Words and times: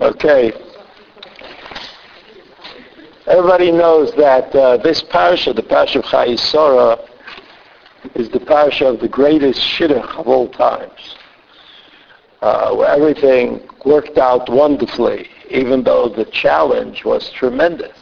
Okay. 0.00 0.52
Everybody 3.26 3.70
knows 3.70 4.12
that 4.16 4.54
uh, 4.54 4.76
this 4.78 5.02
parasha, 5.02 5.52
the 5.52 5.62
parasha 5.62 6.00
of 6.00 6.04
Chayei 6.06 6.38
Sarah, 6.38 6.98
is 8.14 8.28
the 8.30 8.40
parasha 8.40 8.86
of 8.86 9.00
the 9.00 9.08
greatest 9.08 9.60
shidduch 9.60 10.18
of 10.18 10.26
all 10.26 10.48
times, 10.48 11.16
uh, 12.40 12.74
where 12.74 12.88
everything 12.88 13.60
worked 13.84 14.18
out 14.18 14.48
wonderfully, 14.48 15.28
even 15.50 15.84
though 15.84 16.08
the 16.08 16.24
challenge 16.26 17.04
was 17.04 17.30
tremendous. 17.30 17.96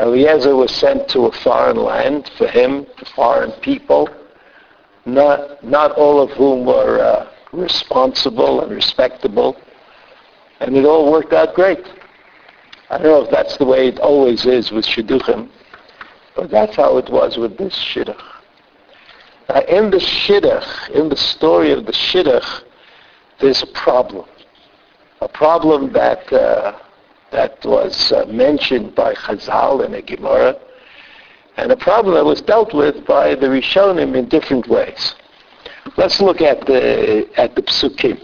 Eliezer 0.00 0.56
was 0.56 0.74
sent 0.74 1.08
to 1.10 1.26
a 1.26 1.32
foreign 1.32 1.76
land 1.76 2.28
for 2.36 2.48
him, 2.48 2.86
to 2.98 3.04
foreign 3.14 3.52
people, 3.60 4.08
not, 5.06 5.62
not 5.62 5.92
all 5.92 6.20
of 6.20 6.30
whom 6.30 6.66
were 6.66 7.00
uh, 7.00 7.30
responsible 7.56 8.62
and 8.62 8.72
respectable, 8.72 9.56
and 10.60 10.76
it 10.76 10.84
all 10.84 11.10
worked 11.10 11.32
out 11.32 11.54
great. 11.54 11.84
I 12.90 12.98
don't 12.98 13.06
know 13.06 13.22
if 13.24 13.30
that's 13.30 13.56
the 13.56 13.64
way 13.64 13.88
it 13.88 13.98
always 13.98 14.44
is 14.46 14.70
with 14.70 14.84
shidduchim, 14.84 15.48
but 16.36 16.50
that's 16.50 16.76
how 16.76 16.98
it 16.98 17.08
was 17.10 17.36
with 17.36 17.56
this 17.56 17.74
shidduch. 17.74 18.20
Now, 19.48 19.60
in 19.62 19.90
the 19.90 19.98
shidduch, 19.98 20.90
in 20.90 21.08
the 21.08 21.16
story 21.16 21.72
of 21.72 21.86
the 21.86 21.92
shidduch, 21.92 22.62
there's 23.40 23.62
a 23.62 23.66
problem, 23.68 24.26
a 25.20 25.28
problem 25.28 25.92
that 25.92 26.32
uh, 26.32 26.78
that 27.32 27.64
was 27.64 28.12
uh, 28.12 28.24
mentioned 28.26 28.94
by 28.94 29.12
Chazal 29.14 29.84
in 29.84 29.92
the 29.92 30.02
Gemara, 30.02 30.56
and 31.56 31.72
a 31.72 31.76
problem 31.76 32.14
that 32.14 32.24
was 32.24 32.40
dealt 32.40 32.72
with 32.72 33.04
by 33.06 33.34
the 33.34 33.46
Rishonim 33.46 34.14
in 34.16 34.28
different 34.28 34.68
ways. 34.68 35.16
Let's 35.96 36.20
look 36.20 36.40
at 36.40 36.64
the 36.66 37.28
at 37.36 37.54
the 37.54 37.62
psukim. 37.62 38.18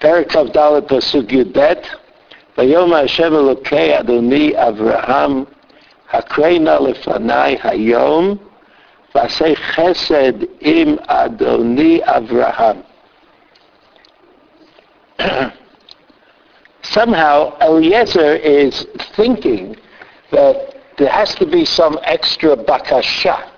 Parak 0.00 0.28
Dalet 0.52 0.88
pasuk 0.88 1.28
Yud 1.28 1.52
Bet. 1.52 1.88
Vayom 2.56 2.98
Hashem 2.98 3.32
Elokei 3.32 4.00
Adoni 4.00 4.54
Avraham 4.54 5.46
Hakreina 6.10 6.80
Lefanai 6.80 7.58
Hayom 7.60 8.40
Vasei 9.14 9.54
Chesed 9.56 10.48
Im 10.60 10.98
Adoni 11.08 12.02
Avraham. 12.04 12.84
Somehow 16.82 17.56
Eliezer 17.60 18.34
is 18.36 18.86
thinking 19.14 19.76
that 20.32 20.74
there 20.98 21.10
has 21.10 21.34
to 21.36 21.46
be 21.46 21.64
some 21.64 21.98
extra 22.02 22.56
bakasha, 22.56 23.50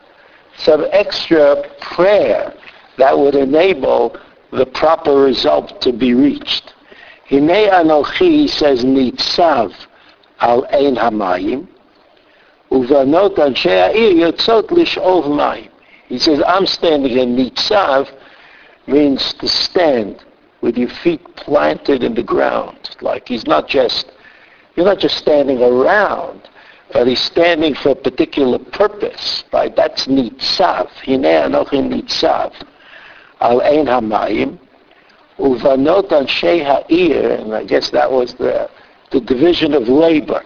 some 0.57 0.87
extra 0.93 1.63
prayer 1.81 2.53
that 2.99 3.17
would 3.19 3.35
enable 3.35 4.17
the 4.53 4.67
proper 4.67 5.15
result 5.15 5.81
to 5.81 5.93
be 5.93 6.15
reached. 6.15 6.75
Hine 7.31 7.49
Anochi 7.49 8.49
says 8.49 8.85
Nitzav 8.85 9.73
al 10.41 10.65
Ein 10.67 10.97
Hamayim, 10.97 11.69
Uvanot 12.71 13.37
Anshe 13.37 13.67
Ha'ir 13.67 14.33
Yotzot. 14.33 15.69
He 16.09 16.19
says, 16.19 16.43
I'm 16.47 16.67
standing 16.67 17.19
in 17.19 17.37
Nitzav 17.37 18.11
means 18.87 19.35
to 19.35 19.49
stand 19.49 20.25
with 20.63 20.77
your 20.77 20.89
feet 20.89 21.23
planted 21.37 22.03
in 22.03 22.15
the 22.15 22.23
ground. 22.23 22.97
Like 23.01 23.29
he's 23.29 23.47
not 23.47 23.69
just, 23.69 24.11
you're 24.75 24.87
not 24.87 24.99
just 24.99 25.19
standing 25.19 25.63
around, 25.63 26.49
but 26.93 27.07
he's 27.07 27.21
standing 27.21 27.75
for 27.75 27.91
a 27.91 27.95
particular 27.95 28.59
purpose. 28.59 29.45
Right? 29.53 29.75
That's 29.77 30.07
Nitzav. 30.07 30.89
Hine 31.05 31.23
Anochi 31.23 31.83
Nitzav 31.83 32.55
al 33.41 33.61
Ein 33.63 33.87
Hamayim. 33.87 34.59
Uvanot 35.39 36.09
Anshe 36.09 36.65
Ha'ir, 36.65 37.33
and 37.33 37.55
I 37.55 37.65
guess 37.65 37.91
that 37.91 38.11
was 38.11 38.35
the, 38.35 38.69
the 39.13 39.21
division 39.21 39.73
of 39.75 39.89
labor. 39.89 40.43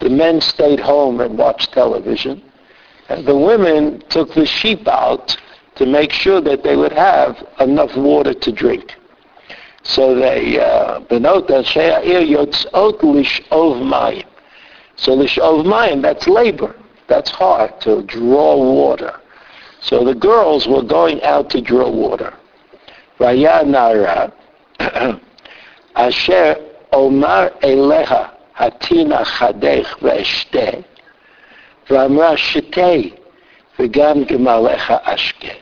The 0.00 0.10
men 0.10 0.40
stayed 0.40 0.80
home 0.80 1.20
and 1.20 1.38
watched 1.38 1.72
television, 1.72 2.42
and 3.08 3.24
the 3.24 3.36
women 3.36 4.02
took 4.08 4.34
the 4.34 4.44
sheep 4.44 4.88
out 4.88 5.36
to 5.76 5.86
make 5.86 6.12
sure 6.12 6.40
that 6.40 6.64
they 6.64 6.76
would 6.76 6.92
have 6.92 7.46
enough 7.60 7.96
water 7.96 8.34
to 8.34 8.52
drink. 8.52 8.96
So 9.84 10.14
they, 10.14 10.58
uh, 10.58 11.00
Benot 11.00 11.48
Anshe 11.48 11.74
Ha'ir 11.74 12.20
Yotzot 12.20 13.00
Lish'ov 13.00 13.82
Mayim. 13.82 14.26
So 14.96 15.12
Lish'ov 15.16 15.64
Mayim, 15.64 16.02
that's 16.02 16.26
labor. 16.26 16.74
That's 17.08 17.30
hard 17.30 17.80
to 17.82 18.02
draw 18.02 18.56
water. 18.56 19.20
So 19.81 20.03
the 20.03 20.15
girls 20.15 20.67
were 20.67 20.83
going 20.83 21.21
out 21.23 21.49
to 21.51 21.61
draw 21.61 21.89
water. 21.89 22.33
והיה 23.19 23.63
נערה 23.63 24.25
אשר 25.93 26.53
אומר 26.93 27.47
אליך 27.63 28.15
התינה 28.57 29.25
חדך 29.25 29.97
ואשתה 30.01 30.69
ואמרה 31.89 32.37
שתה 32.37 32.91
וגם 33.79 34.23
גמליך 34.23 34.93
אשקה. 35.03 35.53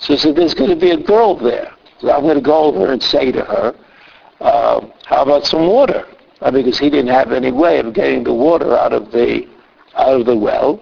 So, 0.00 0.16
so 0.16 0.32
there's 0.32 0.54
going 0.54 0.70
to 0.70 0.76
be 0.76 0.92
a 0.92 0.96
girl 0.96 1.36
there. 1.36 1.72
So 2.00 2.10
I'm 2.10 2.22
going 2.22 2.36
to 2.36 2.40
go 2.40 2.64
over 2.64 2.90
and 2.90 3.02
say 3.02 3.30
to 3.32 3.44
her, 3.44 3.74
uh, 4.40 4.80
how 5.04 5.22
about 5.22 5.44
some 5.44 5.66
water? 5.66 6.06
Uh, 6.40 6.50
because 6.50 6.78
he 6.78 6.88
didn't 6.88 7.10
have 7.10 7.32
any 7.32 7.52
way 7.52 7.78
of 7.78 7.92
getting 7.92 8.24
the 8.24 8.32
water 8.32 8.78
out 8.78 8.94
of 8.94 9.12
the 9.12 9.46
out 9.96 10.20
of 10.20 10.26
the 10.26 10.36
well. 10.36 10.80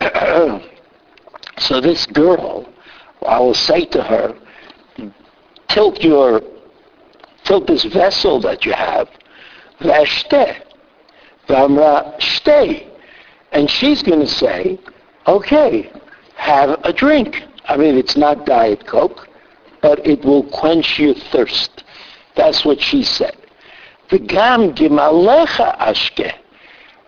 so 1.62 1.80
this 1.80 2.06
girl, 2.06 2.68
I 3.26 3.38
will 3.38 3.54
say 3.54 3.84
to 3.86 4.02
her, 4.02 4.34
tilt 5.68 6.02
your, 6.02 6.42
tilt 7.44 7.66
this 7.66 7.84
vessel 7.84 8.40
that 8.40 8.66
you 8.66 8.72
have, 8.72 9.08
vashte, 9.80 10.62
vamra. 11.48 12.78
And 13.52 13.70
she's 13.70 14.02
going 14.02 14.20
to 14.20 14.26
say, 14.26 14.78
okay, 15.26 15.90
have 16.34 16.80
a 16.84 16.92
drink. 16.92 17.42
I 17.66 17.76
mean, 17.76 17.96
it's 17.96 18.16
not 18.16 18.44
Diet 18.44 18.86
Coke, 18.86 19.28
but 19.80 20.04
it 20.06 20.24
will 20.24 20.44
quench 20.50 20.98
your 20.98 21.14
thirst. 21.14 21.84
That's 22.34 22.64
what 22.64 22.80
she 22.80 23.04
said. 23.04 23.36
V'gam 24.08 24.74
gimalecha. 24.74 26.34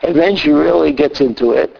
And 0.03 0.15
then 0.15 0.37
she 0.37 0.51
really 0.51 0.93
gets 0.93 1.21
into 1.21 1.53
it. 1.53 1.77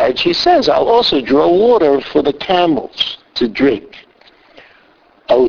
And 0.00 0.18
she 0.18 0.32
says, 0.32 0.66
I'll 0.66 0.88
also 0.88 1.20
draw 1.20 1.46
water 1.46 2.00
for 2.00 2.22
the 2.22 2.32
camels 2.32 3.18
to 3.34 3.46
drink. 3.46 3.98
So 5.28 5.48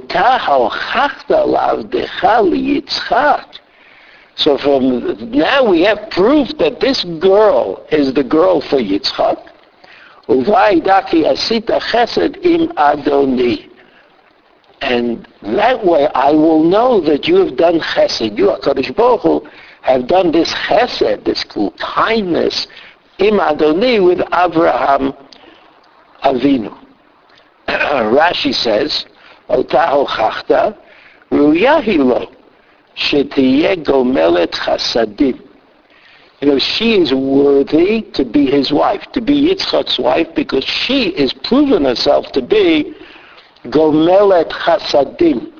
from 4.57 5.31
now 5.31 5.63
we 5.63 5.83
have 5.83 6.09
proof 6.09 6.49
that 6.57 6.81
this 6.81 7.05
girl 7.05 7.87
is 7.91 8.13
the 8.13 8.25
girl 8.25 8.59
for 8.59 8.77
Yitzchak. 8.77 9.47
And 14.81 15.27
that 15.43 15.85
way 15.85 16.07
I 16.13 16.31
will 16.31 16.63
know 16.63 16.99
that 17.01 17.27
you 17.27 17.35
have 17.37 17.55
done 17.55 17.79
chesed. 17.79 18.37
You, 18.37 18.47
HaKadosh 18.47 18.95
Baruch 18.95 19.21
Hu, 19.21 19.47
have 19.81 20.07
done 20.07 20.31
this 20.31 20.53
chesed, 20.53 21.23
this 21.23 21.45
kindness, 21.79 22.67
Im 23.21 23.39
Adoni 23.39 24.03
with 24.03 24.17
Avraham 24.31 25.15
Avinu. 26.23 26.75
Rashi 27.67 28.53
says, 28.53 29.05
Ota 29.47 29.77
hochachta, 29.77 30.75
ruyahi 31.31 31.97
lo, 31.99 32.31
shetiye 32.97 33.83
gomelet 33.85 34.51
chasadim. 34.53 35.39
You 36.41 36.47
know, 36.47 36.57
she 36.57 36.99
is 36.99 37.13
worthy 37.13 38.01
to 38.13 38.25
be 38.25 38.47
his 38.49 38.71
wife, 38.73 39.03
to 39.11 39.21
be 39.21 39.49
Yitzchak's 39.49 39.99
wife, 39.99 40.27
because 40.35 40.63
she 40.63 41.09
is 41.09 41.31
proven 41.31 41.85
herself 41.85 42.31
to 42.31 42.41
be 42.41 42.95
gomelet 43.65 44.49
chasadim, 44.49 45.51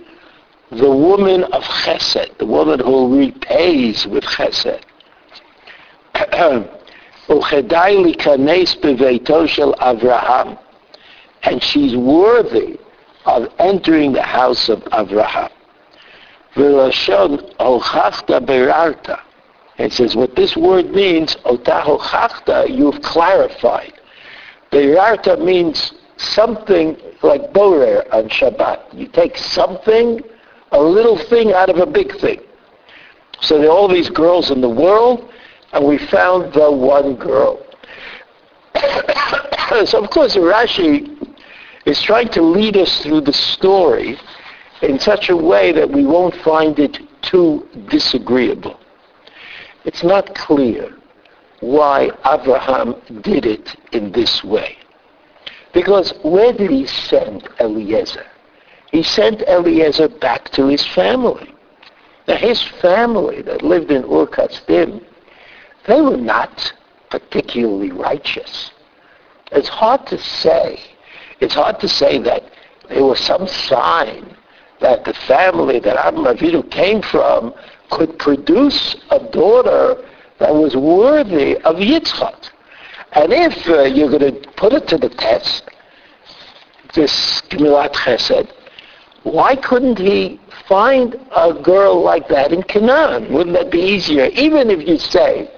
the 0.71 0.89
woman 0.89 1.43
of 1.43 1.61
chesed, 1.61 2.39
the 2.39 2.45
woman 2.47 2.79
who 2.79 3.19
repays 3.19 4.07
with 4.07 4.23
chesed. 4.23 4.81
וכדאי 7.30 7.96
להיכנס 8.02 8.74
בביתו 8.74 9.48
של 9.48 9.72
אברהם, 9.78 10.54
and 11.44 11.62
she's 11.62 11.94
worthy 11.94 12.76
of 13.26 13.48
entering 13.58 14.12
the 14.12 14.22
house 14.22 14.68
of 14.68 14.80
Avraham. 14.92 15.50
V'lashon 16.56 17.56
hochachta 17.58 18.44
berarta. 18.44 19.20
It 19.78 19.92
says 19.92 20.16
what 20.16 20.36
this 20.36 20.56
word 20.56 20.90
means, 20.92 21.36
ota 21.44 21.82
hochachta, 21.84 22.68
you've 22.68 23.02
clarified. 23.02 23.92
Berarta 24.70 25.36
means 25.36 25.92
something 26.16 26.96
like 27.22 27.52
borer 27.52 28.04
on 28.12 28.28
Shabbat. 28.28 28.94
You 28.94 29.06
take 29.08 29.36
something, 29.36 30.20
a 30.72 30.80
little 30.80 31.18
thing 31.18 31.52
out 31.52 31.68
of 31.68 31.76
a 31.76 31.86
big 31.86 32.18
thing. 32.20 32.40
So 33.42 33.58
there 33.58 33.68
are 33.68 33.76
all 33.76 33.88
these 33.88 34.08
girls 34.08 34.50
in 34.50 34.60
the 34.60 34.68
world, 34.68 35.29
and 35.73 35.85
we 35.85 35.97
found 35.97 36.53
the 36.53 36.71
one 36.71 37.15
girl. 37.15 37.65
so 39.85 40.03
of 40.03 40.09
course 40.09 40.35
Rashi 40.35 41.35
is 41.85 42.01
trying 42.01 42.29
to 42.29 42.41
lead 42.41 42.77
us 42.77 43.01
through 43.01 43.21
the 43.21 43.33
story 43.33 44.17
in 44.81 44.99
such 44.99 45.29
a 45.29 45.35
way 45.35 45.71
that 45.71 45.89
we 45.89 46.05
won't 46.05 46.35
find 46.37 46.79
it 46.79 46.99
too 47.21 47.67
disagreeable. 47.89 48.79
It's 49.85 50.03
not 50.03 50.35
clear 50.35 50.95
why 51.59 52.09
Abraham 52.25 52.95
did 53.21 53.45
it 53.45 53.75
in 53.91 54.11
this 54.11 54.43
way. 54.43 54.77
Because 55.73 56.13
where 56.23 56.51
did 56.51 56.69
he 56.71 56.85
send 56.85 57.47
Eliezer? 57.59 58.25
He 58.91 59.03
sent 59.03 59.41
Eliezer 59.43 60.09
back 60.09 60.49
to 60.51 60.67
his 60.67 60.85
family. 60.87 61.53
Now 62.27 62.35
his 62.35 62.61
family 62.81 63.41
that 63.43 63.61
lived 63.61 63.91
in 63.91 64.03
Ur 64.03 64.27
Kasdim, 64.27 65.03
they 65.87 66.01
were 66.01 66.17
not 66.17 66.73
particularly 67.09 67.91
righteous. 67.91 68.71
It's 69.51 69.67
hard 69.67 70.05
to 70.07 70.17
say. 70.17 70.79
It's 71.39 71.55
hard 71.55 71.79
to 71.79 71.87
say 71.87 72.19
that 72.19 72.43
there 72.89 73.03
was 73.03 73.19
some 73.19 73.47
sign 73.47 74.35
that 74.79 75.05
the 75.05 75.13
family 75.13 75.79
that 75.79 75.97
Abraham 76.05 76.37
Avinu 76.37 76.69
came 76.71 77.01
from 77.01 77.53
could 77.89 78.17
produce 78.17 78.95
a 79.09 79.19
daughter 79.19 80.07
that 80.39 80.53
was 80.53 80.75
worthy 80.75 81.57
of 81.57 81.75
Yitzchak. 81.75 82.49
And 83.13 83.33
if 83.33 83.67
uh, 83.67 83.83
you're 83.83 84.09
going 84.09 84.33
to 84.33 84.49
put 84.51 84.73
it 84.73 84.87
to 84.87 84.97
the 84.97 85.09
test, 85.09 85.69
this 86.93 87.41
Gemilat 87.49 87.93
Chesed, 87.93 88.51
why 89.23 89.55
couldn't 89.55 89.99
he 89.99 90.39
find 90.67 91.15
a 91.35 91.53
girl 91.53 92.01
like 92.01 92.27
that 92.29 92.51
in 92.51 92.63
Canaan? 92.63 93.31
Wouldn't 93.31 93.55
that 93.55 93.71
be 93.71 93.79
easier? 93.79 94.25
Even 94.33 94.71
if 94.71 94.87
you 94.87 94.97
say 94.97 95.51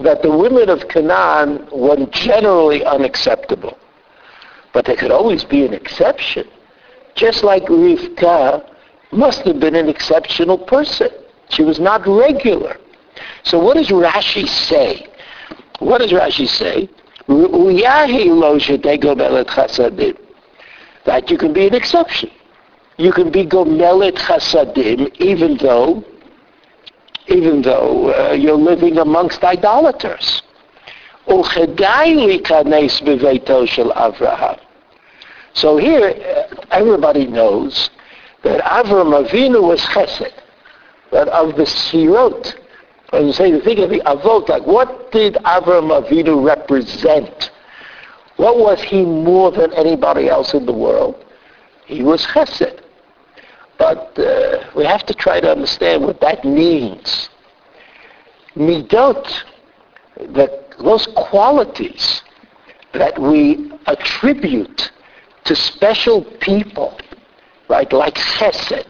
that 0.00 0.22
the 0.22 0.30
women 0.30 0.68
of 0.68 0.88
Canaan 0.88 1.66
were 1.72 2.04
generally 2.06 2.84
unacceptable. 2.84 3.78
But 4.72 4.84
there 4.84 4.96
could 4.96 5.10
always 5.10 5.44
be 5.44 5.64
an 5.64 5.72
exception. 5.72 6.46
Just 7.14 7.42
like 7.42 7.64
Rivka 7.64 8.62
must 9.10 9.42
have 9.46 9.58
been 9.58 9.74
an 9.74 9.88
exceptional 9.88 10.58
person. 10.58 11.08
She 11.48 11.62
was 11.62 11.80
not 11.80 12.06
regular. 12.06 12.76
So 13.44 13.58
what 13.58 13.76
does 13.76 13.88
Rashi 13.88 14.46
say? 14.46 15.06
What 15.78 15.98
does 15.98 16.12
Rashi 16.12 16.46
say? 16.46 16.90
That 21.06 21.30
you 21.30 21.38
can 21.38 21.52
be 21.52 21.66
an 21.66 21.74
exception. 21.74 22.30
You 22.98 23.12
can 23.12 23.30
be 23.30 23.44
gomelet 23.46 24.16
chasadim 24.16 25.14
even 25.16 25.56
though 25.58 26.04
even 27.28 27.62
though 27.62 28.14
uh, 28.14 28.32
you're 28.32 28.54
living 28.54 28.98
amongst 28.98 29.42
idolaters. 29.42 30.42
So 31.28 31.42
here, 35.78 36.08
uh, 36.08 36.54
everybody 36.70 37.26
knows 37.26 37.90
that 38.42 38.60
Avram 38.62 39.26
Avinu 39.26 39.66
was 39.66 39.80
chesed, 39.80 40.32
that 41.10 41.26
of 41.28 41.56
the 41.56 41.66
sirot, 41.66 42.54
you 43.12 43.32
say 43.32 43.50
to 43.50 43.60
think 43.60 43.80
of 43.80 43.90
the 43.90 44.00
avot, 44.00 44.48
like 44.48 44.66
what 44.66 45.12
did 45.12 45.34
Avram 45.34 45.90
Avinu 45.90 46.44
represent? 46.44 47.50
What 48.36 48.58
was 48.58 48.82
he 48.82 49.04
more 49.04 49.50
than 49.50 49.72
anybody 49.72 50.28
else 50.28 50.54
in 50.54 50.66
the 50.66 50.72
world? 50.72 51.24
He 51.86 52.02
was 52.02 52.24
chesed. 52.26 52.80
But 53.78 54.18
uh, 54.18 54.70
we 54.74 54.84
have 54.84 55.04
to 55.06 55.14
try 55.14 55.40
to 55.40 55.50
understand 55.50 56.04
what 56.04 56.20
that 56.20 56.44
means. 56.44 57.28
Midot, 58.56 59.44
that 60.34 60.70
those 60.78 61.06
qualities 61.14 62.22
that 62.92 63.18
we 63.18 63.70
attribute 63.86 64.90
to 65.44 65.54
special 65.54 66.24
people, 66.40 66.98
right, 67.68 67.92
like 67.92 68.14
chesed. 68.14 68.86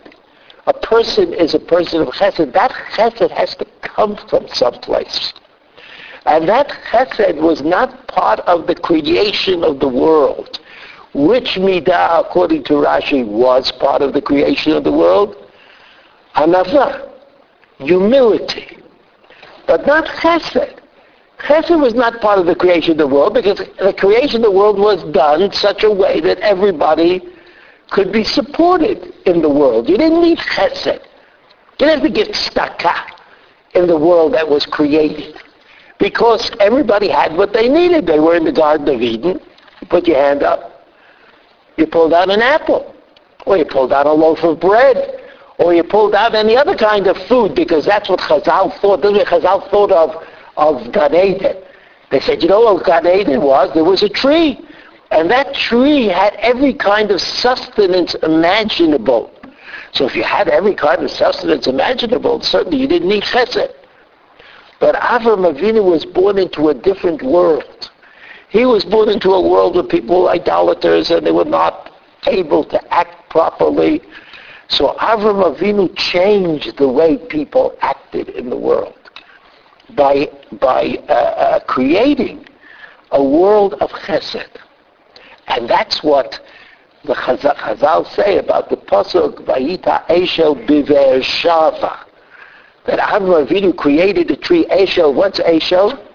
A 0.66 0.72
person 0.72 1.32
is 1.32 1.54
a 1.54 1.58
person 1.58 2.02
of 2.02 2.08
chesed. 2.08 2.52
That 2.52 2.70
chesed 2.94 3.30
has 3.30 3.54
to 3.56 3.66
come 3.82 4.16
from 4.28 4.46
someplace. 4.48 5.32
And 6.26 6.48
that 6.48 6.68
chesed 6.90 7.40
was 7.40 7.62
not 7.62 8.06
part 8.08 8.40
of 8.40 8.66
the 8.66 8.74
creation 8.74 9.62
of 9.64 9.80
the 9.80 9.88
world. 9.88 10.60
Which 11.16 11.54
midah, 11.54 12.26
according 12.26 12.64
to 12.64 12.74
Rashi, 12.74 13.26
was 13.26 13.72
part 13.72 14.02
of 14.02 14.12
the 14.12 14.20
creation 14.20 14.72
of 14.72 14.84
the 14.84 14.92
world? 14.92 15.34
Anava, 16.34 17.08
humility, 17.78 18.76
but 19.66 19.86
not 19.86 20.04
chesed. 20.04 20.78
Chesed 21.38 21.80
was 21.80 21.94
not 21.94 22.20
part 22.20 22.38
of 22.38 22.44
the 22.44 22.54
creation 22.54 22.92
of 22.92 22.98
the 22.98 23.06
world 23.06 23.32
because 23.32 23.56
the 23.78 23.94
creation 23.96 24.36
of 24.36 24.42
the 24.42 24.50
world 24.50 24.78
was 24.78 25.02
done 25.14 25.40
in 25.40 25.50
such 25.52 25.84
a 25.84 25.90
way 25.90 26.20
that 26.20 26.38
everybody 26.40 27.26
could 27.88 28.12
be 28.12 28.22
supported 28.22 29.14
in 29.24 29.40
the 29.40 29.48
world. 29.48 29.88
You 29.88 29.96
didn't 29.96 30.20
need 30.20 30.36
chesed. 30.36 31.00
You 31.00 31.86
didn't 31.86 32.00
have 32.00 32.02
to 32.02 32.10
get 32.10 32.36
stuck 32.36 32.82
in 33.74 33.86
the 33.86 33.98
world 33.98 34.34
that 34.34 34.46
was 34.46 34.66
created 34.66 35.40
because 35.98 36.50
everybody 36.60 37.08
had 37.08 37.34
what 37.38 37.54
they 37.54 37.70
needed. 37.70 38.06
They 38.06 38.20
were 38.20 38.36
in 38.36 38.44
the 38.44 38.52
Garden 38.52 38.86
of 38.94 39.00
Eden. 39.00 39.40
You 39.80 39.86
put 39.88 40.06
your 40.06 40.18
hand 40.18 40.42
up. 40.42 40.75
You 41.76 41.86
pulled 41.86 42.12
out 42.14 42.30
an 42.30 42.42
apple, 42.42 42.94
or 43.44 43.56
you 43.58 43.64
pulled 43.64 43.92
out 43.92 44.06
a 44.06 44.12
loaf 44.12 44.42
of 44.42 44.60
bread, 44.60 45.20
or 45.58 45.74
you 45.74 45.82
pulled 45.82 46.14
out 46.14 46.34
any 46.34 46.56
other 46.56 46.76
kind 46.76 47.06
of 47.06 47.16
food, 47.26 47.54
because 47.54 47.84
that's 47.84 48.08
what 48.08 48.20
Chazal 48.20 48.78
thought. 48.80 49.02
This 49.02 49.12
is 49.12 49.18
what 49.18 49.26
Chazal 49.26 49.70
thought 49.70 49.92
of, 49.92 50.24
of 50.56 50.92
Gan 50.92 51.14
Eden. 51.14 51.56
They 52.10 52.20
said, 52.20 52.42
you 52.42 52.48
know 52.48 52.60
what 52.60 52.84
Gan 52.84 53.06
Eden 53.06 53.42
was? 53.42 53.72
There 53.74 53.84
was 53.84 54.02
a 54.02 54.08
tree. 54.08 54.60
And 55.10 55.30
that 55.30 55.54
tree 55.54 56.06
had 56.06 56.34
every 56.36 56.74
kind 56.74 57.10
of 57.10 57.20
sustenance 57.20 58.14
imaginable. 58.22 59.30
So 59.92 60.04
if 60.04 60.16
you 60.16 60.24
had 60.24 60.48
every 60.48 60.74
kind 60.74 61.02
of 61.02 61.10
sustenance 61.10 61.66
imaginable, 61.66 62.42
certainly 62.42 62.78
you 62.78 62.88
didn't 62.88 63.08
need 63.08 63.22
chesed. 63.22 63.72
But 64.78 64.94
Avram 64.96 65.50
Avinu 65.50 65.84
was 65.90 66.04
born 66.04 66.38
into 66.38 66.68
a 66.68 66.74
different 66.74 67.22
world. 67.22 67.90
He 68.56 68.64
was 68.64 68.86
born 68.86 69.10
into 69.10 69.34
a 69.34 69.48
world 69.50 69.74
where 69.74 69.84
people 69.84 70.22
were 70.22 70.30
idolaters 70.30 71.10
and 71.10 71.26
they 71.26 71.30
were 71.30 71.44
not 71.44 71.92
able 72.26 72.64
to 72.64 72.94
act 72.94 73.28
properly. 73.28 74.00
So 74.68 74.94
Avram 74.94 75.54
Avinu 75.54 75.94
changed 75.94 76.78
the 76.78 76.88
way 76.88 77.18
people 77.18 77.76
acted 77.82 78.30
in 78.30 78.48
the 78.48 78.56
world 78.56 78.98
by, 79.94 80.30
by 80.58 80.96
uh, 81.06 81.12
uh, 81.12 81.60
creating 81.66 82.46
a 83.10 83.22
world 83.22 83.74
of 83.74 83.90
chesed. 83.90 84.48
And 85.48 85.68
that's 85.68 86.02
what 86.02 86.40
the 87.04 87.12
Chazal 87.12 88.06
say 88.14 88.38
about 88.38 88.70
the 88.70 88.78
Pasuk, 88.78 89.44
Vayita 89.44 90.06
Eshel 90.06 90.66
Biver 90.66 91.20
Shava. 91.20 92.06
That 92.86 93.00
Avram 93.00 93.46
Avinu 93.46 93.76
created 93.76 94.28
the 94.28 94.36
tree 94.36 94.64
Eshel. 94.70 95.12
What's 95.12 95.40
Eshel? 95.40 96.05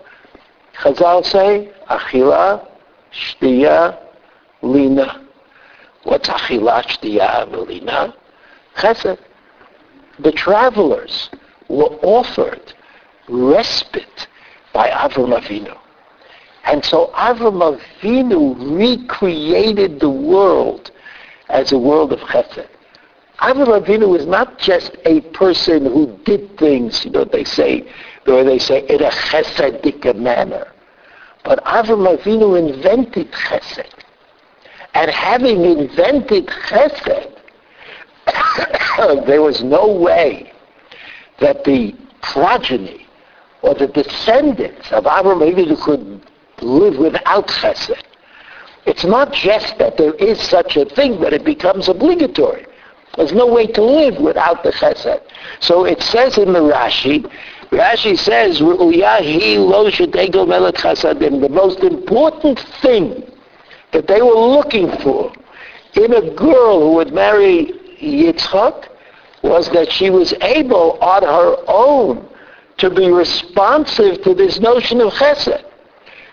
Chazal 0.81 1.23
say, 1.23 1.71
Achila, 1.89 2.67
Shtiya, 3.13 4.00
Lina. 4.63 5.21
What's 6.03 6.27
Achila, 6.27 6.83
Shtiya, 6.83 7.67
Lina? 7.67 8.15
Chesed. 8.77 9.19
The 10.19 10.31
travelers 10.31 11.29
were 11.67 11.95
offered 12.01 12.73
respite 13.29 14.27
by 14.73 14.89
Avram 14.89 15.39
Avinu. 15.39 15.77
And 16.65 16.83
so 16.83 17.11
Avram 17.15 17.77
Avinu 17.77 18.55
recreated 18.77 20.00
the 20.00 20.09
world 20.09 20.91
as 21.50 21.71
a 21.71 21.77
world 21.77 22.11
of 22.13 22.19
chesed. 22.19 22.67
Avram 23.39 23.81
Avinu 23.81 24.17
is 24.17 24.25
not 24.25 24.57
just 24.57 24.95
a 25.05 25.21
person 25.31 25.85
who 25.85 26.17
did 26.25 26.57
things, 26.57 27.05
you 27.05 27.11
know, 27.11 27.23
they 27.23 27.43
say, 27.43 27.88
or 28.27 28.43
they 28.43 28.59
say 28.59 28.85
in 28.87 29.01
a 29.01 29.09
chesedic 29.09 30.15
manner. 30.15 30.71
But 31.43 31.63
Avram 31.65 32.17
Avinu 32.17 32.57
invented 32.57 33.31
chesed. 33.31 33.89
And 34.93 35.09
having 35.09 35.63
invented 35.63 36.47
chesed, 36.47 37.35
there 39.25 39.41
was 39.41 39.63
no 39.63 39.91
way 39.91 40.51
that 41.39 41.63
the 41.63 41.95
progeny 42.21 43.07
or 43.61 43.73
the 43.73 43.87
descendants 43.87 44.91
of 44.91 45.05
Avram 45.05 45.41
Avinu 45.41 45.81
could 45.81 46.21
live 46.61 46.97
without 46.97 47.47
chesed. 47.47 48.01
It's 48.85 49.03
not 49.03 49.33
just 49.33 49.77
that 49.77 49.97
there 49.97 50.13
is 50.15 50.39
such 50.41 50.77
a 50.77 50.85
thing, 50.85 51.19
but 51.19 51.33
it 51.33 51.43
becomes 51.43 51.87
obligatory. 51.87 52.65
There's 53.15 53.33
no 53.33 53.45
way 53.45 53.67
to 53.67 53.81
live 53.83 54.19
without 54.19 54.63
the 54.63 54.71
chesed. 54.71 55.21
So 55.59 55.85
it 55.85 56.01
says 56.01 56.37
in 56.37 56.53
the 56.53 56.59
Rashi 56.59 57.29
Rashi 57.71 58.17
says, 58.17 58.59
The 58.59 58.67
most 61.49 61.79
important 61.79 62.59
thing 62.81 63.23
that 63.91 64.07
they 64.07 64.21
were 64.21 64.33
looking 64.33 64.91
for 64.97 65.31
in 65.95 66.13
a 66.13 66.33
girl 66.35 66.79
who 66.81 66.93
would 66.95 67.13
marry 67.13 67.73
Yitzchak 68.01 68.87
was 69.41 69.69
that 69.69 69.91
she 69.91 70.09
was 70.09 70.33
able 70.41 70.97
on 70.99 71.23
her 71.23 71.55
own 71.67 72.27
to 72.77 72.89
be 72.89 73.09
responsive 73.09 74.21
to 74.23 74.33
this 74.33 74.59
notion 74.59 75.01
of 75.01 75.13
chesed. 75.13 75.63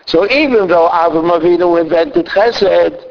So 0.05 0.29
even 0.31 0.67
though 0.67 0.89
Avram 0.89 1.31
Avinu 1.31 1.79
invented 1.79 2.25
chesed, 2.25 3.05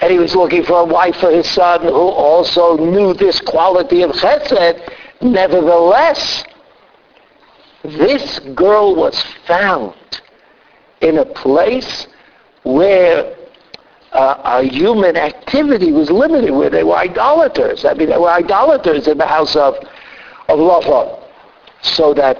and 0.00 0.12
he 0.12 0.18
was 0.18 0.34
looking 0.34 0.64
for 0.64 0.80
a 0.80 0.84
wife 0.84 1.16
for 1.16 1.30
his 1.30 1.48
son 1.50 1.82
who 1.82 1.90
also 1.92 2.76
knew 2.76 3.14
this 3.14 3.40
quality 3.40 4.02
of 4.02 4.10
chesed, 4.12 4.90
nevertheless, 5.22 6.44
this 7.84 8.38
girl 8.54 8.96
was 8.96 9.22
found 9.46 9.94
in 11.00 11.18
a 11.18 11.24
place 11.26 12.06
where 12.62 13.36
uh, 14.12 14.62
human 14.62 15.16
activity 15.16 15.92
was 15.92 16.10
limited, 16.10 16.50
where 16.52 16.70
they 16.70 16.82
were 16.82 16.96
idolaters. 16.96 17.84
I 17.84 17.94
mean, 17.94 18.08
they 18.08 18.16
were 18.16 18.30
idolaters 18.30 19.06
in 19.06 19.18
the 19.18 19.26
house 19.26 19.54
of, 19.54 19.74
of 20.48 20.58
Lavan. 20.58 21.20
So 21.82 22.14
that 22.14 22.38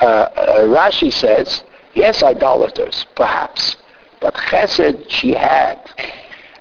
uh, 0.00 0.04
uh, 0.04 0.60
Rashi 0.62 1.12
says, 1.12 1.62
yes, 1.94 2.22
idolaters, 2.22 3.06
perhaps, 3.14 3.76
but 4.20 4.34
chesed 4.34 5.08
she 5.08 5.32
had. 5.32 5.78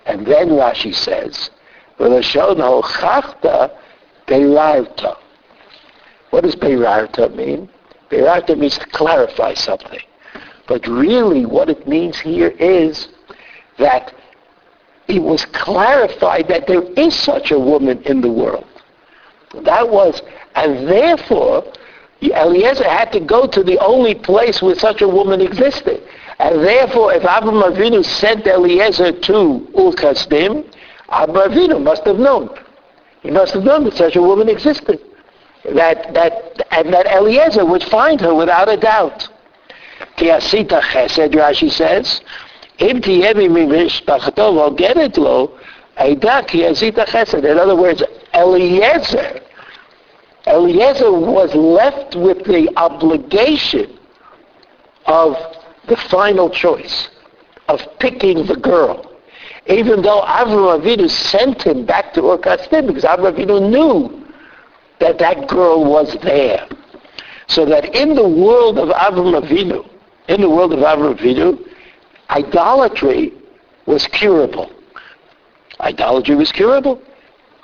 And 0.06 0.28
then 0.28 0.50
Rashi 0.50 0.94
says. 0.94 1.50
What 1.98 2.10
does 6.44 6.56
beirarta 6.56 7.36
mean? 7.36 7.70
Beirarta 8.12 8.58
means 8.58 8.78
to 8.78 8.86
clarify 8.88 9.54
something. 9.54 10.02
But 10.68 10.86
really 10.88 11.46
what 11.46 11.70
it 11.70 11.88
means 11.88 12.20
here 12.20 12.50
is 12.50 13.08
that 13.80 14.14
it 15.08 15.22
was 15.22 15.46
clarified 15.46 16.48
that 16.50 16.68
there 16.68 16.84
is 16.84 17.16
such 17.16 17.52
a 17.52 17.60
woman 17.60 18.02
in 18.04 18.22
the 18.22 18.32
world. 18.32 18.66
That 19.64 19.90
was, 19.90 20.22
and 20.56 20.88
therefore, 20.88 21.66
Eliezer 22.22 22.88
had 22.88 23.12
to 23.14 23.20
go 23.20 23.48
to 23.48 23.64
the 23.64 23.80
only 23.80 24.16
place 24.16 24.62
where 24.62 24.76
such 24.76 25.02
a 25.02 25.08
woman 25.08 25.42
existed. 25.42 26.04
And 26.40 26.64
therefore, 26.64 27.14
if 27.14 27.24
Abraham 27.24 27.62
Avinu 27.62 28.06
sent 28.06 28.46
Eliezer 28.48 29.12
to 29.12 29.68
Ur 29.78 29.92
Kasdim, 29.92 30.66
Abraham 31.12 31.52
Avinu 31.52 31.84
must 31.84 32.06
have 32.06 32.18
known. 32.18 32.50
He 33.22 33.32
must 33.32 33.54
have 33.54 33.64
known 33.64 33.84
that 33.86 33.96
such 33.96 34.16
a 34.16 34.22
woman 34.22 34.50
existed 34.50 35.00
that, 35.64 36.14
that, 36.14 36.68
and 36.72 36.94
that 36.94 37.06
Eliezer 37.08 37.66
would 37.66 37.84
find 37.84 38.20
her 38.22 38.34
without 38.34 38.70
a 38.70 38.78
doubt. 38.78 39.28
Tiasita 40.18 40.82
chesed, 40.82 41.34
Rashi 41.34 41.72
says, 41.72 42.22
Im 42.80 43.02
tiyevi 43.02 43.48
mimishtachato 43.48 44.54
lo, 44.54 45.58
tiasita 45.98 47.06
chesed. 47.06 47.44
In 47.44 47.58
other 47.58 47.76
words, 47.76 48.04
Eliezer, 48.34 49.42
Eliezer 50.48 51.12
was 51.12 51.54
left 51.54 52.16
with 52.16 52.44
the 52.46 52.70
obligation 52.78 53.98
of 55.06 55.36
the 55.88 55.98
final 55.98 56.50
choice, 56.50 57.10
of 57.68 57.82
picking 58.00 58.46
the 58.48 58.56
girl 58.56 59.12
even 59.68 60.02
though 60.02 60.22
Avram 60.22 60.82
Avinu 60.82 61.10
sent 61.10 61.64
him 61.64 61.86
back 61.86 62.14
to 62.14 62.22
Ur 62.32 62.38
because 62.38 63.04
Avram 63.04 63.36
Avinu 63.36 63.70
knew 63.70 64.21
that 65.02 65.18
that 65.18 65.48
girl 65.50 65.84
was 65.84 66.16
there. 66.22 66.68
So 67.48 67.66
that 67.66 67.94
in 67.96 68.16
the 68.16 68.28
world 68.28 68.78
of 68.78 68.90
Avram 68.90 69.34
Avinu, 69.42 69.90
in 70.30 70.40
the 70.42 70.50
world 70.50 70.72
of 70.72 70.80
Avram 70.80 71.18
Avinu, 71.18 71.60
idolatry 72.30 73.34
was 73.88 74.08
curable. 74.08 74.72
Idolatry 75.82 76.36
was 76.36 76.52
curable. 76.52 77.02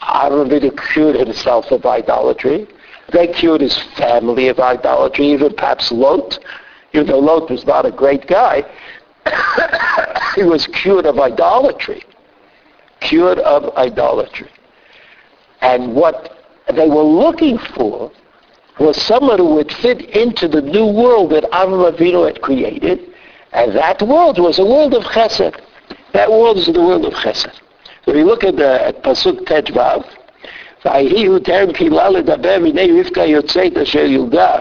Avram 0.02 0.50
Avinu 0.50 0.92
cured 0.92 1.16
himself 1.16 1.72
of 1.72 1.86
idolatry. 1.86 2.68
They 3.14 3.28
cured 3.28 3.62
his 3.62 3.78
family 3.96 4.50
of 4.50 4.60
idolatry, 4.60 5.28
even 5.28 5.54
perhaps 5.54 5.92
Lot. 5.92 6.40
Even 6.94 7.08
though 7.08 7.20
Lot 7.20 7.50
was 7.52 7.66
not 7.66 7.86
a 7.86 7.92
great 7.92 8.28
guy, 8.28 8.64
he 10.36 10.44
was 10.44 10.66
cured 10.68 11.06
of 11.06 11.20
idolatry. 11.20 12.04
Cured 13.00 13.40
of 13.40 13.78
idolatry. 13.78 14.50
And 15.62 15.96
what 15.96 16.37
they 16.75 16.89
were 16.89 17.03
looking 17.03 17.59
for 17.59 18.11
was 18.79 19.01
someone 19.01 19.39
who 19.39 19.55
would 19.55 19.73
fit 19.73 20.01
into 20.11 20.49
the 20.49 20.61
new 20.61 20.87
world 20.87 21.31
that 21.31 21.45
Avram 21.45 21.93
Avinu 21.93 22.27
had 22.27 22.41
created, 22.41 23.01
and 23.53 23.77
that 23.77 24.03
world 24.03 24.39
was 24.39 24.59
a 24.59 24.65
world 24.65 24.95
of 24.95 25.05
chesed. 25.05 25.61
That 26.13 26.31
world 26.31 26.59
is 26.59 26.67
the 26.67 26.81
world 26.81 27.05
of 27.05 27.13
chesed. 27.13 27.61
If 28.07 28.17
you 28.17 28.25
look 28.25 28.45
at 28.45 28.57
the 28.57 28.87
at 28.87 29.03
Pasuk 29.03 29.45
Tetvav, 29.45 30.05
ויהי 30.85 31.27
הוא 31.27 31.39
טרם 31.39 31.73
קהילה 31.73 32.11
לדבר, 32.11 32.57
והנה 32.63 33.01
רבקה 33.01 33.25
יוצאת 33.25 33.77
אשר 33.77 34.05
ילדה 34.05 34.59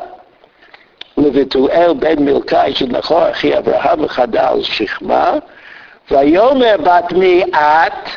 לבתואל 1.17 1.93
בן 1.93 2.25
מלכי 2.25 2.73
של 2.73 2.85
נחור 2.85 3.29
אחי 3.31 3.57
אברהם 3.57 4.03
וחדה 4.03 4.49
על 4.49 4.63
שכמה, 4.63 5.33
ויאמר 6.11 6.75
בת 6.83 7.13
מי 7.13 7.43
את, 7.43 8.09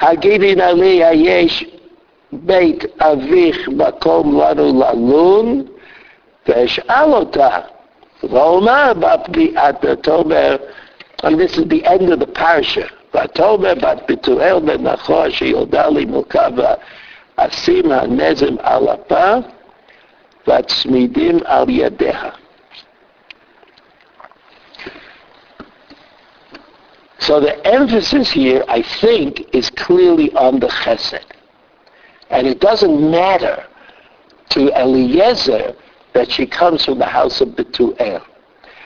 הגידי 0.00 0.54
נא 0.54 0.62
לי 0.62 1.04
היש 1.04 1.64
בית 2.32 2.84
אביך 3.00 3.68
מקום 3.68 4.40
לנו 4.40 4.82
ללון, 4.82 5.64
ואשאל 6.48 7.12
אותה, 7.12 7.58
ואומר 8.22 8.92
בת 8.98 9.28
מי 9.36 9.54
את, 9.56 9.74
ותאמר, 9.82 10.56
and 11.22 11.38
this 11.38 11.56
is 11.58 11.64
the 11.68 11.84
end 11.84 12.12
of 12.12 12.18
the 12.18 12.38
parasha, 12.38 12.86
ותאמר 13.14 13.74
בת 13.74 13.98
בתואל 14.08 14.58
בן 14.58 14.82
נחור 14.82 15.28
שילדה 15.28 15.88
לי 15.88 16.04
מלכה 16.04 16.48
אשים 17.36 17.92
הנזם 17.92 18.54
על 18.62 18.88
אפה 18.88 19.34
והצמידים 20.46 21.38
על 21.44 21.64
ידיה. 21.68 22.30
So 27.18 27.40
the 27.40 27.56
emphasis 27.66 28.30
here, 28.30 28.62
I 28.68 28.82
think, 28.82 29.52
is 29.52 29.68
clearly 29.70 30.30
on 30.36 30.60
the 30.60 30.68
chesed. 30.68 31.26
And 32.31 32.47
it 32.47 32.59
doesn't 32.59 33.11
matter 33.11 33.65
to 34.49 34.71
Eliezer 34.79 35.75
that 36.13 36.31
she 36.31 36.45
comes 36.45 36.85
from 36.85 36.99
the 36.99 37.05
house 37.05 37.41
of 37.41 37.49
Betuel. 37.49 38.25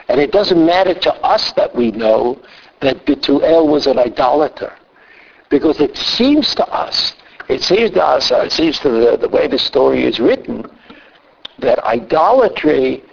And 0.09 0.19
it 0.19 0.31
doesn't 0.31 0.63
matter 0.63 0.93
to 0.93 1.13
us 1.23 1.51
that 1.53 1.75
we 1.75 1.91
know 1.91 2.39
that 2.81 3.05
Betuel 3.05 3.67
was 3.67 3.87
an 3.87 3.97
idolater. 3.97 4.73
Because 5.49 5.79
it 5.79 5.95
seems 5.95 6.53
to 6.55 6.65
us 6.67 7.13
it 7.47 7.61
seems 7.61 7.91
to 7.91 8.03
us, 8.03 8.31
uh, 8.31 8.39
it 8.39 8.51
seems 8.51 8.79
to 8.79 8.89
the, 8.89 9.17
the 9.17 9.29
way 9.29 9.47
the 9.47 9.59
story 9.59 10.03
is 10.03 10.19
written, 10.19 10.65
that 11.59 11.79
idolatry 11.83 13.03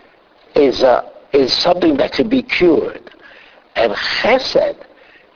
is, 0.55 0.83
uh, 0.83 1.09
is 1.33 1.53
something 1.53 1.97
that 1.99 2.13
can 2.13 2.29
be 2.29 2.43
cured. 2.43 3.11
And 3.77 3.93
chesed 3.93 4.85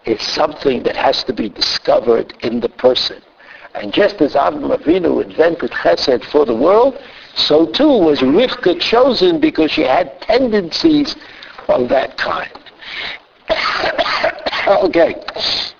is 0.07 0.23
something 0.23 0.83
that 0.85 0.97
has 0.97 1.25
to 1.25 1.33
be 1.33 1.49
discovered 1.49 2.35
in 2.41 2.61
the 2.61 2.69
person. 2.69 3.21
And 3.77 3.93
just 3.93 4.23
as 4.23 4.35
Avram 4.35 4.75
Avinu 4.75 5.23
invented 5.23 5.71
chesed 5.71 6.25
for 6.25 6.47
the 6.47 6.55
world, 6.55 6.99
so 7.35 7.67
too 7.67 7.89
was 7.89 8.21
Rivka 8.21 8.81
chosen 8.81 9.39
because 9.39 9.71
she 9.71 9.83
had 9.83 10.19
tendencies 10.23 11.15
of 11.69 11.91
that 11.91 12.17
kind. 12.17 12.51
okay, 14.85 15.23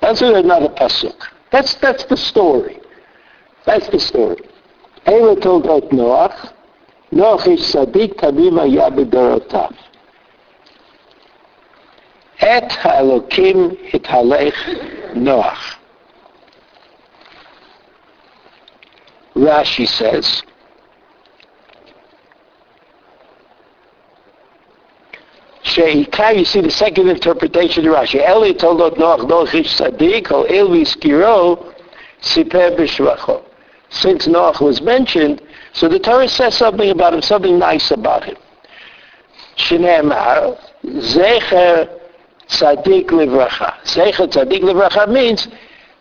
that's 0.01 0.21
another 0.21 0.69
pasuk. 0.69 1.17
That's, 1.51 1.75
that's 1.77 2.05
the 2.05 2.17
story. 2.19 2.81
That's 3.65 3.89
the 3.89 3.99
story. 3.99 4.43
Ela 5.07 5.37
toldot 5.37 5.91
Noach, 5.91 6.53
Noach 7.13 7.47
is 7.47 7.61
tzadik 7.61 8.17
tamim 8.17 8.59
haya 8.59 8.91
b'dorotav. 8.91 9.75
Et 12.41 12.71
ha'elokim 12.71 13.91
hitaleich 13.91 15.15
Noach. 15.15 15.77
Rashi 19.37 19.87
says, 19.87 20.43
Sheikar, 25.63 26.39
you 26.39 26.45
see 26.45 26.63
the 26.63 26.71
second 26.71 27.09
interpretation 27.09 27.87
of 27.87 27.95
Rashi. 27.95 28.15
Eli 28.17 28.53
toldot 28.53 28.97
noach 28.97 29.21
nochish 29.29 29.69
sadik, 29.69 30.33
or 30.33 30.47
ilvi 30.47 30.87
skiro. 30.87 31.75
Since 33.89 34.27
Noach 34.27 34.61
was 34.61 34.81
mentioned, 34.81 35.43
so 35.73 35.89
the 35.89 35.99
Torah 35.99 36.29
says 36.29 36.57
something 36.57 36.91
about 36.91 37.15
him, 37.15 37.23
something 37.23 37.59
nice 37.59 37.91
about 37.91 38.25
him. 38.25 38.37
Shneemar, 39.59 40.59
zecher 40.85 41.89
tzadik 42.49 43.09
livracha. 43.09 43.75
Zecher 43.85 44.27
tzadik 44.29 44.63
livracha 44.63 45.09
means 45.09 45.49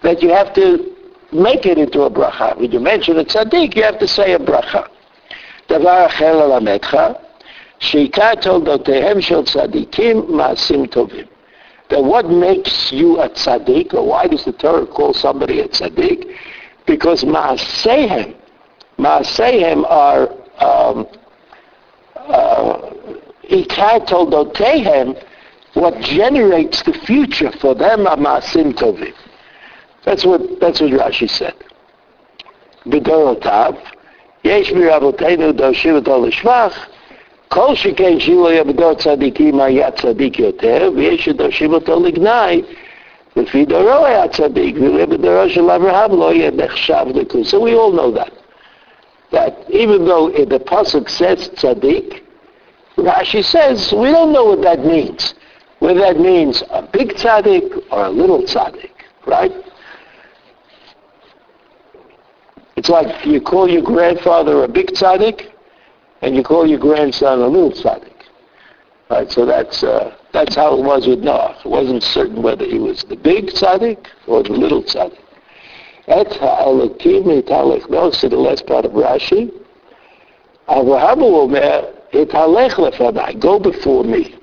that 0.02 0.22
you 0.24 0.30
have 0.30 0.54
to 0.54 0.95
make 1.35 1.67
it 1.67 1.79
into 1.79 2.03
a 2.03 2.11
bracha. 2.11 2.57
When 2.59 2.71
you 2.71 2.81
mention 2.81 3.19
a 3.19 3.25
tzaddik, 3.25 3.77
you 3.77 3.83
have 3.83 3.99
to 3.99 4.09
say 4.09 4.33
a 4.33 4.39
bracha. 4.39 4.89
דבר 5.69 6.07
אחר 6.07 6.47
ללמדך, 6.47 6.99
שעיקר 7.79 8.35
תולדותיהם 8.35 9.21
של 9.21 9.45
צדיקים 9.45 10.25
מעשים 10.29 10.87
טובים. 10.87 11.27
That 11.89 12.05
what 12.05 12.27
makes 12.27 12.93
you 12.93 13.21
a 13.21 13.29
tzaddik, 13.29 13.95
or 13.95 14.07
why 14.07 14.27
does 14.27 14.45
the 14.45 14.53
Torah 14.53 14.87
call 14.87 15.13
somebody 15.15 15.61
a 15.61 15.69
tzaddik? 15.69 16.25
because 16.91 17.23
Maasehem, 17.23 18.35
Maasehem 18.99 19.85
are 19.89 20.29
um, 20.59 21.07
uh, 22.17 22.91
what 25.75 26.01
generates 26.01 26.83
the 26.83 26.93
future 27.07 27.53
for 27.61 27.75
them 27.77 28.07
are 28.09 28.17
Maasim 28.17 28.73
Tovim. 28.75 29.15
That's 30.05 30.25
what, 30.25 30.61
that's 30.61 30.81
what 30.81 30.91
Rashi 30.91 31.29
said. 31.29 31.55
בדורוtav, 32.87 33.75
יש 34.45 34.73
מרבותינו 34.73 35.53
דורשים 35.53 35.95
אותו 35.95 36.27
לשבח, 36.27 36.87
כל 37.49 37.75
שכן 37.75 38.21
שלא 38.21 38.53
יהיה 38.53 38.65
בדור 38.65 38.95
צדיקים 38.95 39.61
היה 39.61 39.91
צדיק 39.91 40.39
יותר, 40.39 40.91
ויש 40.97 41.25
שדורשים 41.25 41.73
אותו 41.75 42.01
לגנאי, 42.01 42.63
לפי 43.37 43.65
דורו 43.65 44.05
היה 44.07 44.29
צדיק, 44.29 44.77
ובדורו 44.81 45.49
של 45.49 45.71
אברהם 45.71 46.19
לא 46.19 46.33
יהיה 46.33 46.51
נחשב 46.51 47.05
לכוס. 47.15 47.55
So 47.55 47.61
we 47.61 47.75
all 47.75 47.93
know 47.93 48.11
that. 48.11 48.33
That 49.33 49.55
even 49.69 50.07
though 50.07 50.31
the 50.31 50.59
Pasuk 50.59 51.09
says 51.09 51.49
tzaddik, 51.49 52.21
Rashi 52.99 53.45
says 53.45 53.93
we 53.93 54.11
don't 54.11 54.33
know 54.33 54.45
what 54.45 54.63
that 54.63 54.85
means. 54.85 55.35
Whether 55.79 56.01
that 56.01 56.19
means 56.19 56.63
a 56.71 56.83
big 56.83 57.15
tzaddik 57.15 57.67
or 57.91 58.07
a 58.07 58.11
little 58.11 58.43
tzaddik, 58.43 58.91
right? 59.27 59.53
It's 62.76 62.90
like 62.90 63.26
you 63.26 63.40
call 63.40 63.70
your 63.70 63.82
grandfather 63.82 64.64
a 64.64 64.68
big 64.68 64.88
tzaddik, 64.88 65.52
and 66.22 66.36
you 66.36 66.44
call 66.44 66.68
your 66.68 66.80
grandson 66.80 67.40
a 67.40 67.48
little 67.48 67.72
tzaddik. 67.72 68.12
Right, 69.10 69.32
so 69.32 69.46
that's 69.46 69.84
uh, 69.84 70.16
that's 70.34 70.56
how 70.56 70.78
it 70.78 70.84
was 70.84 71.08
with 71.08 71.20
Noah. 71.20 71.58
It 71.64 71.70
wasn't 71.70 72.04
certain 72.04 72.42
whether 72.42 72.66
he 72.66 72.80
was 72.80 73.04
the 73.04 73.16
big 73.16 73.48
tzaddik 73.48 74.08
or 74.28 74.44
the 74.44 74.54
little 74.54 74.84
tzaddik. 74.84 75.20
That's 76.08 76.36
how 76.38 76.58
Elohim 76.60 77.24
italech 77.24 77.90
nos 77.90 78.20
to 78.22 78.30
the 78.30 78.38
last 78.38 78.68
part 78.68 78.86
of 78.86 78.92
Rashi. 78.92 79.52
Avraham 80.68 81.22
omer 81.22 81.94
italech 82.14 82.74
lefanai, 82.74 83.40
go 83.40 83.60
before 83.60 84.04
me. 84.04 84.36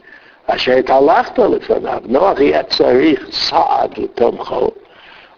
Asher 0.49 0.83
italachta 0.83 1.59
lefanav. 1.59 2.07
Noah 2.07 2.39
he 2.39 2.53
had 2.53 2.71
tzarich 2.71 3.33
sa'ad 3.33 3.93
v'tomcho. 3.93 4.77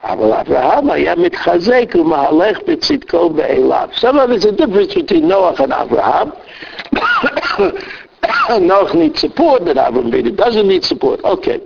אבל 0.04 0.32
אברהם 0.32 0.90
היה 0.90 1.14
מתחזק 1.14 1.94
ומהלך 1.94 2.58
בצדקו 2.66 3.30
באליו. 3.30 3.88
Difference 3.94 4.94
between 4.94 5.28
Noach 5.28 5.60
and 5.60 5.72
Abraham. 5.72 6.32
Noach 8.68 8.94
needs 8.94 9.20
support, 9.20 9.64
but 9.64 9.78
Abraham 9.78 10.36
doesn't 10.36 10.68
need 10.68 10.84
support. 10.84 11.20
Okay. 11.24 11.58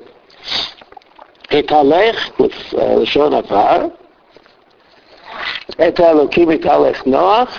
התהלך, 1.51 2.31
לשון 3.01 3.35
עבר. 3.35 3.87
את 5.89 6.01
האלוקים 6.01 6.51
התהלך 6.51 7.07
נוח. 7.07 7.59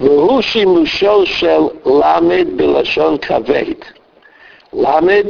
והוא 0.00 0.40
שימושו 0.42 1.26
של 1.26 1.60
למד 1.86 2.46
בלשון 2.56 3.18
כבד. 3.18 3.74
למד 4.72 5.26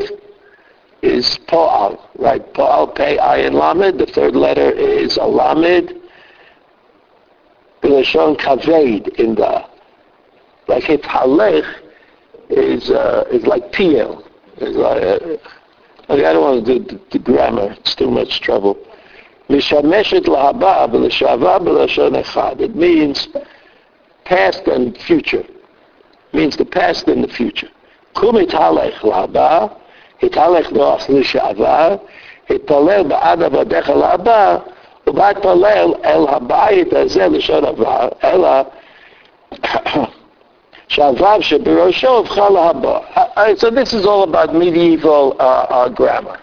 is 1.04 1.38
Po'al, 1.46 2.00
right? 2.18 2.42
Po'al, 2.54 2.94
Pei, 2.94 3.18
Ayin, 3.18 3.52
Lamed. 3.52 4.00
The 4.00 4.06
third 4.06 4.34
letter 4.34 4.70
is 4.70 5.18
a 5.18 5.26
Lamed. 5.26 6.00
Lashon 7.82 8.38
Kaved 8.38 9.08
in 9.20 9.34
the, 9.34 9.66
like 10.68 10.88
it's 10.88 11.06
Halech 11.06 11.66
is, 12.48 12.90
uh, 12.90 13.24
is 13.30 13.46
like 13.46 13.70
Piel. 13.72 14.24
like, 14.58 15.02
uh, 15.02 15.36
I 16.08 16.16
don't 16.16 16.40
want 16.42 16.64
to 16.64 16.78
do 16.78 16.84
the, 16.84 17.00
the 17.12 17.18
grammar. 17.18 17.72
It's 17.80 17.94
too 17.94 18.10
much 18.10 18.40
trouble. 18.40 18.78
Mishameshet 19.50 20.24
lahaba 20.24 20.88
b'leshava 20.90 21.60
b'lashon 21.60 22.22
echad. 22.22 22.60
It 22.62 22.74
means 22.74 23.28
past 24.24 24.66
and 24.66 24.96
future. 25.02 25.44
It 25.44 26.34
means 26.34 26.56
the 26.56 26.64
past 26.64 27.06
and 27.08 27.22
the 27.22 27.28
future. 27.28 27.68
Kumit 28.14 28.50
halech 28.50 28.94
lahaba 29.00 29.78
התהלך 30.23 30.71
נוח 30.71 31.09
לשעבר, 31.09 31.95
התפלל 32.49 33.03
בעד 33.03 33.43
עבדיך 33.43 33.89
לבא, 33.89 34.57
ובהתפלל 35.07 35.93
אל 36.05 36.27
הבית 36.27 36.93
הזה 36.93 37.27
לשון 37.27 37.65
עבר, 37.65 38.07
אלא 38.23 38.49
שהוו 40.87 41.41
שבראשו 41.41 42.19
הפכה 42.19 42.49
להבא. 42.49 42.99
So 43.57 43.69
this 43.69 43.93
is 43.93 44.05
all 44.05 44.23
about 44.23 44.53
medieval 44.53 45.35
uh, 45.39 45.43
uh, 45.43 45.89
grammar. 45.89 46.39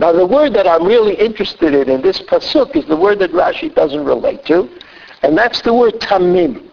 Now 0.00 0.12
the 0.12 0.26
word 0.26 0.54
that 0.54 0.66
I'm 0.66 0.86
really 0.86 1.14
interested 1.14 1.74
in 1.74 1.88
in 1.90 2.00
this 2.02 2.20
pasuk 2.20 2.76
is 2.76 2.86
the 2.86 2.96
word 2.96 3.18
that 3.18 3.32
Rashi 3.32 3.74
doesn't 3.74 4.04
relate 4.04 4.44
to, 4.46 4.68
and 5.22 5.36
that's 5.36 5.60
the 5.62 5.74
word 5.74 5.94
tamim. 6.00 6.68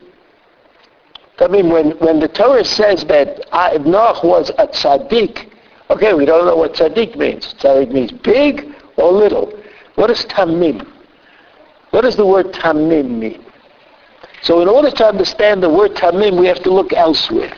Tamim, 1.39 1.69
when, 1.71 1.91
when 1.97 2.19
the 2.19 2.29
Torah 2.29 2.63
says 2.63 3.03
that 3.05 3.45
uh, 3.51 3.71
Noach 3.79 4.23
was 4.23 4.51
a 4.57 4.67
tzaddik, 4.67 5.48
Okay, 5.89 6.13
we 6.13 6.25
don't 6.25 6.45
know 6.45 6.55
what 6.55 6.73
tzaddik 6.73 7.15
means. 7.15 7.53
Tzaddik 7.55 7.91
means 7.91 8.11
big 8.11 8.73
or 8.97 9.11
little. 9.11 9.53
What 9.95 10.09
is 10.09 10.25
tamim? 10.25 10.87
What 11.91 12.01
does 12.01 12.15
the 12.15 12.25
word 12.25 12.47
tamim 12.47 13.19
mean? 13.19 13.45
So 14.41 14.61
in 14.61 14.67
order 14.67 14.91
to 14.91 15.05
understand 15.05 15.63
the 15.63 15.69
word 15.69 15.91
tamim, 15.95 16.39
we 16.39 16.47
have 16.47 16.61
to 16.63 16.71
look 16.73 16.93
elsewhere. 16.93 17.55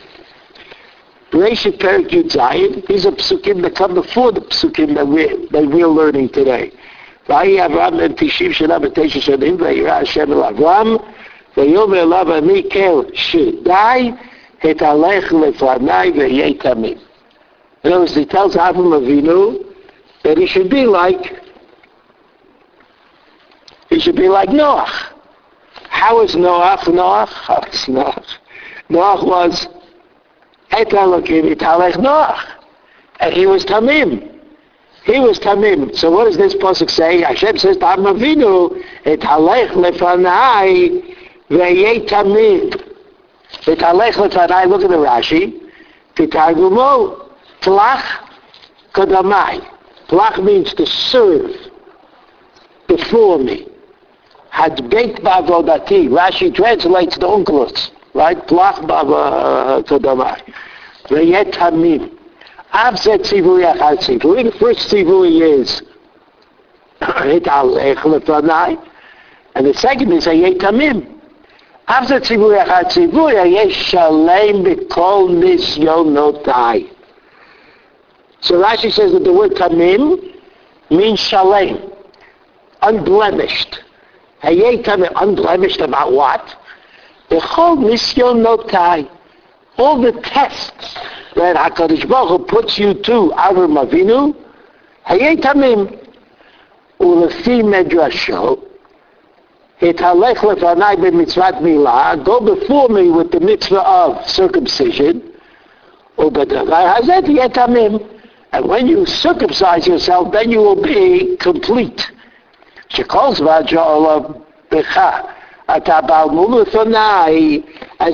Bereshit 1.30 1.78
Perik 1.78 2.08
Yud 2.08 2.30
Zayin, 2.32 2.86
these 2.86 3.04
are 3.04 3.10
psukim 3.12 3.60
that 3.62 3.74
come 3.76 3.94
before 3.94 4.32
the 4.32 4.40
psukim 4.40 4.94
that 4.94 5.06
we're, 5.06 5.36
that 5.48 5.66
we're 5.68 5.86
learning 5.86 6.30
today. 6.30 6.72
ויהי 7.28 7.66
אברהם 7.66 7.96
בן 7.96 8.12
תשעים 8.16 8.52
שנה 8.52 8.76
ותשע 8.82 9.20
שנים 9.20 9.56
וירא 9.58 9.92
השם 9.92 10.32
אל 10.32 10.42
אברהם 10.42 10.96
ויאמר 11.56 12.02
אליו 12.02 12.38
אני 12.38 12.62
כל 12.72 13.02
שדי 13.12 14.12
התהלך 14.64 15.32
לפניי 15.32 16.10
ואהיה 16.10 16.54
תמים. 16.54 16.96
In 17.83 17.91
other 17.91 18.01
words, 18.01 18.15
he 18.15 18.25
tells 18.25 18.55
Avram 18.55 18.97
Avinu 18.99 19.73
that 20.23 20.37
he 20.37 20.47
should 20.47 20.69
be 20.69 20.85
like 20.85 21.41
he 23.89 23.99
should 23.99 24.15
be 24.15 24.29
like 24.29 24.49
Noach. 24.49 25.11
How 25.89 26.21
is 26.21 26.35
Noach 26.35 26.79
Noach? 26.85 27.27
How 27.27 27.59
is 27.71 27.85
Noach? 27.85 28.37
Noach 28.89 29.23
was 29.23 29.67
Et 30.71 30.89
Elokim 30.89 31.53
Italech 31.53 31.93
Noach. 31.93 32.39
And 33.19 33.33
he 33.33 33.45
was 33.45 33.65
Tamim. 33.65 34.33
He 35.03 35.19
was 35.19 35.37
Tamim. 35.39 35.95
So 35.95 36.09
what 36.09 36.25
does 36.25 36.37
this 36.37 36.55
pasuk 36.55 36.89
say? 36.89 37.21
Hashem 37.21 37.57
says 37.57 37.77
to 37.77 37.83
Avram 37.83 38.17
Avinu, 38.17 38.81
Et 39.05 39.19
Halech 39.19 39.69
Lefanai 39.71 41.15
Ve'yei 41.49 42.07
Tamim. 42.07 42.73
Et 43.67 43.77
Halech 43.77 44.13
Lefanai, 44.13 44.67
look 44.67 44.81
at 44.81 44.89
the 44.89 44.95
Rashi. 44.95 45.59
Titargumo. 46.15 47.22
flach 47.63 48.05
kadamai. 48.93 49.67
Flach 50.09 50.39
means 50.39 50.73
to 50.75 50.85
serve 50.85 51.51
before 52.87 53.39
me. 53.39 53.67
Had 54.49 54.89
baked 54.89 55.21
bavodati. 55.21 56.07
Rashi 56.09 56.53
translates 56.53 57.17
the 57.17 57.27
unkelos. 57.27 57.91
Right? 58.13 58.37
Flach 58.47 58.75
bavodamai. 58.81 60.41
Uh, 60.41 61.09
Reyet 61.09 61.53
hamim. 61.53 62.11
Abzeh 62.73 63.19
tzivui 63.19 63.63
achatzi. 63.65 64.19
The 64.19 64.57
first 64.59 64.89
tzivui 64.89 65.59
is 65.59 65.81
et 67.01 67.47
al 67.47 67.77
eich 67.77 68.03
lefanai. 68.03 68.77
And 69.55 69.67
the 69.67 69.73
second 69.73 70.11
is 70.13 70.25
ayet 70.25 70.59
hamim. 70.59 71.19
Abzeh 71.87 72.19
tzivui 72.21 72.57
achatzi. 72.65 73.11
Vui 73.11 73.33
ayet 73.33 73.71
shalem 73.71 74.63
bikol 74.63 75.29
nis 75.29 75.77
yonotai. 75.77 76.92
So 78.42 78.62
Rashi 78.62 78.92
says 78.92 79.12
that 79.12 79.24
the 79.24 79.32
word 79.32 79.52
tamim 79.52 80.34
means 80.90 81.20
shalem, 81.20 81.92
unblemished. 82.82 83.82
Hayei 84.42 84.84
tamim, 84.84 85.12
unblemished 85.16 85.80
about 85.80 86.12
what? 86.12 86.56
The 87.30 87.40
whole 87.40 87.76
misyon 87.76 88.44
notai, 88.44 89.10
all 89.76 90.00
the 90.00 90.12
tests 90.12 90.94
that 91.34 91.56
HaKadosh 91.56 92.08
Baruch 92.08 92.28
Hu 92.28 92.46
puts 92.46 92.78
you 92.78 92.94
to 92.94 93.32
Avram 93.36 93.84
Avinu, 93.84 94.34
hayei 95.06 95.36
tamim, 95.40 96.06
ulefi 97.00 97.62
medrasho, 97.62 98.64
Italech 99.80 100.38
lefanai 100.38 100.96
b'mitzvat 100.96 101.60
milah, 101.60 102.24
go 102.24 102.40
before 102.40 102.88
me 102.88 103.10
with 103.10 103.30
the 103.30 103.40
mitzvah 103.40 103.82
of 103.82 104.28
circumcision, 104.28 105.22
ובדבר 106.18 106.94
הזה 106.96 107.12
תהיה 107.24 107.48
תמים. 107.48 107.98
And 108.52 108.66
when 108.66 108.86
you 108.86 109.04
circumcise 109.06 109.86
yourself, 109.86 110.32
then 110.32 110.50
you 110.50 110.58
will 110.58 110.82
be 110.82 111.36
complete. 111.36 112.10
As 112.90 113.08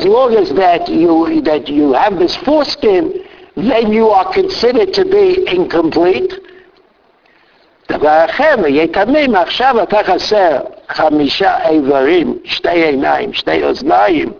long 0.05 0.35
as 0.35 0.49
that 0.55 0.88
you 0.88 1.40
that 1.42 1.68
you 1.68 1.92
have 1.92 2.18
this 2.18 2.37
foreskin, 2.37 3.25
then 3.57 3.92
you 3.92 4.09
are 4.09 4.33
considered 4.33 4.92
to 4.94 5.05
be 5.05 5.47
incomplete. 5.49 6.40
דבר 7.88 8.25
אחר, 8.25 8.55
ויתמם 8.62 9.37
עכשיו 9.37 9.83
אתה 9.83 10.05
חסר 10.05 10.59
חמישה 10.88 11.68
איברים, 11.68 12.38
שתי 12.44 12.68
עיניים, 12.70 13.33
שתי 13.33 13.64
אוזניים, 13.64 14.33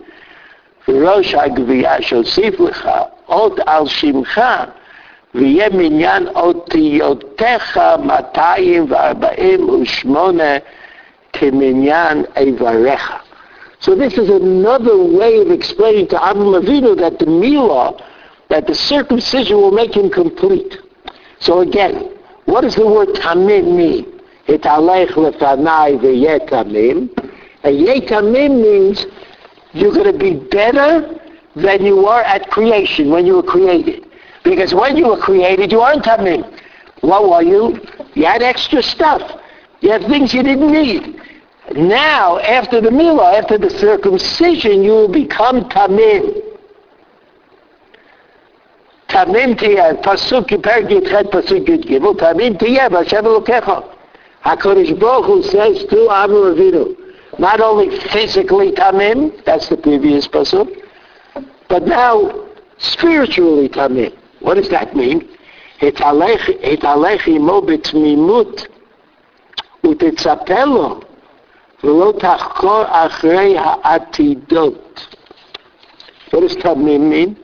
וראש 0.87 1.33
הגבייה 1.33 2.01
שהוסיף 2.01 2.59
לך 2.59 2.89
עוד 3.25 3.59
על 3.65 3.87
שמך 3.87 4.41
ויהיה 5.35 5.69
מניין 5.69 6.27
אותיותיך 6.27 7.77
248 7.77 10.41
כמניין 11.33 12.23
איבריך. 12.37 13.13
So 13.81 13.93
this 13.93 14.17
is 14.17 14.29
another 14.29 14.97
way 14.97 15.41
of 15.41 15.51
explaining 15.51 16.07
to 16.07 16.15
Avraham 16.15 16.55
Avinu 16.59 16.95
that 16.97 17.19
the 17.19 17.25
milah, 17.25 18.01
that 18.49 18.67
the 18.67 18.73
circumcision 18.73 19.57
will 19.57 19.71
make 19.71 19.93
him 19.95 20.09
complete. 20.09 20.77
So 21.39 21.59
again, 21.59 22.09
what 22.45 22.61
does 22.61 22.75
the 22.75 22.87
word 22.87 23.09
tamim 23.09 23.75
mean? 23.75 24.05
Italech 24.47 25.09
lefanai 25.09 25.99
v'yetamim. 25.99 27.09
And 27.63 27.85
yetamim 27.85 28.61
means 28.61 29.05
you're 29.73 29.93
going 29.93 30.11
to 30.11 30.17
be 30.17 30.33
better 30.33 31.19
than 31.55 31.85
you 31.85 31.97
were 31.97 32.21
at 32.21 32.49
creation, 32.49 33.09
when 33.09 33.25
you 33.25 33.35
were 33.35 33.43
created. 33.43 34.05
Because 34.44 34.74
when 34.74 34.96
you 34.96 35.08
were 35.08 35.18
created, 35.18 35.70
you 35.72 35.80
aren't 35.80 36.04
tamim. 36.04 36.50
What 37.00 37.28
were 37.28 37.42
you? 37.42 37.80
You 38.14 38.26
had 38.26 38.42
extra 38.42 38.82
stuff. 38.82 39.22
You 39.80 39.90
had 39.90 40.06
things 40.06 40.34
you 40.34 40.42
didn't 40.42 40.70
need. 40.70 41.20
Now, 41.74 42.38
after 42.38 42.80
the 42.80 42.90
milah, 42.90 43.38
after 43.38 43.56
the 43.56 43.70
circumcision, 43.70 44.82
you 44.82 44.92
will 44.92 45.08
become 45.08 45.68
tamim. 45.68 46.42
Tamim 49.08 49.56
tiyeh, 49.56 50.02
pasuk 50.02 50.48
p'perek 50.48 50.88
yitchet, 50.88 51.30
pasuk 51.30 51.66
yud 51.66 51.84
gimel, 51.84 52.16
tamim 52.16 52.58
tiyeh, 52.58 52.88
b'Hashem 52.88 53.24
Elokecha. 53.24 53.96
HaKadosh 54.44 54.98
Baruch 54.98 55.26
Hu 55.26 55.42
says 55.42 55.84
to 55.84 55.96
Avraham 56.08 56.54
Avinu, 56.56 56.96
not 57.38 57.60
only 57.60 57.98
physically 58.08 58.72
tamim, 58.72 59.44
that's 59.44 59.68
the 59.68 59.76
previous 59.76 60.26
pasuk, 60.26 60.68
but 61.68 61.86
now 61.86 62.46
spiritually 62.78 63.68
tamim. 63.68 64.16
What 64.39 64.55
does 64.55 64.69
that 64.69 64.95
mean? 64.95 65.23
התהלך 65.81 67.27
עמו 67.27 67.61
בתמימות 67.61 68.67
ותצפה 69.83 70.63
לו 70.65 70.99
ולא 71.83 72.13
תחקור 72.19 72.83
אחרי 72.87 73.57
העתידות. 73.57 75.07
What 76.31 76.39
does 76.41 76.55
tamim 76.57 77.09
mean? 77.09 77.37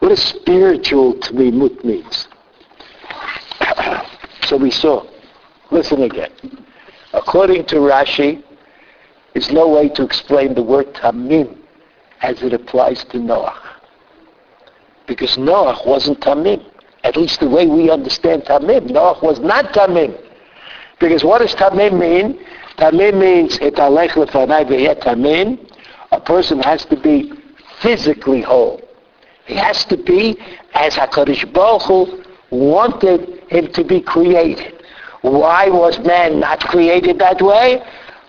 What 0.00 0.10
does 0.10 0.22
spiritual 0.22 1.14
tamimut 1.14 1.84
means? 1.84 2.28
so 4.42 4.56
we 4.56 4.70
saw. 4.70 5.04
Listen 5.70 6.02
again. 6.02 6.30
According 7.12 7.64
to 7.66 7.76
Rashi, 7.76 8.42
there's 9.32 9.50
no 9.50 9.68
way 9.68 9.88
to 9.90 10.02
explain 10.04 10.54
the 10.54 10.62
word 10.62 10.94
tamim 10.94 11.56
as 12.22 12.42
it 12.42 12.52
applies 12.52 13.04
to 13.04 13.18
Noah. 13.18 13.69
Because 15.07 15.37
Noah 15.37 15.79
wasn't 15.85 16.19
tamim. 16.21 16.63
At 17.03 17.17
least 17.17 17.39
the 17.39 17.49
way 17.49 17.65
we 17.67 17.89
understand 17.89 18.43
tamim. 18.43 18.89
Noah 18.89 19.19
was 19.21 19.39
not 19.39 19.73
tamim. 19.73 20.19
Because 20.99 21.23
what 21.23 21.39
does 21.39 21.55
tamim 21.55 21.99
mean? 21.99 22.39
Tamim 22.77 23.19
means 23.19 23.57
etalech 23.59 24.11
lefanai 24.11 25.01
tamim. 25.01 25.59
A 26.11 26.19
person 26.19 26.59
has 26.59 26.85
to 26.85 26.97
be 26.97 27.31
physically 27.81 28.41
whole. 28.41 28.81
He 29.45 29.55
has 29.55 29.83
to 29.85 29.97
be 29.97 30.37
as 30.73 30.95
HaKadosh 30.95 31.51
Baruch 31.51 31.81
Hu 31.83 32.23
wanted 32.51 33.43
him 33.49 33.71
to 33.73 33.83
be 33.83 34.01
created. 34.01 34.83
Why 35.21 35.69
was 35.69 35.99
man 35.99 36.39
not 36.39 36.59
created 36.61 37.19
that 37.19 37.41
way? 37.41 37.81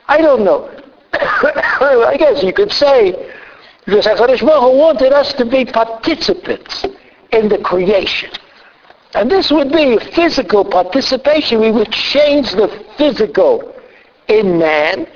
I 0.09 0.19
don't 0.19 0.45
know. 0.45 0.71
I 1.13 2.17
guess 2.19 2.43
you 2.43 2.53
could 2.53 2.73
say 2.73 3.15
because 3.85 4.07
HaKadosh 4.07 4.47
Baruch 4.47 4.75
wanted 4.77 5.13
us 5.13 5.33
to 5.35 5.45
be 5.45 5.65
participants 5.65 6.85
in 7.33 7.49
the 7.49 7.59
creation. 7.59 8.31
And 9.15 9.31
this 9.31 9.51
would 9.51 9.73
be 9.73 9.99
physical 10.15 10.65
participation. 10.65 11.61
We 11.61 11.71
would 11.71 11.91
change 11.91 12.53
the 12.53 12.69
physical 12.97 13.75
in 14.29 14.59
man 14.59 15.07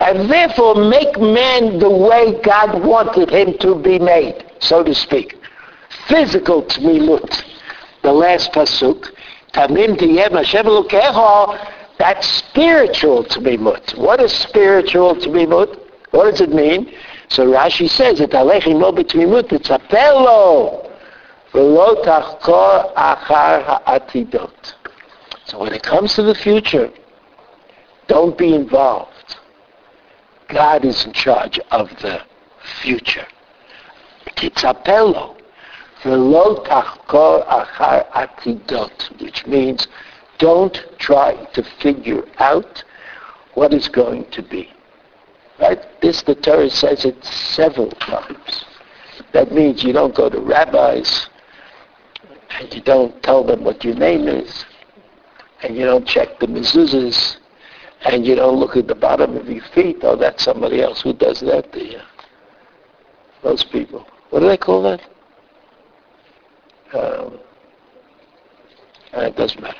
and 0.00 0.28
therefore 0.30 0.74
make 0.74 1.18
man 1.20 1.78
the 1.78 1.90
way 1.90 2.40
God 2.42 2.82
wanted 2.82 3.30
him 3.30 3.56
to 3.58 3.76
be 3.76 3.98
made, 3.98 4.44
so 4.58 4.82
to 4.82 4.94
speak. 4.94 5.38
Physical 6.08 6.62
tmilut. 6.64 7.44
The 8.02 8.12
last 8.12 8.52
pasuk. 8.52 9.10
Tamim 9.52 9.96
tiyem 9.96 10.32
Hashem. 10.32 10.66
That's 11.98 12.26
spiritual 12.26 13.24
tmilut. 13.24 13.96
What 13.96 14.20
is 14.20 14.32
spiritual 14.32 15.14
tmilut? 15.14 15.78
What 16.10 16.30
does 16.30 16.40
it 16.40 16.52
mean? 16.52 16.92
So 17.28 17.46
Rashi 17.46 17.88
says 17.88 18.18
that 18.18 18.30
Alechi 18.30 18.74
lo 18.78 18.92
betmimut 18.92 19.48
tzapelo 19.48 20.90
v'lo 21.52 22.04
tachkor 22.04 22.94
achar 22.94 23.62
ha'atidot. 23.64 24.74
So 25.46 25.58
when 25.60 25.72
it 25.72 25.82
comes 25.82 26.14
to 26.14 26.22
the 26.22 26.34
future, 26.34 26.90
don't 28.06 28.36
be 28.36 28.54
involved. 28.54 29.36
God 30.48 30.84
is 30.84 31.04
in 31.06 31.12
charge 31.12 31.58
of 31.70 31.88
the 32.02 32.20
future. 32.82 33.26
Titzapelo 34.36 35.36
v'lo 36.02 36.64
tachkor 36.66 37.46
achar 37.46 38.06
atidot, 38.12 39.20
which 39.20 39.46
means 39.46 39.88
don't 40.38 40.84
try 40.98 41.34
to 41.54 41.62
figure 41.80 42.24
out 42.38 42.84
what 43.54 43.72
is 43.72 43.88
going 43.88 44.24
to 44.30 44.42
be. 44.42 44.73
Right? 45.60 45.80
This, 46.00 46.22
the 46.22 46.34
Torah 46.34 46.70
says 46.70 47.04
it 47.04 47.24
several 47.24 47.90
times. 47.90 48.64
That 49.32 49.52
means 49.52 49.82
you 49.82 49.92
don't 49.92 50.14
go 50.14 50.28
to 50.28 50.40
rabbis, 50.40 51.28
and 52.50 52.72
you 52.74 52.80
don't 52.80 53.22
tell 53.22 53.44
them 53.44 53.64
what 53.64 53.84
your 53.84 53.94
name 53.94 54.28
is, 54.28 54.64
and 55.62 55.76
you 55.76 55.84
don't 55.84 56.06
check 56.06 56.38
the 56.40 56.46
mezuzahs, 56.46 57.36
and 58.04 58.26
you 58.26 58.34
don't 58.34 58.56
look 58.58 58.76
at 58.76 58.86
the 58.86 58.94
bottom 58.94 59.36
of 59.36 59.48
your 59.48 59.64
feet. 59.74 59.98
Oh, 60.02 60.16
that's 60.16 60.44
somebody 60.44 60.82
else 60.82 61.02
who 61.02 61.12
does 61.12 61.40
that. 61.40 61.72
The, 61.72 61.98
uh, 61.98 62.04
those 63.42 63.64
people. 63.64 64.06
What 64.30 64.40
do 64.40 64.48
they 64.48 64.56
call 64.56 64.82
that? 64.82 65.00
Um, 66.92 67.38
it 69.12 69.36
doesn't 69.36 69.60
matter. 69.60 69.78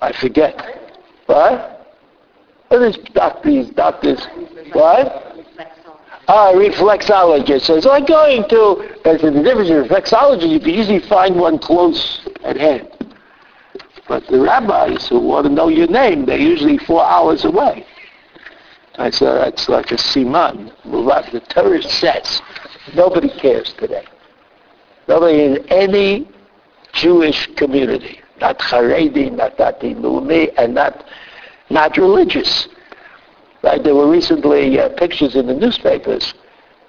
I 0.00 0.12
forget. 0.12 1.00
What? 1.26 1.81
What 2.72 2.80
is 2.84 2.96
doctors, 3.12 3.68
doctors, 3.68 4.24
what? 4.72 5.36
Ah, 6.26 6.52
reflexologist. 6.54 7.66
So 7.66 7.76
it's 7.76 7.84
like 7.84 8.06
going 8.06 8.48
to, 8.48 8.96
but 9.04 9.20
the 9.20 9.30
difference 9.30 9.68
in 9.68 9.84
reflexology, 9.84 10.48
you 10.48 10.58
can 10.58 10.70
usually 10.70 11.00
find 11.00 11.36
one 11.36 11.58
close 11.58 12.26
at 12.42 12.56
hand. 12.56 12.88
But 14.08 14.26
the 14.28 14.40
rabbis 14.40 15.06
who 15.06 15.20
want 15.20 15.48
to 15.48 15.52
know 15.52 15.68
your 15.68 15.86
name, 15.86 16.24
they're 16.24 16.38
usually 16.38 16.78
four 16.78 17.04
hours 17.04 17.44
away. 17.44 17.84
I 18.94 19.10
said, 19.10 19.34
that's 19.34 19.68
like 19.68 19.92
a 19.92 19.96
siman. 19.96 20.72
The 21.30 21.40
Torah 21.50 21.82
says, 21.82 22.40
nobody 22.94 23.28
cares 23.38 23.74
today. 23.74 24.06
Nobody 25.08 25.44
in 25.44 25.66
any 25.68 26.26
Jewish 26.94 27.48
community, 27.54 28.22
not 28.40 28.58
Haredi, 28.60 29.30
not 29.30 29.58
Dati 29.58 29.94
Leumi, 29.94 30.54
and 30.56 30.72
not 30.74 31.04
not 31.72 31.96
religious. 31.96 32.68
Right? 33.62 33.82
There 33.82 33.94
were 33.94 34.10
recently 34.10 34.78
uh, 34.78 34.90
pictures 34.90 35.34
in 35.36 35.46
the 35.46 35.54
newspapers 35.54 36.34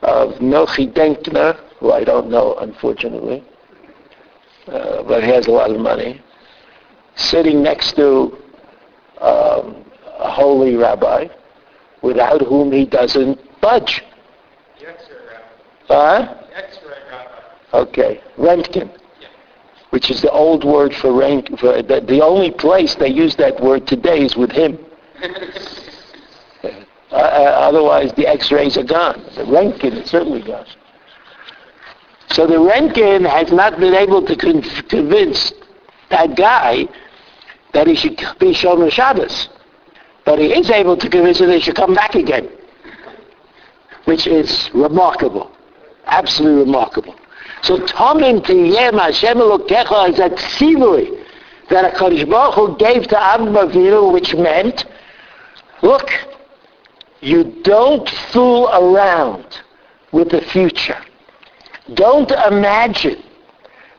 of 0.02 0.34
Nochi 0.40 0.92
Dankner, 0.92 1.60
who 1.80 1.92
I 1.92 2.04
don't 2.04 2.30
know, 2.30 2.56
unfortunately, 2.56 3.44
uh, 4.68 5.04
but 5.04 5.24
he 5.24 5.30
has 5.30 5.48
a 5.48 5.52
lot 5.52 5.72
of 5.72 5.80
money, 5.80 6.22
sitting 7.16 7.62
next 7.64 7.96
to 7.96 8.38
um, 9.22 9.86
a 10.20 10.32
holy 10.32 10.76
rabbi, 10.76 11.28
without 12.02 12.42
whom 12.42 12.72
he 12.72 12.86
doesn't 12.86 13.40
budge. 13.62 14.04
Huh? 15.88 16.36
The 16.50 16.58
X-ray 16.58 16.92
rabbi. 17.12 17.40
Okay, 17.74 18.22
Rentgen 18.38 19.03
which 19.94 20.10
is 20.10 20.24
the 20.24 20.32
old 20.32 20.64
word 20.64 20.92
for 20.96 21.14
rain. 21.14 21.46
For 21.58 21.84
the, 21.84 22.02
the 22.02 22.20
only 22.24 22.50
place 22.50 22.96
they 22.96 23.10
use 23.10 23.36
that 23.36 23.62
word 23.62 23.86
today 23.86 24.24
is 24.24 24.36
with 24.36 24.52
him. 24.52 24.80
uh, 26.64 26.68
uh, 27.12 27.16
otherwise, 27.70 28.12
the 28.14 28.26
X-rays 28.26 28.76
are 28.76 28.84
gone. 28.84 29.22
The 29.36 29.44
Röntgen 29.44 30.02
is 30.02 30.10
certainly 30.10 30.42
gone. 30.42 30.66
So 32.32 32.48
the 32.48 32.56
Röntgen 32.56 33.30
has 33.30 33.52
not 33.52 33.80
been 33.80 33.94
able 33.94 34.26
to 34.26 34.36
con- 34.36 34.64
convince 34.90 35.54
that 36.10 36.36
guy 36.36 36.88
that 37.74 37.86
he 37.86 37.94
should 37.94 38.18
be 38.40 38.52
shown 38.52 38.80
Shomer 38.80 38.92
Shabbos. 38.92 39.50
But 40.26 40.40
he 40.40 40.54
is 40.54 40.72
able 40.72 40.98
to 40.98 41.08
convince 41.08 41.40
him 41.40 41.50
that 41.50 41.56
he 41.58 41.62
should 41.62 41.76
come 41.76 41.94
back 41.94 42.16
again. 42.16 42.50
Which 44.06 44.26
is 44.26 44.72
remarkable. 44.74 45.52
Absolutely 46.08 46.64
remarkable. 46.64 47.16
So 47.64 47.78
Tomim 47.78 48.42
Tiyem 48.46 49.00
Hashem 49.00 49.38
Elokecha 49.38 50.10
is 50.10 50.18
that 50.18 50.34
tzivui 50.34 51.24
that 51.70 51.94
HaKadosh 51.94 52.30
Baruch 52.30 52.56
Hu 52.56 52.78
gave 52.78 53.08
to 53.08 53.16
Avraham 53.16 53.72
Avinu, 53.72 54.12
which 54.12 54.36
meant, 54.36 54.86
look, 55.82 56.10
you 57.22 57.46
don't 57.64 58.10
fool 58.32 58.68
around 58.68 59.62
with 60.12 60.30
the 60.30 60.42
future. 60.42 61.02
Don't 61.94 62.32
imagine 62.32 63.24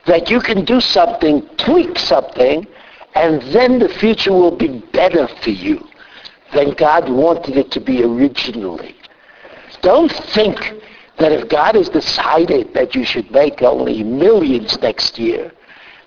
that 0.06 0.28
you 0.28 0.40
can 0.40 0.66
do 0.66 0.78
something, 0.78 1.48
tweak 1.56 1.98
something, 1.98 2.66
and 3.14 3.40
then 3.54 3.78
the 3.78 3.88
future 3.88 4.32
will 4.32 4.54
be 4.54 4.80
better 4.92 5.26
for 5.42 5.50
you 5.50 5.88
than 6.52 6.72
God 6.72 7.08
wanted 7.08 7.56
it 7.56 7.70
to 7.70 7.80
be 7.80 8.04
originally. 8.04 8.94
Don't 9.80 10.12
think 10.12 10.58
that 11.18 11.32
if 11.32 11.48
God 11.48 11.74
has 11.76 11.88
decided 11.88 12.74
that 12.74 12.94
you 12.94 13.04
should 13.04 13.30
make 13.30 13.62
only 13.62 14.02
millions 14.02 14.78
next 14.80 15.18
year, 15.18 15.52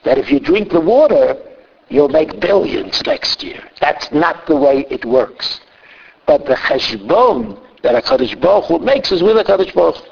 that 0.03 0.17
if 0.17 0.29
you 0.29 0.39
drink 0.39 0.71
the 0.71 0.81
water, 0.81 1.37
you'll 1.89 2.09
make 2.09 2.39
billions 2.39 3.01
next 3.05 3.43
year. 3.43 3.63
That's 3.79 4.11
not 4.11 4.45
the 4.47 4.55
way 4.55 4.85
it 4.89 5.05
works. 5.05 5.61
But 6.25 6.45
the 6.45 6.55
cheshbon 6.55 7.59
that 7.83 8.03
HaKadosh 8.03 8.39
Baruch 8.41 8.65
Hu 8.65 8.79
makes 8.79 9.11
is 9.11 9.23
with 9.23 9.37
HaKadosh 9.37 9.73
Baruch. 9.73 10.03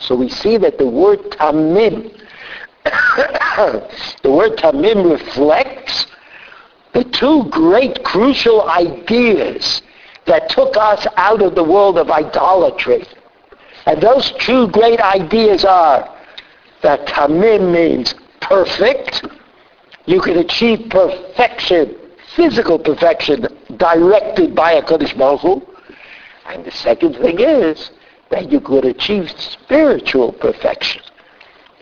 So 0.00 0.14
we 0.14 0.28
see 0.28 0.56
that 0.58 0.78
the 0.78 0.86
word 0.86 1.20
tamim, 1.32 2.12
the 4.22 4.30
word 4.30 4.56
tamim 4.58 5.10
reflects 5.10 6.06
the 6.92 7.04
two 7.04 7.44
great 7.50 8.02
crucial 8.04 8.68
ideas 8.68 9.82
that 10.26 10.48
took 10.48 10.76
us 10.76 11.06
out 11.16 11.42
of 11.42 11.54
the 11.54 11.62
world 11.62 11.98
of 11.98 12.10
idolatry. 12.10 13.04
And 13.86 14.00
those 14.00 14.32
two 14.32 14.68
great 14.68 15.00
ideas 15.00 15.64
are 15.64 16.12
that 16.82 17.06
tamim 17.06 17.72
means 17.72 18.14
perfect. 18.40 19.24
You 20.06 20.20
can 20.20 20.38
achieve 20.38 20.90
perfection, 20.90 21.96
physical 22.34 22.78
perfection, 22.78 23.46
directed 23.76 24.54
by 24.54 24.72
a 24.72 24.82
Kodesh 24.82 25.16
Baruch 25.16 25.40
Hu. 25.40 25.62
And 26.46 26.64
the 26.64 26.70
second 26.70 27.14
thing 27.14 27.40
is 27.40 27.90
that 28.30 28.50
you 28.50 28.60
could 28.60 28.84
achieve 28.84 29.30
spiritual 29.38 30.32
perfection 30.32 31.02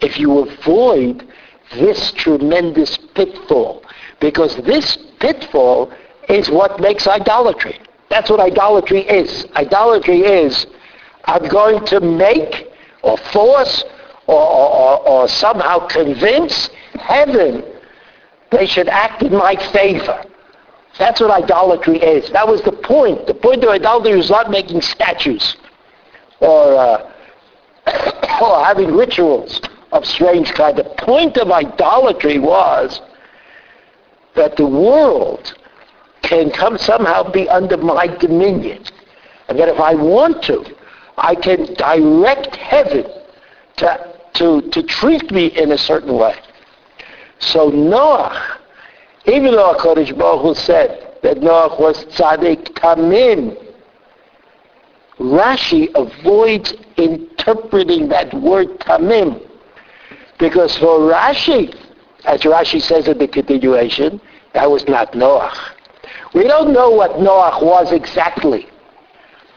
if 0.01 0.19
you 0.19 0.38
avoid 0.38 1.27
this 1.73 2.12
tremendous 2.12 2.99
pitfall. 3.14 3.83
Because 4.21 4.57
this 4.57 4.99
pitfall 5.21 5.93
is 6.29 6.51
what 6.51 6.81
makes 6.81 7.07
idolatry. 7.07 7.79
That's 8.11 8.31
what 8.31 8.40
idolatry 8.40 9.01
is. 9.01 9.47
Idolatry 9.57 10.21
is, 10.21 10.67
I'm 11.26 11.48
going 11.48 11.84
to 11.87 12.00
make 12.00 12.68
or 13.02 13.16
force 13.16 13.84
or, 14.26 14.40
or, 14.40 15.08
or 15.08 15.28
somehow 15.28 15.87
convince 15.87 16.70
heaven 16.94 17.64
they 18.50 18.66
should 18.66 18.88
act 18.88 19.22
in 19.22 19.32
my 19.32 19.56
favor. 19.72 20.24
That's 20.98 21.20
what 21.20 21.30
idolatry 21.30 21.98
is. 21.98 22.30
That 22.30 22.46
was 22.46 22.62
the 22.62 22.72
point. 22.72 23.26
The 23.26 23.34
point 23.34 23.64
of 23.64 23.70
idolatry 23.70 24.16
was 24.16 24.30
not 24.30 24.50
making 24.50 24.80
statues 24.80 25.56
or, 26.40 26.76
uh, 26.76 27.12
or 28.42 28.64
having 28.64 28.94
rituals 28.94 29.60
of 29.92 30.06
strange 30.06 30.52
kind. 30.52 30.76
The 30.76 30.84
point 30.84 31.37
of 31.37 31.50
idolatry 31.50 32.38
was 32.38 33.00
that 34.37 34.56
the 34.56 34.66
world 34.66 35.54
can 36.22 36.50
come 36.50 36.78
somehow 36.78 37.30
be 37.30 37.48
under 37.48 37.76
my 37.76 38.06
dominion. 38.06 38.84
And 39.48 39.58
that 39.58 39.68
if 39.68 39.78
I 39.78 39.94
want 39.94 40.42
to, 40.44 40.64
I 41.16 41.35
can 41.35 41.74
direct 41.74 42.57
heaven 42.57 43.07
to, 43.77 44.14
to, 44.35 44.62
to 44.62 44.83
treat 44.83 45.31
me 45.31 45.46
in 45.46 45.72
a 45.72 45.79
certain 45.79 46.14
way. 46.14 46.35
So 47.38 47.68
Noah, 47.68 48.59
even 49.27 49.53
though 49.53 49.74
HaKadosh 49.74 50.16
Baruch 50.16 50.42
Hu 50.42 50.55
said 50.55 51.16
that 51.22 51.42
Noah 51.42 51.81
was 51.81 52.05
tzaddik 52.07 52.74
tamim, 52.74 53.61
Rashi 55.18 55.88
avoids 55.94 56.74
interpreting 56.96 58.09
that 58.09 58.33
word 58.35 58.68
tamim. 58.81 59.40
Because 60.38 60.77
for 60.77 60.98
Rashi, 60.98 61.74
as 62.24 62.40
Rashi 62.40 62.83
says 62.83 63.07
in 63.07 63.18
the 63.18 63.29
continuation, 63.29 64.20
that 64.53 64.68
was 64.70 64.87
not 64.88 65.14
Noah. 65.14 65.53
We 66.35 66.44
don't 66.44 66.72
know 66.72 66.90
what 66.90 67.20
Noah 67.20 67.64
was 67.64 67.92
exactly. 67.92 68.66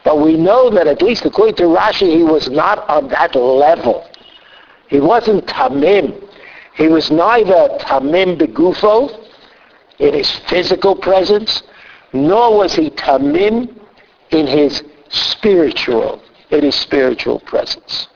But 0.08 0.20
we 0.20 0.38
know 0.38 0.70
that 0.70 0.86
at 0.86 1.02
least 1.02 1.26
according 1.26 1.56
to 1.56 1.64
Rashi, 1.64 2.16
he 2.16 2.22
was 2.22 2.48
not 2.48 2.88
on 2.88 3.08
that 3.08 3.34
level. 3.34 4.08
He 4.88 5.00
wasn't 5.00 5.44
tamim. 5.44 6.26
He 6.76 6.88
was 6.88 7.10
neither 7.10 7.76
tamim 7.78 8.38
begufo, 8.40 9.28
in 9.98 10.14
his 10.14 10.30
physical 10.48 10.96
presence, 10.96 11.62
nor 12.14 12.56
was 12.56 12.74
he 12.74 12.88
tamim 12.88 13.68
in 14.30 14.46
his 14.46 14.82
spiritual, 15.10 16.22
in 16.48 16.64
his 16.64 16.74
spiritual 16.74 17.40
presence. 17.40 18.08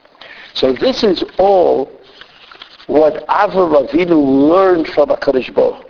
So 0.55 0.73
this 0.73 1.05
is 1.05 1.23
all 1.37 1.93
what 2.87 3.27
Avram 3.27 3.87
Avinu 3.87 4.49
learned 4.49 4.89
from 4.89 5.11
HaKadosh 5.11 5.55
Baruch 5.55 5.85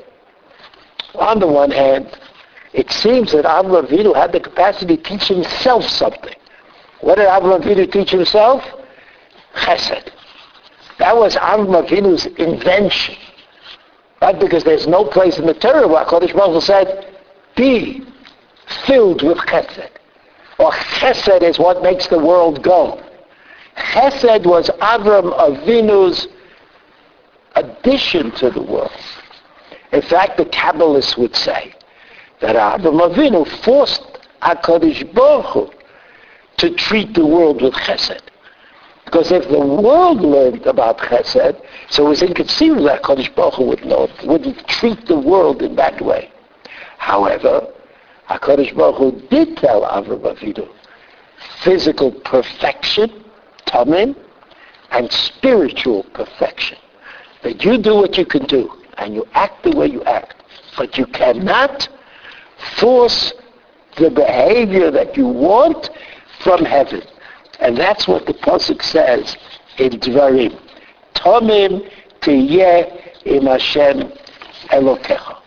On 1.14 1.38
the 1.38 1.46
one 1.46 1.70
hand, 1.70 2.08
it 2.72 2.90
seems 2.90 3.32
that 3.32 3.44
Avram 3.44 3.86
Avinu 3.86 4.14
had 4.14 4.32
the 4.32 4.40
capacity 4.40 4.96
to 4.96 5.02
teach 5.02 5.28
himself 5.28 5.84
something. 5.84 6.34
What 7.00 7.16
did 7.16 7.28
Avram 7.28 7.62
Avinu 7.62 7.90
teach 7.90 8.10
himself? 8.10 8.64
Chesed. 9.54 10.10
That 10.98 11.16
was 11.16 11.36
Avram 11.36 11.86
Avinu's 11.86 12.26
invention. 12.26 13.16
Right? 14.22 14.38
Because 14.38 14.64
there's 14.64 14.86
no 14.86 15.04
place 15.04 15.38
in 15.38 15.46
the 15.46 15.54
Torah 15.54 15.86
where 15.86 16.04
Kodesh 16.04 16.34
Baruch 16.34 16.62
said, 16.62 17.14
be 17.56 18.04
filled 18.86 19.22
with 19.22 19.38
chesed. 19.38 19.90
Or 20.58 20.70
chesed 20.70 21.42
is 21.42 21.58
what 21.58 21.82
makes 21.82 22.06
the 22.06 22.18
world 22.18 22.62
go. 22.62 23.02
Chesed 23.76 24.46
was 24.46 24.70
Avram 24.80 25.36
Avinu's 25.38 26.28
addition 27.56 28.30
to 28.32 28.48
the 28.48 28.62
world. 28.62 28.92
In 29.92 30.00
fact, 30.00 30.38
the 30.38 30.46
Kabbalists 30.46 31.18
would 31.18 31.36
say 31.36 31.74
that 32.42 32.56
Avinu 32.56 33.46
forced 33.64 34.02
HaKadosh 34.42 35.14
Baruch 35.14 35.46
Hu 35.46 35.70
to 36.58 36.74
treat 36.74 37.14
the 37.14 37.24
world 37.24 37.62
with 37.62 37.74
chesed. 37.74 38.20
Because 39.04 39.30
if 39.30 39.48
the 39.48 39.60
world 39.60 40.20
learned 40.20 40.66
about 40.66 40.98
chesed, 40.98 41.60
so 41.88 42.06
it 42.06 42.08
was 42.08 42.22
inconceivable 42.22 42.84
that 42.84 43.02
HaKadosh 43.02 43.34
Baruch 43.36 43.54
Hu 43.54 43.64
would 43.66 43.84
know, 43.84 44.08
wouldn't 44.24 44.66
treat 44.66 45.06
the 45.06 45.18
world 45.18 45.62
in 45.62 45.76
that 45.76 46.00
way. 46.00 46.30
However, 46.98 47.68
HaKadosh 48.28 48.76
Baruch 48.76 48.96
Hu 48.96 49.28
did 49.28 49.56
tell 49.56 49.82
Avram 49.82 50.20
Avinu 50.20 50.68
physical 51.62 52.10
perfection, 52.10 53.24
tamim, 53.66 54.16
and 54.90 55.10
spiritual 55.12 56.02
perfection. 56.12 56.78
That 57.44 57.64
you 57.64 57.78
do 57.78 57.94
what 57.94 58.18
you 58.18 58.26
can 58.26 58.46
do, 58.46 58.72
and 58.98 59.14
you 59.14 59.26
act 59.34 59.62
the 59.62 59.76
way 59.76 59.86
you 59.86 60.02
act. 60.04 60.42
But 60.76 60.98
you 60.98 61.06
cannot 61.06 61.88
force 62.78 63.32
the 63.96 64.10
behavior 64.10 64.90
that 64.90 65.16
you 65.16 65.26
want 65.26 65.90
from 66.40 66.64
heaven. 66.64 67.02
And 67.60 67.76
that's 67.76 68.08
what 68.08 68.26
the 68.26 68.34
Pasuk 68.34 68.82
says 68.82 69.36
in 69.78 69.92
Dvarim. 69.92 70.58
Tomim 71.14 71.88
tiyeh 72.20 73.24
im 73.24 73.46
Hashem 73.46 74.12
Elokecha. 74.70 75.38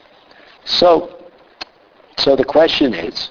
So, 0.66 1.18
so 2.18 2.36
the 2.36 2.46
question 2.46 2.94
is, 2.94 3.30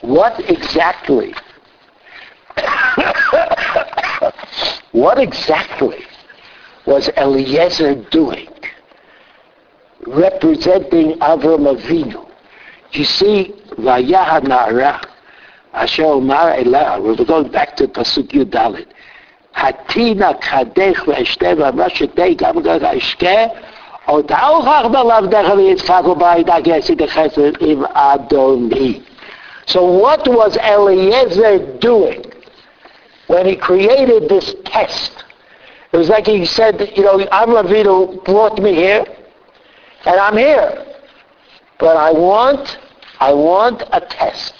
what 0.00 0.40
exactly, 0.50 1.34
what 4.92 5.18
exactly 5.18 6.04
was 6.86 7.10
Eliezer 7.16 7.94
doing 8.10 8.48
representing 10.14 11.18
Avram 11.18 11.76
Avinu. 11.76 12.28
You 12.92 13.04
see, 13.04 13.54
Vayaha 13.78 14.40
Na'ara, 14.42 15.04
Asher 15.72 16.04
Omar 16.04 16.58
Elah, 16.58 17.00
we're 17.00 17.24
going 17.24 17.50
back 17.50 17.76
to 17.76 17.86
Pasuk 17.86 18.28
Yudalit. 18.28 18.86
Hatina 19.54 20.40
Kadech 20.40 20.96
Veshte 20.96 21.56
Vamashete 21.56 22.36
Gam 22.36 22.56
Gagashke 22.56 23.50
Od 24.08 24.28
Aochach 24.28 24.90
Belavdecha 24.92 25.54
V'yitzchak 25.54 26.04
Ubayit 26.04 26.46
Agesi 26.46 26.96
Dechesed 26.96 27.60
Im 27.62 27.84
Adoni. 27.94 29.04
So 29.66 29.84
what 29.84 30.26
was 30.26 30.56
Eliezer 30.56 31.78
doing 31.78 32.24
when 33.28 33.46
he 33.46 33.56
created 33.56 34.28
this 34.28 34.54
test? 34.64 35.24
It 35.92 35.96
was 35.96 36.08
like 36.08 36.26
he 36.26 36.44
said, 36.44 36.92
you 36.96 37.02
know, 37.02 37.18
Avram 37.18 37.64
Avinu 37.64 38.24
brought 38.24 38.58
me 38.60 38.74
here 38.74 39.04
and 40.06 40.20
I'm 40.20 40.36
here. 40.36 40.86
But 41.78 41.96
I 41.96 42.12
want, 42.12 42.78
I 43.20 43.32
want 43.32 43.82
a 43.92 44.00
test. 44.00 44.54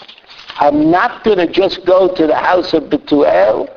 I'm 0.57 0.91
not 0.91 1.23
going 1.23 1.37
to 1.37 1.47
just 1.47 1.85
go 1.85 2.13
to 2.13 2.27
the 2.27 2.35
house 2.35 2.73
of 2.73 2.83
Betuel 2.83 3.69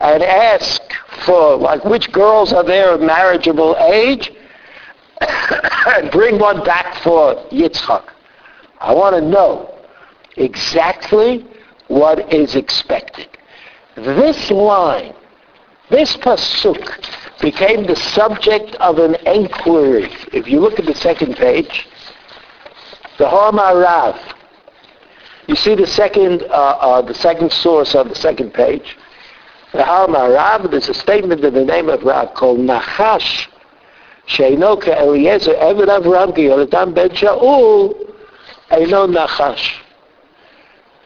and 0.00 0.22
ask 0.22 0.80
for, 1.24 1.56
like, 1.56 1.84
which 1.84 2.10
girls 2.12 2.52
are 2.52 2.64
there 2.64 2.94
of 2.94 3.00
marriageable 3.00 3.76
age, 3.78 4.32
and 5.20 6.10
bring 6.10 6.38
one 6.38 6.64
back 6.64 6.96
for 7.02 7.34
Yitzchak. 7.50 8.04
I 8.80 8.94
want 8.94 9.16
to 9.16 9.20
know 9.20 9.78
exactly 10.36 11.46
what 11.88 12.32
is 12.32 12.54
expected. 12.54 13.28
This 13.96 14.50
line, 14.50 15.12
this 15.90 16.16
pasuk, 16.16 17.04
became 17.41 17.85
the 17.85 17.95
subject 17.95 18.75
of 18.75 18.99
an 18.99 19.15
inquiry. 19.25 20.09
If 20.33 20.47
you 20.47 20.59
look 20.59 20.79
at 20.79 20.85
the 20.85 20.95
second 20.95 21.35
page, 21.35 21.87
the 23.17 23.25
Rav. 23.25 24.15
You 25.47 25.55
see 25.55 25.75
the 25.75 25.87
second, 25.87 26.43
uh, 26.43 26.77
uh, 26.87 27.01
the 27.01 27.13
second 27.13 27.51
source 27.51 27.95
on 27.95 28.09
the 28.09 28.15
second 28.15 28.53
page. 28.53 28.97
The 29.73 29.79
Rav. 29.79 30.71
There's 30.71 30.89
a 30.89 30.93
statement 30.93 31.43
in 31.43 31.53
the 31.53 31.65
name 31.65 31.89
of 31.89 32.03
Rav 32.03 32.33
called 32.33 32.59
Nachash. 32.59 33.47
שאינו 34.27 34.79
כאליעזר 34.79 35.51
עבד 35.59 35.89
אברהם 35.89 36.31
כיונתן 36.31 36.93
בן 36.93 37.15
שאול 37.15 37.89
אינו 38.71 39.07
נחש. 39.07 39.81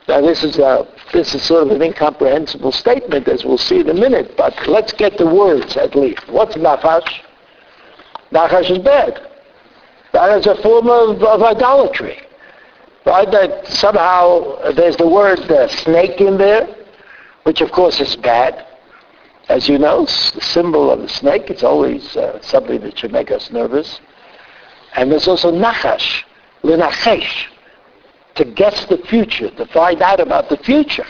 now 0.06 0.20
this 0.20 0.44
is 0.44 0.58
a 0.58 0.86
this 1.12 1.34
is 1.34 1.42
sort 1.42 1.66
of 1.66 1.70
an 1.70 1.82
incomprehensible 1.82 2.72
statement 2.72 3.26
as 3.28 3.44
we'll 3.44 3.58
see 3.58 3.80
in 3.80 3.88
a 3.88 3.94
minute, 3.94 4.36
but 4.36 4.54
let's 4.66 4.92
get 4.92 5.16
the 5.16 5.26
words 5.26 5.76
at 5.76 5.94
least. 5.94 6.28
What's 6.28 6.56
nachash? 6.56 7.20
Nachash 8.30 8.70
is 8.70 8.78
bad. 8.78 9.30
That 10.12 10.38
is 10.38 10.46
a 10.46 10.56
form 10.62 10.88
of, 10.88 11.22
of 11.22 11.42
idolatry. 11.42 12.20
Right? 13.06 13.30
That 13.30 13.66
somehow 13.66 14.72
there's 14.72 14.96
the 14.96 15.08
word 15.08 15.40
uh, 15.50 15.68
snake 15.68 16.20
in 16.20 16.38
there, 16.38 16.68
which 17.44 17.60
of 17.60 17.70
course 17.72 18.00
is 18.00 18.16
bad. 18.16 18.66
As 19.48 19.68
you 19.68 19.78
know, 19.78 20.06
the 20.06 20.40
symbol 20.40 20.90
of 20.90 21.00
the 21.00 21.08
snake, 21.08 21.50
it's 21.50 21.62
always 21.62 22.16
uh, 22.16 22.40
something 22.42 22.80
that 22.80 22.98
should 22.98 23.12
make 23.12 23.30
us 23.30 23.50
nervous. 23.50 24.00
And 24.94 25.10
there's 25.10 25.28
also 25.28 25.52
nachash, 25.52 26.22
linachesh, 26.62 27.46
to 28.34 28.44
guess 28.44 28.86
the 28.86 28.98
future, 28.98 29.50
to 29.50 29.66
find 29.66 30.02
out 30.02 30.20
about 30.20 30.48
the 30.48 30.56
future. 30.58 31.06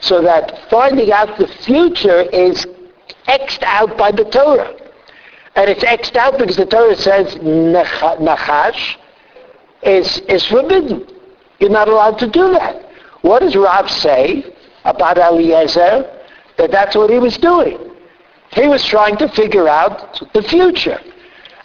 So 0.00 0.20
that 0.22 0.68
finding 0.70 1.10
out 1.12 1.38
the 1.38 1.48
future 1.48 2.22
is 2.22 2.66
xed 3.26 3.62
out 3.62 3.96
by 3.96 4.10
the 4.12 4.24
Torah. 4.24 4.74
And 5.56 5.70
it's 5.70 5.84
xed 5.84 6.16
out 6.16 6.38
because 6.38 6.56
the 6.56 6.66
Torah 6.66 6.96
says 6.96 7.34
nachash 7.36 8.96
is, 9.82 10.18
is 10.28 10.44
forbidden. 10.46 11.06
You're 11.58 11.70
not 11.70 11.88
allowed 11.88 12.18
to 12.18 12.28
do 12.28 12.50
that. 12.52 12.90
What 13.22 13.40
does 13.40 13.56
Rav 13.56 13.90
say 13.90 14.54
about 14.84 15.16
Eliezer? 15.16 16.10
That 16.58 16.70
that's 16.70 16.94
what 16.94 17.10
he 17.10 17.18
was 17.18 17.38
doing. 17.38 17.78
He 18.52 18.68
was 18.68 18.84
trying 18.84 19.16
to 19.16 19.28
figure 19.28 19.68
out 19.68 20.22
the 20.34 20.42
future. 20.42 21.00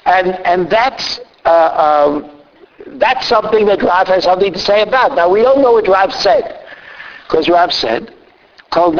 And, 0.05 0.27
and 0.45 0.69
that's, 0.69 1.19
uh, 1.45 2.05
um, 2.07 2.38
that's 2.88 3.26
something 3.26 3.66
that 3.66 3.82
Rav 3.82 4.08
has 4.08 4.24
something 4.24 4.52
to 4.52 4.58
say 4.58 4.82
about. 4.82 5.14
Now, 5.14 5.28
we 5.30 5.42
don't 5.42 5.62
know 5.62 5.72
what 5.72 5.88
Rav 5.88 6.12
said. 6.12 6.60
Because 7.26 7.48
Rav 7.48 7.72
said, 7.72 8.12
We'll 8.74 8.92
get 8.92 8.98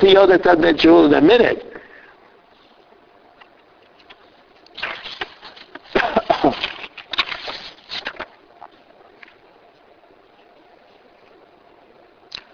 to 0.00 0.06
Yonatan 0.06 0.62
Ben 0.62 0.76
Shmuel 0.78 1.06
in 1.06 1.14
a 1.14 1.20
minute. 1.20 1.76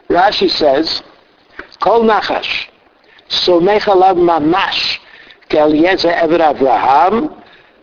Rashi 0.09 0.51
says, 0.51 1.03
Kol 1.81 2.03
Nachash, 2.03 2.68
סומך 3.31 3.88
עליו 3.88 4.14
ממש 4.14 5.01
כאליעזר 5.49 6.11
עבר 6.11 6.51
אברהם, 6.51 7.27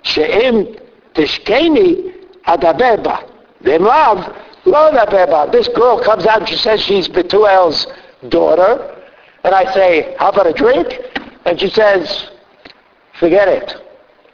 שאם 0.04 0.64
תשקני, 1.14 1.96
אדבר 2.46 2.96
בה. 3.02 3.16
ואמריו, 3.62 4.18
לא 4.66 4.90
אדבר 4.90 5.26
בה. 5.26 5.46
This 5.52 5.68
girl 5.68 6.00
comes 6.04 6.26
out 6.26 6.40
and 6.40 6.50
she 6.50 6.56
says 6.56 6.82
she's 6.82 7.08
Betuel's 7.08 7.88
daughter, 8.30 8.96
and 9.44 9.56
I 9.56 9.72
say, 9.74 10.16
how 10.20 10.30
about 10.30 10.48
a 10.48 10.54
drink? 10.54 10.88
And 11.46 11.60
she 11.60 11.70
says, 11.70 12.30
forget 13.20 13.48
it. 13.48 13.74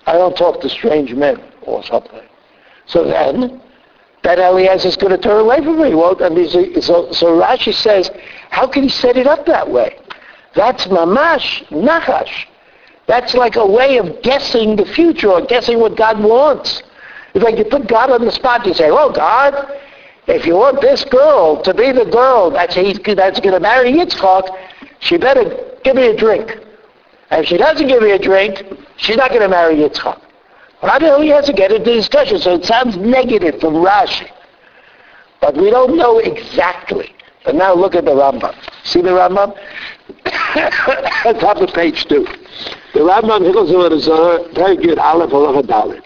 I 0.06 0.13
don't 0.13 0.36
talk 0.36 0.62
to 0.62 0.69
strange 0.69 1.13
men 1.13 1.41
or 1.62 1.84
something. 1.84 2.21
So 2.88 3.04
then, 3.04 3.62
that 4.23 4.39
Eliezer 4.39 4.88
is 4.88 4.97
going 4.97 5.12
to 5.12 5.17
turn 5.17 5.39
away 5.41 5.58
from 5.58 5.82
me. 5.82 5.93
Well, 5.93 6.19
and 6.21 6.84
so, 6.84 7.12
so 7.12 7.28
Rashi 7.39 7.73
says, 7.73 8.10
how 8.49 8.67
can 8.67 8.84
he 8.84 8.89
set 8.89 9.17
it 9.17 9.28
up 9.28 9.45
that 9.45 9.69
way? 9.69 9.99
That's 10.56 10.88
mamash, 10.88 11.65
nachash. 11.67 12.45
That's 13.11 13.35
like 13.35 13.57
a 13.57 13.66
way 13.66 13.99
of 13.99 14.23
guessing 14.23 14.77
the 14.77 14.87
future 14.87 15.33
or 15.33 15.40
guessing 15.44 15.81
what 15.81 15.96
God 15.96 16.23
wants. 16.23 16.81
It's 17.35 17.42
like 17.42 17.59
you 17.59 17.64
put 17.64 17.88
God 17.88 18.09
on 18.09 18.25
the 18.25 18.31
spot. 18.31 18.64
You 18.64 18.73
say, 18.73 18.92
well, 18.92 19.11
God, 19.11 19.53
if 20.29 20.46
you 20.46 20.55
want 20.55 20.81
this 20.81 21.05
girl 21.07 21.61
to 21.62 21.75
be 21.75 21.90
the 21.90 22.05
girl 22.05 22.53
that's, 22.53 22.77
he's, 22.77 23.01
that's 23.01 23.40
going 23.40 23.55
to 23.55 23.59
marry 23.59 23.94
Yitzchak, 23.94 24.57
she 25.01 25.16
better 25.16 25.42
give 25.83 25.96
me 25.96 26.07
a 26.07 26.16
drink. 26.16 26.57
And 27.31 27.42
if 27.42 27.49
she 27.49 27.57
doesn't 27.57 27.88
give 27.88 28.01
me 28.01 28.12
a 28.12 28.18
drink, 28.18 28.62
she's 28.96 29.16
not 29.16 29.31
going 29.31 29.42
to 29.42 29.49
marry 29.49 29.75
Yitzchak. 29.75 30.20
Rabbi 30.81 31.27
has 31.35 31.46
to 31.46 31.53
get 31.53 31.73
into 31.73 31.92
discussion, 31.92 32.38
so 32.38 32.55
it 32.55 32.64
sounds 32.64 32.96
negative 32.96 33.61
from 33.61 33.75
Rashi. 33.75 34.31
But 35.40 35.57
we 35.57 35.68
don't 35.70 35.96
know 35.96 36.20
exactly. 36.20 37.12
But 37.44 37.57
now 37.57 37.75
look 37.75 37.96
at 37.96 38.05
the 38.05 38.12
Rambam. 38.12 38.55
See 38.85 39.03
the 39.03 39.11
Rambam? 39.11 39.57
Top 41.40 41.57
of 41.57 41.75
page 41.75 42.05
two. 42.05 42.25
The 42.92 43.00
Rambam 43.00 43.44
the 43.90 43.98
Zohar, 44.00 44.53
very 44.53 44.76
good, 44.76 44.98
Aleph, 44.98 45.33
Aleph, 45.33 45.66
Dalet. 45.66 46.03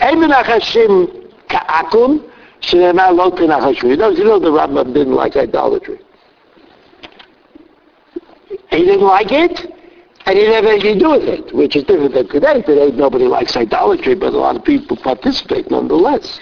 Ein 0.00 0.16
menachashim 0.16 1.30
ka'akum, 1.48 2.30
shenema 2.60 3.14
lo 3.16 3.30
tenachashu. 3.30 3.84
You 3.84 3.96
know, 3.96 4.10
you 4.10 4.24
know 4.24 4.38
the 4.38 4.50
Rambam 4.50 4.92
didn't 4.92 5.14
like 5.14 5.36
idolatry. 5.36 6.00
He 8.70 8.84
didn't 8.84 9.00
like 9.00 9.32
it, 9.32 9.58
and 10.26 10.38
he 10.38 10.44
didn't 10.44 10.54
have 10.54 10.64
anything 10.66 10.94
to 10.94 11.00
do 11.00 11.10
with 11.10 11.24
it, 11.24 11.54
which 11.54 11.76
is 11.76 11.84
different 11.84 12.12
than 12.12 12.28
today. 12.28 12.60
Today 12.62 12.90
nobody 12.94 13.24
likes 13.24 13.56
idolatry, 13.56 14.14
but 14.14 14.34
a 14.34 14.38
lot 14.38 14.56
of 14.56 14.64
people 14.64 14.96
participate 14.98 15.70
nonetheless. 15.70 16.38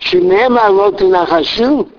Shinema 0.00 0.76
wrote 0.76 0.98
to 0.98 1.04
Nachashu. 1.04 1.90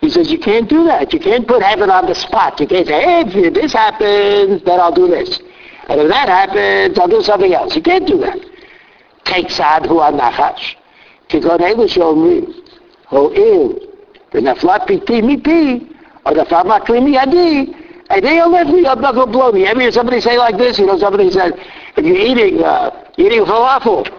He 0.00 0.10
says, 0.10 0.32
you 0.32 0.38
can't 0.38 0.68
do 0.68 0.82
that. 0.84 1.12
You 1.12 1.20
can't 1.20 1.46
put 1.46 1.62
heaven 1.62 1.88
on 1.88 2.06
the 2.06 2.14
spot. 2.16 2.58
You 2.58 2.66
can't 2.66 2.88
say, 2.88 3.00
hey, 3.00 3.22
if 3.24 3.54
this 3.54 3.72
happens, 3.72 4.60
then 4.64 4.80
I'll 4.80 4.92
do 4.92 5.06
this. 5.06 5.40
And 5.89 6.01
if 6.01 6.09
that 6.09 6.27
happens, 6.29 6.97
I'll 6.99 7.07
do 7.07 7.21
something 7.21 7.53
else. 7.53 7.75
You 7.75 7.81
can't 7.81 8.07
do 8.07 8.17
that. 8.19 8.37
כיצד 9.25 9.81
הוא 9.89 10.03
הנחש? 10.03 10.75
כגון 11.29 11.61
אלו 11.61 11.89
שאומרים, 11.89 12.45
הואיל 13.09 13.67
ונפלה 14.33 14.79
פיתי 14.79 15.21
מפי, 15.21 15.79
או 16.25 16.31
נפל 16.31 16.63
מקלי 16.63 16.99
מידי, 16.99 17.73
and 18.09 18.23
they 18.23 18.35
don't 18.35 18.53
let 18.53 18.67
me 18.67 18.85
up 18.85 18.99
knuckle 18.99 19.27
blow 19.27 19.51
me. 19.51 19.67
Ever 19.67 19.81
hear 19.81 19.91
somebody 19.91 20.21
say 20.21 20.37
like 20.37 20.57
this? 20.57 20.79
You 20.79 20.85
know, 20.85 20.97
somebody 20.97 21.29
said, 21.29 21.51
if 21.97 22.05
you're 22.05 22.15
eating, 22.15 22.63
uh, 22.63 22.89
eating 23.17 23.43
falafel, 23.43 24.09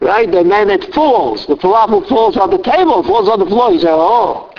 right, 0.00 0.34
and 0.34 0.50
then 0.50 0.70
it 0.70 0.92
falls. 0.94 1.46
The 1.46 1.56
falafel 1.56 2.08
falls 2.08 2.38
on 2.38 2.48
the 2.48 2.62
table, 2.62 3.02
falls 3.02 3.28
on 3.28 3.40
the 3.40 3.46
floor. 3.46 3.72
You 3.72 3.80
say, 3.80 3.90
oh, 3.90 4.50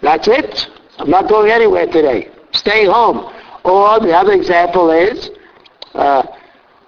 that's 0.00 0.26
it. 0.26 0.68
I'm 0.98 1.10
not 1.10 1.28
going 1.28 1.50
anywhere 1.50 1.86
today. 1.86 2.30
Stay 2.52 2.86
home. 2.86 3.30
Or 3.65 3.99
the 3.99 4.15
other 4.15 4.33
example 4.33 4.91
is, 4.91 5.31
uh, 5.95 6.23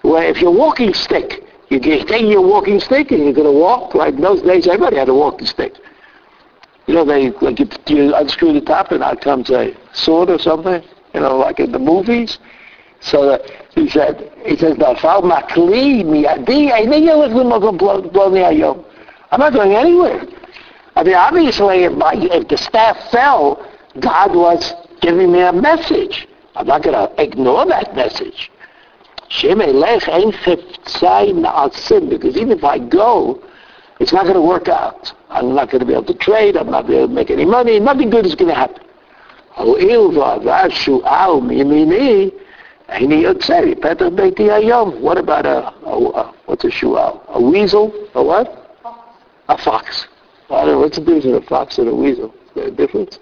where 0.02 0.22
if 0.28 0.40
you're 0.40 0.52
walking 0.52 0.94
stick, 0.94 1.42
you 1.70 1.80
take 1.80 2.08
your 2.22 2.40
walking 2.40 2.78
stick 2.80 3.10
and 3.10 3.24
you're 3.24 3.32
going 3.32 3.52
to 3.52 3.58
walk. 3.58 3.94
Right 3.94 4.14
in 4.14 4.20
those 4.20 4.42
days, 4.42 4.66
everybody 4.66 4.96
had 4.96 5.08
a 5.08 5.14
walking 5.14 5.46
stick. 5.46 5.74
You 6.86 6.94
know, 6.94 7.04
they 7.04 7.30
like 7.30 7.58
you, 7.58 7.68
you 7.88 8.14
unscrew 8.14 8.52
the 8.54 8.60
top 8.62 8.92
and 8.92 9.02
out 9.02 9.20
comes 9.20 9.50
a 9.50 9.76
sword 9.92 10.30
or 10.30 10.38
something. 10.38 10.82
You 11.12 11.20
know, 11.20 11.36
like 11.36 11.58
in 11.60 11.72
the 11.72 11.78
movies. 11.78 12.38
So 13.00 13.26
that 13.26 13.42
he 13.74 13.88
said, 13.88 14.32
he 14.44 14.56
says. 14.56 14.76
I'm 19.30 19.40
not 19.40 19.52
going 19.52 19.74
anywhere. 19.74 20.26
I 20.96 21.02
mean, 21.04 21.14
obviously, 21.14 21.84
if, 21.84 21.92
my, 21.92 22.14
if 22.14 22.48
the 22.48 22.56
staff 22.56 23.10
fell, 23.10 23.64
God 24.00 24.34
was 24.34 24.74
giving 25.00 25.32
me 25.32 25.40
a 25.40 25.52
message. 25.52 26.26
I'm 26.58 26.66
not 26.66 26.82
going 26.82 26.96
to 26.96 27.22
ignore 27.22 27.64
that 27.66 27.94
message. 27.94 28.50
Because 29.30 29.44
even 32.36 32.50
if 32.50 32.64
I 32.64 32.78
go, 32.78 33.40
it's 34.00 34.12
not 34.12 34.24
going 34.24 34.34
to 34.34 34.42
work 34.42 34.68
out. 34.68 35.12
I'm 35.30 35.54
not 35.54 35.70
going 35.70 35.78
to 35.80 35.86
be 35.86 35.92
able 35.92 36.06
to 36.06 36.14
trade. 36.14 36.56
I'm 36.56 36.68
not 36.68 36.88
going 36.88 36.92
to 36.92 36.92
be 36.92 36.96
able 36.96 37.08
to 37.08 37.14
make 37.14 37.30
any 37.30 37.44
money. 37.44 37.78
Nothing 37.78 38.10
good 38.10 38.26
is 38.26 38.34
going 38.34 38.48
to 38.48 38.56
happen. 38.56 38.82
What 45.00 45.18
about 45.18 45.46
a, 45.46 45.68
a, 45.86 45.90
a 45.90 46.34
what's 46.46 46.64
a 46.64 46.68
shu'al? 46.68 47.20
A 47.28 47.40
weasel? 47.40 47.92
A 48.14 48.22
what? 48.22 48.76
A 49.48 49.58
fox. 49.58 50.08
I 50.50 50.64
don't 50.64 50.74
know. 50.74 50.80
What's 50.80 50.96
the 50.96 51.04
difference 51.04 51.24
between 51.24 51.42
a 51.42 51.46
fox 51.46 51.78
and 51.78 51.88
a 51.88 51.94
weasel? 51.94 52.34
Is 52.34 52.50
there 52.56 52.66
a 52.66 52.70
difference? 52.72 53.20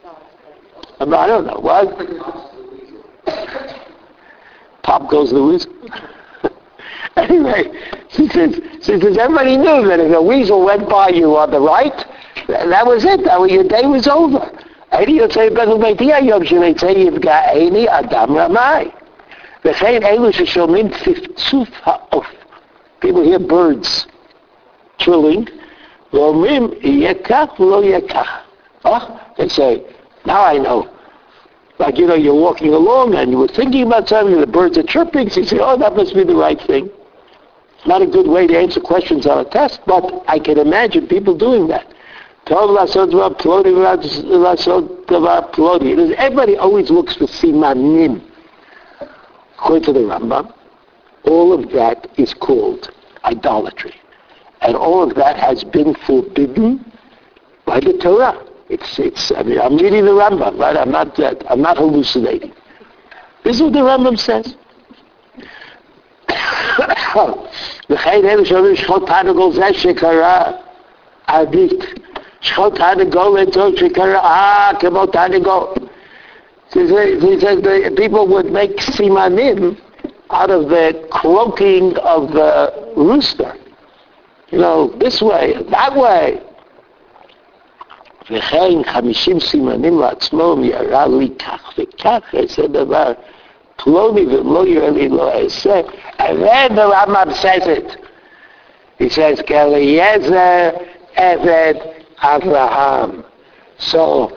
I, 1.00 1.04
don't 1.04 1.46
know. 1.46 1.58
What? 1.60 2.55
Pop 4.83 5.09
goes 5.09 5.31
the 5.31 5.43
weasel. 5.43 5.71
Anyway, 7.17 7.71
she 8.09 8.27
says, 8.29 8.59
she 8.81 8.99
says, 8.99 9.17
everybody 9.17 9.57
knew 9.57 9.87
that 9.87 9.99
if 9.99 10.13
a 10.13 10.21
weasel 10.21 10.63
went 10.63 10.89
by 10.89 11.09
you 11.09 11.37
on 11.37 11.51
the 11.51 11.59
right, 11.59 12.05
that 12.47 12.85
was 12.85 13.03
it. 13.05 13.23
That 13.25 13.39
was, 13.39 13.51
your 13.51 13.63
day 13.65 13.85
was 13.85 14.07
over. 14.07 14.49
Any 14.91 15.19
יוצא 15.19 15.49
בית 15.49 15.69
וביתי 15.69 16.13
היום 16.13 16.45
שנצא 16.45 16.85
יפגע 16.85 17.51
עיני 17.51 17.85
אדם 17.89 18.37
רמאי. 18.37 18.89
וכן 19.65 20.03
אלו 20.03 20.33
ששומעים 20.33 20.89
צפצוף 20.89 21.69
העוף. 21.83 22.25
People 23.01 23.23
hear 23.23 23.39
birds 23.39 24.07
trilling, 25.01 25.49
ואומרים, 26.13 26.69
יהיה 26.81 27.13
כך 27.13 27.59
ולא 27.59 27.83
יהיה 27.83 28.01
כך. 28.01 28.37
Oh, 28.85 29.19
they 29.37 29.47
say, 29.47 29.81
now 30.25 30.43
I 30.43 30.57
know. 30.57 30.87
Like, 31.78 31.98
you 31.98 32.06
know, 32.06 32.14
you're 32.14 32.34
walking 32.34 32.72
along 32.72 33.14
and 33.14 33.30
you 33.30 33.38
were 33.38 33.48
thinking 33.48 33.86
about 33.86 34.08
something, 34.08 34.32
and 34.32 34.42
the 34.42 34.46
birds 34.46 34.78
are 34.78 34.82
chirping, 34.82 35.28
so 35.28 35.40
you 35.40 35.46
say, 35.46 35.58
oh, 35.60 35.76
that 35.78 35.94
must 35.94 36.14
be 36.14 36.24
the 36.24 36.34
right 36.34 36.60
thing. 36.62 36.90
Not 37.84 38.02
a 38.02 38.06
good 38.06 38.26
way 38.26 38.46
to 38.46 38.58
answer 38.58 38.80
questions 38.80 39.26
on 39.26 39.38
a 39.38 39.44
test, 39.48 39.80
but 39.86 40.24
I 40.26 40.38
can 40.38 40.58
imagine 40.58 41.06
people 41.06 41.36
doing 41.36 41.68
that. 41.68 41.86
Everybody 42.48 42.96
always 46.56 46.90
looks 46.90 47.16
for 47.16 47.26
simanim. 47.26 48.22
According 49.58 49.82
to 49.82 49.92
the 49.92 50.00
Rambam, 50.00 50.54
all 51.24 51.52
of 51.52 51.70
that 51.72 52.08
is 52.16 52.32
called 52.34 52.90
idolatry. 53.24 53.94
And 54.62 54.76
all 54.76 55.02
of 55.02 55.14
that 55.16 55.36
has 55.36 55.64
been 55.64 55.94
forbidden 56.06 56.92
by 57.64 57.80
the 57.80 57.98
Torah. 57.98 58.45
It's, 58.69 58.99
it's, 58.99 59.31
I 59.31 59.43
mean, 59.43 59.59
I'm 59.59 59.77
reading 59.77 60.05
the 60.05 60.11
Rambam, 60.11 60.57
right? 60.57 60.77
I'm 60.77 60.91
not, 60.91 61.19
I'm 61.49 61.61
not 61.61 61.77
hallucinating. 61.77 62.53
This 63.43 63.57
is 63.57 63.63
what 63.63 63.73
the 63.73 63.79
Rambam 63.79 64.17
says. 64.17 64.55
וכן 67.89 68.25
אלו 68.25 68.45
שאומרים 68.45 68.75
שחוט 68.75 69.07
תרנגול 69.07 69.53
זה 69.53 69.73
שקרה 69.73 70.43
עדיף. 71.27 71.93
שחוט 72.41 72.75
תרנגול 72.75 73.39
לטוב 73.39 73.75
שקרה, 73.75 74.19
אה, 74.19 74.69
כמו 74.79 75.05
תרנגול. 75.05 75.67
He 76.73 76.87
says 76.87 77.61
the 77.61 77.93
people 77.97 78.27
would 78.27 78.49
make 78.49 78.79
simanim 78.79 79.77
out 80.29 80.49
of 80.49 80.69
the 80.69 81.05
croaking 81.11 81.97
of 81.97 82.31
the 82.31 82.93
rooster. 82.95 83.53
You 84.51 84.59
know, 84.59 84.87
this 84.97 85.21
way, 85.21 85.55
that 85.69 85.95
way. 85.95 86.39
וכן 88.30 88.82
חמישים 88.84 89.40
סימנים 89.40 90.00
לעצמו, 90.00 90.54
יראה 90.62 91.06
לי 91.06 91.28
כך 91.38 91.72
וכך, 91.78 92.34
איזה 92.34 92.68
דבר. 92.68 93.12
פלוני 93.76 94.26
ולא 94.26 94.66
יראה 94.66 94.90
לי 94.90 95.08
לא 95.08 95.32
אעשה, 95.32 95.80
אראה 96.20 96.66
ולמה 96.70 97.22
אבססת. 97.22 97.96
He 98.98 99.10
says, 99.10 99.40
Eliezer, 99.50 100.72
Eved, 101.18 101.78
Abraham. 102.22 103.24
So, 103.78 104.32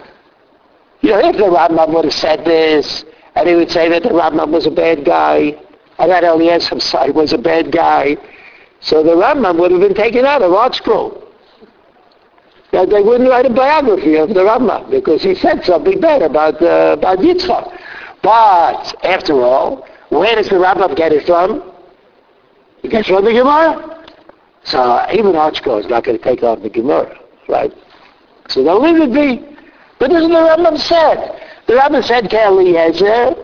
you 1.01 1.11
know, 1.11 1.29
if 1.29 1.37
the 1.37 1.43
Rambam 1.43 1.93
would 1.93 2.05
have 2.05 2.13
said 2.13 2.43
this, 2.43 3.05
and 3.35 3.47
he 3.47 3.55
would 3.55 3.71
say 3.71 3.87
that 3.87 4.03
the 4.03 4.09
Rambam 4.09 4.51
was 4.51 4.65
a 4.65 4.71
bad 4.71 5.05
guy, 5.05 5.55
and 5.97 6.11
that 6.11 6.25
Eliezer 6.25 6.75
was 7.13 7.31
a 7.31 7.37
bad 7.37 7.71
guy, 7.71 8.17
so 8.81 9.01
the 9.01 9.11
Rambam 9.11 9.57
would 9.59 9.71
have 9.71 9.79
been 9.79 9.93
taken 9.93 10.25
out 10.25 10.41
of 10.41 10.51
ArtScroll. 10.51 11.23
That 12.71 12.89
they 12.89 13.01
wouldn't 13.01 13.29
write 13.29 13.45
a 13.45 13.49
biography 13.49 14.15
of 14.15 14.29
the 14.29 14.41
Rambam 14.41 14.91
because 14.91 15.23
he 15.23 15.33
said 15.33 15.65
something 15.65 15.99
bad 15.99 16.21
about 16.21 16.61
uh, 16.61 16.95
about 16.97 17.17
Yitzchak. 17.19 17.75
But 18.21 18.93
after 19.03 19.41
all, 19.41 19.87
where 20.09 20.35
does 20.35 20.49
the 20.49 20.55
Rambam 20.55 20.95
get 20.95 21.11
it 21.11 21.25
from? 21.25 21.71
He 22.81 22.89
gets 22.89 23.07
from 23.07 23.25
the 23.25 23.31
Gemara. 23.31 24.05
So 24.63 25.05
even 25.11 25.33
ArtScroll 25.33 25.79
is 25.79 25.87
not 25.87 26.03
going 26.03 26.17
to 26.17 26.23
take 26.23 26.43
on 26.43 26.61
the 26.61 26.69
Gemara, 26.69 27.17
right? 27.47 27.73
So 28.49 28.63
they'll 28.63 28.81
leave 28.81 29.01
it 29.01 29.13
be. 29.13 29.57
But 29.99 30.11
this 30.11 30.21
is 30.21 30.27
the 30.27 30.35
Rambam 30.35 30.77
said. 30.77 31.41
The 31.67 31.73
Rambam 31.73 32.03
said 32.03 32.33
Eliezer, 32.33 33.35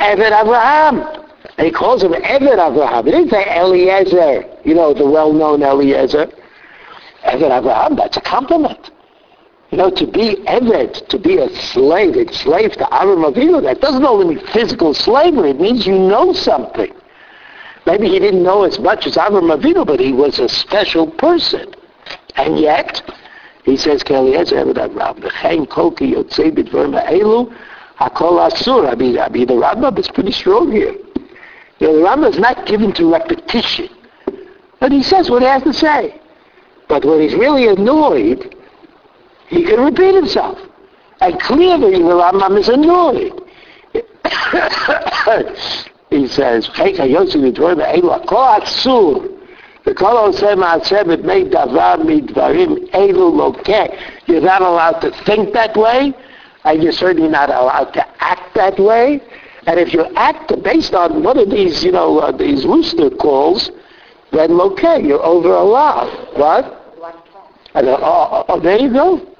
Eved 0.00 0.40
Abraham. 0.40 1.24
And 1.56 1.66
he 1.66 1.72
calls 1.72 2.02
him 2.02 2.12
Eved 2.12 2.52
Abraham. 2.52 3.04
He 3.04 3.12
didn't 3.12 3.30
say 3.30 3.44
Eliezer, 3.56 4.44
you 4.64 4.74
know, 4.74 4.94
the 4.94 5.08
well-known 5.08 5.62
Eliezer. 5.62 6.30
Eved 7.24 7.58
Abraham, 7.58 7.92
oh, 7.92 7.96
that's 7.96 8.16
a 8.16 8.20
compliment. 8.20 8.90
You 9.70 9.78
know, 9.78 9.90
to 9.90 10.06
be 10.06 10.36
Eved, 10.46 11.08
to 11.08 11.18
be 11.18 11.38
a 11.38 11.48
slave, 11.48 12.16
enslaved 12.16 12.74
to 12.78 12.84
Avram 12.84 13.32
Avinu, 13.32 13.62
that 13.62 13.80
doesn't 13.80 14.04
only 14.04 14.34
mean 14.34 14.46
physical 14.48 14.94
slavery. 14.94 15.50
It 15.50 15.60
means 15.60 15.86
you 15.86 15.98
know 15.98 16.32
something. 16.32 16.92
Maybe 17.86 18.08
he 18.08 18.18
didn't 18.18 18.42
know 18.42 18.64
as 18.64 18.78
much 18.78 19.06
as 19.06 19.16
Avram 19.16 19.54
Avinu, 19.54 19.86
but 19.86 20.00
he 20.00 20.12
was 20.12 20.38
a 20.38 20.48
special 20.48 21.10
person. 21.10 21.74
And 22.36 22.58
yet, 22.58 23.02
he 23.64 23.76
says, 23.76 24.02
Eliezer 24.02 24.56
Eved 24.56 24.78
Abraham, 24.78 25.16
V'chein 25.16 25.68
koki 25.68 26.12
yotzei 26.12 26.50
b'dvarim 26.52 27.00
ha'elu, 27.00 27.52
hakol 27.98 28.50
asur. 28.50 28.90
I 28.90 28.94
mean, 28.94 29.18
I 29.18 29.28
mean, 29.28 29.46
the 29.46 29.54
Rambam 29.54 29.98
is 29.98 30.08
pretty 30.08 30.32
strong 30.32 30.70
here. 30.70 30.94
You 31.78 31.88
know, 31.88 31.96
the 31.96 32.04
Rambam 32.04 32.30
is 32.30 32.38
not 32.38 32.66
given 32.66 32.92
to 32.92 33.12
repetition. 33.12 33.88
But 34.78 34.92
he 34.92 35.02
says 35.02 35.30
what 35.30 35.42
he 35.42 35.48
has 35.48 35.62
to 35.62 35.72
say. 35.72 36.20
But 36.87 37.05
when 37.05 37.21
he's 37.21 37.35
really 37.35 37.67
annoyed, 37.67 38.55
he 39.47 39.63
can 39.65 39.79
repeat 39.79 40.15
himself. 40.15 40.57
And 41.21 41.39
clearly 41.39 41.91
the 41.91 41.99
Rambam 41.99 42.57
is 42.59 42.69
annoyed. 42.69 43.33
he 46.09 46.27
says, 46.27 46.69
וכל 49.87 50.17
עושה 50.17 50.55
מעשה 50.55 51.03
מפני 51.03 51.43
דבר 51.43 51.95
מדברים 52.05 52.75
אלו 52.95 53.37
לוקה. 53.37 53.83
You're 54.27 54.41
not 54.41 54.61
allowed 54.61 55.01
to 55.01 55.11
think 55.25 55.53
that 55.53 55.75
way, 55.75 56.13
and 56.65 56.83
you're 56.83 56.91
certainly 56.91 57.29
not 57.29 57.49
allowed 57.49 57.93
to 57.93 58.05
act 58.19 58.53
that 58.55 58.77
way. 58.79 59.21
And 59.67 59.79
if 59.79 59.93
you 59.93 60.05
act 60.15 60.51
based 60.63 60.93
on 60.93 61.23
one 61.23 61.37
of 61.37 61.49
these, 61.49 61.83
you 61.83 61.91
know, 61.91 62.19
uh, 62.19 62.31
these 62.31 62.65
rooster 62.65 63.09
calls, 63.09 63.71
then 64.34 64.60
okay, 64.60 65.02
you're 65.02 65.22
over 65.22 65.52
allowed. 65.52 66.36
What? 66.36 66.80
And, 67.74 67.88
oh, 67.88 68.44
oh, 68.48 68.60
there 68.60 68.78
you 68.78 68.92
go. 68.92 69.34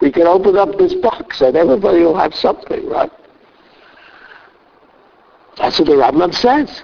We 0.00 0.10
can 0.10 0.26
open 0.26 0.56
up 0.56 0.78
this 0.78 0.94
box 0.94 1.40
and 1.40 1.56
everybody 1.56 2.00
will 2.00 2.16
have 2.16 2.34
something, 2.34 2.88
right? 2.88 3.10
That's 5.58 5.78
what 5.78 5.86
the 5.86 5.94
Rambam 5.94 6.34
says. 6.34 6.82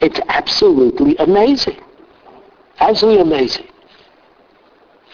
It's 0.00 0.20
absolutely 0.28 1.16
amazing. 1.16 1.80
Absolutely 2.78 3.22
amazing. 3.22 3.66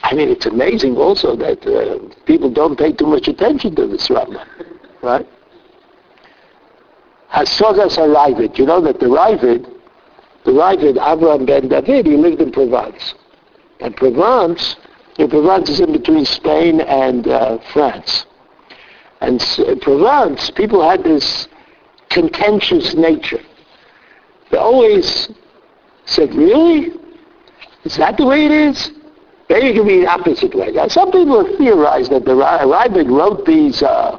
I 0.03 0.15
mean, 0.15 0.29
it's 0.31 0.47
amazing 0.47 0.97
also 0.97 1.37
that 1.37 1.65
uh, 1.67 2.15
people 2.25 2.51
don't 2.51 2.77
pay 2.77 2.93
too 2.93 3.07
much 3.07 3.29
attention 3.29 3.77
to 3.77 3.87
this 3.87 4.09
Rambam, 4.09 4.47
right? 5.03 5.27
Hasogas 7.33 7.97
Ravid. 7.99 8.59
You 8.59 8.67
know 8.67 8.81
that 8.83 8.99
the 9.01 9.07
Ravid, 9.07 9.72
the 10.45 10.51
Ravid, 10.51 10.99
Abraham 11.01 11.47
ben 11.47 11.69
David, 11.69 12.07
he 12.07 12.17
lived 12.17 12.41
in 12.41 12.51
Provence. 12.51 13.15
And 13.81 13.97
Provence 13.97 14.77
in 15.19 15.29
Provence 15.29 15.69
is 15.71 15.81
in 15.81 15.93
between 15.93 16.25
Spain 16.25 16.81
and 16.81 17.29
uh, 17.29 17.59
France. 17.73 18.27
And 19.21 19.43
in 19.59 19.79
Provence, 19.81 20.51
people 20.51 20.89
had 20.89 21.05
this 21.05 21.49
contentious 22.11 22.95
nature. 22.95 23.41
They 24.51 24.59
always 24.59 25.29
said, 26.05 26.35
really? 26.35 26.93
Is 27.85 27.97
that 27.97 28.17
the 28.17 28.27
way 28.27 28.47
it 28.47 28.53
is? 28.53 28.91
Maybe 29.49 29.69
it 29.69 29.75
can 29.75 29.87
be 29.87 30.01
the 30.01 30.09
opposite 30.09 30.53
way. 30.55 30.73
Now, 30.73 30.89
some 30.89 31.13
people 31.13 31.45
have 31.45 31.59
theorized 31.59 32.11
that 32.11 32.25
the 32.25 32.33
Ravid 32.33 33.11
wrote 33.11 33.45
these, 33.45 33.83
uh, 33.83 34.19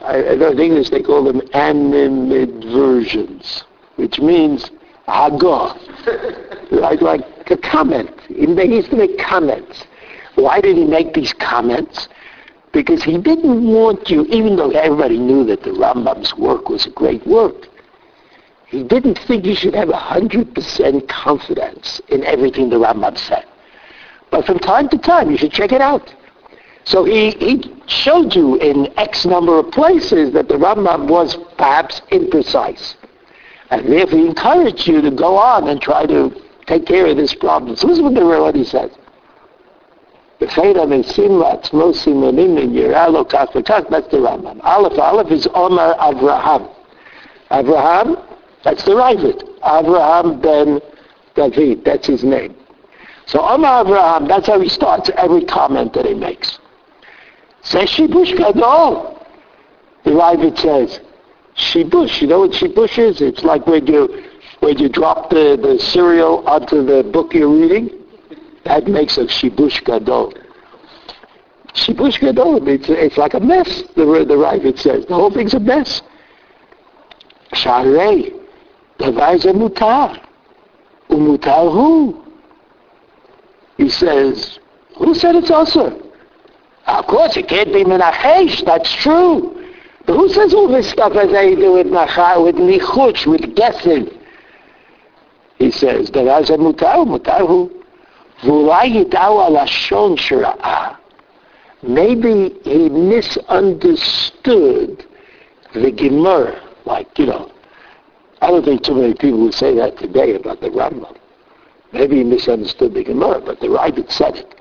I, 0.00 0.30
I 0.30 0.34
know 0.34 0.50
in 0.50 0.58
English 0.58 0.90
they 0.90 1.02
call 1.02 1.22
them 1.24 1.40
animadversions, 1.52 3.62
which 3.96 4.18
means 4.18 4.70
Hagah, 5.08 6.70
like, 6.70 7.00
like 7.00 7.50
a 7.50 7.56
comment. 7.56 8.10
He 8.28 8.46
used 8.46 8.90
to 8.90 8.96
make 8.96 9.18
comments. 9.18 9.84
Why 10.34 10.60
did 10.60 10.76
he 10.76 10.84
make 10.84 11.14
these 11.14 11.32
comments? 11.34 12.08
Because 12.72 13.02
he 13.02 13.18
didn't 13.18 13.66
want 13.66 14.10
you, 14.10 14.24
even 14.26 14.56
though 14.56 14.70
everybody 14.70 15.18
knew 15.18 15.44
that 15.44 15.62
the 15.62 15.70
Rambam's 15.70 16.34
work 16.36 16.68
was 16.68 16.86
a 16.86 16.90
great 16.90 17.24
work, 17.26 17.68
he 18.66 18.82
didn't 18.82 19.18
think 19.20 19.44
you 19.44 19.54
should 19.54 19.74
have 19.74 19.88
100% 19.88 21.08
confidence 21.08 22.00
in 22.08 22.24
everything 22.24 22.70
the 22.70 22.76
Rambam 22.76 23.16
said. 23.16 23.44
But 24.30 24.46
from 24.46 24.58
time 24.58 24.88
to 24.88 24.98
time, 24.98 25.30
you 25.30 25.36
should 25.36 25.52
check 25.52 25.70
it 25.70 25.80
out. 25.80 26.12
So 26.84 27.04
he, 27.04 27.30
he 27.32 27.72
showed 27.86 28.34
you 28.34 28.56
in 28.56 28.92
X 28.98 29.24
number 29.24 29.58
of 29.58 29.70
places 29.70 30.32
that 30.32 30.48
the 30.48 30.54
Rambam 30.54 31.08
was 31.08 31.36
perhaps 31.56 32.00
imprecise. 32.10 32.96
And 33.70 33.90
therefore 33.92 34.18
he 34.18 34.26
encouraged 34.26 34.86
you 34.86 35.00
to 35.00 35.10
go 35.10 35.36
on 35.36 35.68
and 35.68 35.80
try 35.80 36.06
to 36.06 36.34
take 36.66 36.86
care 36.86 37.06
of 37.06 37.16
this 37.16 37.34
problem. 37.34 37.76
So 37.76 37.88
this 37.88 37.98
is 37.98 38.02
what 38.02 38.54
he 38.54 38.64
says. 38.64 38.90
That's 40.40 40.54
the 40.56 40.62
Rambam. 44.18 44.60
Aleph, 44.62 44.98
Aleph 44.98 45.30
is 45.30 45.48
Omar 45.54 45.96
Abraham. 46.00 46.68
Abraham, 47.50 48.16
that's 48.62 48.84
the 48.84 48.92
Ravid. 48.92 49.42
Abraham 49.64 50.40
ben 50.40 50.80
David, 51.34 51.84
that's 51.84 52.06
his 52.06 52.24
name. 52.24 52.54
So 53.26 53.40
Omar 53.40 53.82
Abraham, 53.86 54.28
that's 54.28 54.46
how 54.46 54.60
he 54.60 54.68
starts 54.68 55.10
every 55.16 55.44
comment 55.44 55.92
that 55.94 56.04
he 56.04 56.14
makes. 56.14 56.58
Says 57.62 57.88
Shibush 57.88 58.36
Gadol. 58.36 59.26
The 60.04 60.10
Ravid 60.10 60.58
says, 60.58 61.00
shibush. 61.56 62.20
You 62.20 62.28
know 62.28 62.40
what 62.40 62.52
shibush 62.52 62.98
is? 62.98 63.20
It's 63.20 63.42
like 63.42 63.66
when 63.66 63.86
you 63.86 64.30
when 64.60 64.78
you 64.78 64.88
drop 64.88 65.30
the, 65.30 65.58
the 65.60 65.78
cereal 65.78 66.46
onto 66.48 66.84
the 66.84 67.02
book 67.02 67.34
you're 67.34 67.48
reading. 67.48 67.90
That 68.64 68.86
makes 68.86 69.18
a 69.18 69.26
shibush 69.26 69.84
gadol. 69.84 70.32
Shibush 71.74 72.18
gadol 72.20 72.60
means 72.60 72.86
it's 72.88 73.18
like 73.18 73.34
a 73.34 73.40
mess. 73.40 73.82
The 73.94 74.04
the 74.04 74.34
Ravid 74.34 74.78
says 74.78 75.06
the 75.06 75.14
whole 75.14 75.30
thing's 75.30 75.54
a 75.54 75.60
mess. 75.60 76.02
Sharei, 77.52 78.32
davai 78.98 79.40
mutar, 79.54 80.20
umutar 81.10 81.72
hu. 81.72 82.24
He 83.76 83.88
says, 83.88 84.60
who 84.96 85.14
said 85.14 85.34
it's 85.34 85.50
also? 85.50 86.00
Of 86.86 87.06
course, 87.06 87.36
it 87.36 87.48
can't 87.48 87.72
be 87.72 87.82
menachesh. 87.84 88.64
That's 88.64 88.92
true. 88.94 89.63
Who 90.06 90.28
says 90.28 90.52
all 90.52 90.68
this 90.68 90.90
stuff 90.90 91.14
has 91.14 91.32
anything 91.32 91.56
to 91.56 91.62
do 91.62 91.72
with 91.72 91.86
nacha, 91.86 92.44
with 92.44 92.56
nichuch, 92.56 93.26
with 93.26 93.56
guessing? 93.56 94.10
He 95.58 95.70
says, 95.70 96.10
that 96.10 96.26
as 96.26 96.50
a 96.50 96.58
mutar, 96.58 97.06
mutar 97.06 97.70
Maybe 101.82 102.54
he 102.64 102.88
misunderstood 102.88 105.06
the 105.74 105.92
Gemara. 105.92 106.60
Like, 106.84 107.18
you 107.18 107.26
know, 107.26 107.50
I 108.42 108.48
don't 108.48 108.64
think 108.64 108.82
too 108.82 108.94
many 108.94 109.14
people 109.14 109.40
would 109.40 109.54
say 109.54 109.74
that 109.76 109.96
today 109.96 110.34
about 110.34 110.60
the 110.60 110.68
Rambam. 110.68 111.16
Maybe 111.92 112.16
he 112.16 112.24
misunderstood 112.24 112.92
the 112.92 113.04
Gemara, 113.04 113.40
but 113.40 113.60
the 113.60 113.68
Ravid 113.68 114.10
said 114.10 114.36
it. 114.36 114.54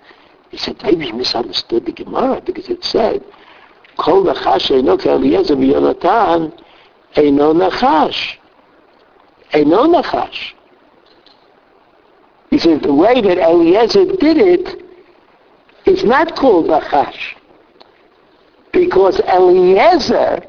He 0.51 0.57
said, 0.57 0.81
maybe 0.83 1.05
he 1.05 1.11
misunderstood 1.11 1.85
the 1.85 1.91
Gemara 1.91 2.39
because 2.39 2.69
it 2.69 2.83
said 2.83 3.23
Kol 3.97 4.23
nachash 4.25 4.71
eino 4.71 4.97
ke'eliezer 4.97 5.57
v'yonatan 5.57 6.51
eino 7.15 7.53
nachash. 7.53 8.37
Eino 9.53 9.87
nachash. 9.87 10.53
He 12.49 12.59
says, 12.59 12.81
the 12.81 12.93
way 12.93 13.19
that 13.19 13.39
Eliezer 13.39 14.05
did 14.05 14.37
it 14.37 14.83
is 15.85 16.03
not 16.03 16.35
called 16.35 16.67
nachash. 16.67 17.35
Because 18.71 19.19
Eliezer, 19.21 20.43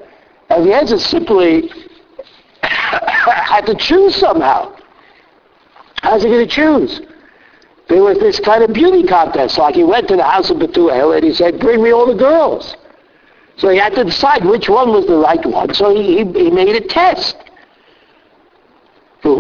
Eliezer 0.50 0.98
simply 0.98 1.70
had 2.62 3.64
to 3.66 3.74
choose 3.74 4.14
somehow. 4.16 4.76
How's 6.02 6.22
he 6.22 6.28
going 6.28 6.46
to 6.46 6.54
choose? 6.54 7.00
There 7.88 8.02
was 8.02 8.18
this 8.18 8.38
kind 8.38 8.62
of 8.62 8.74
beauty 8.74 9.04
contest. 9.04 9.56
Like 9.56 9.74
he 9.74 9.84
went 9.84 10.08
to 10.08 10.16
the 10.16 10.24
house 10.24 10.50
of 10.50 10.58
Bethuel 10.58 11.12
and 11.12 11.24
he 11.24 11.32
said, 11.32 11.58
bring 11.58 11.82
me 11.82 11.90
all 11.90 12.06
the 12.06 12.14
girls. 12.14 12.76
So 13.56 13.68
he 13.68 13.78
had 13.78 13.94
to 13.94 14.04
decide 14.04 14.44
which 14.44 14.68
one 14.68 14.90
was 14.90 15.06
the 15.06 15.16
right 15.16 15.44
one. 15.46 15.72
So 15.74 15.94
he, 15.94 16.18
he 16.18 16.50
made 16.50 16.74
a 16.74 16.80
test. 16.80 17.36
The 19.22 19.30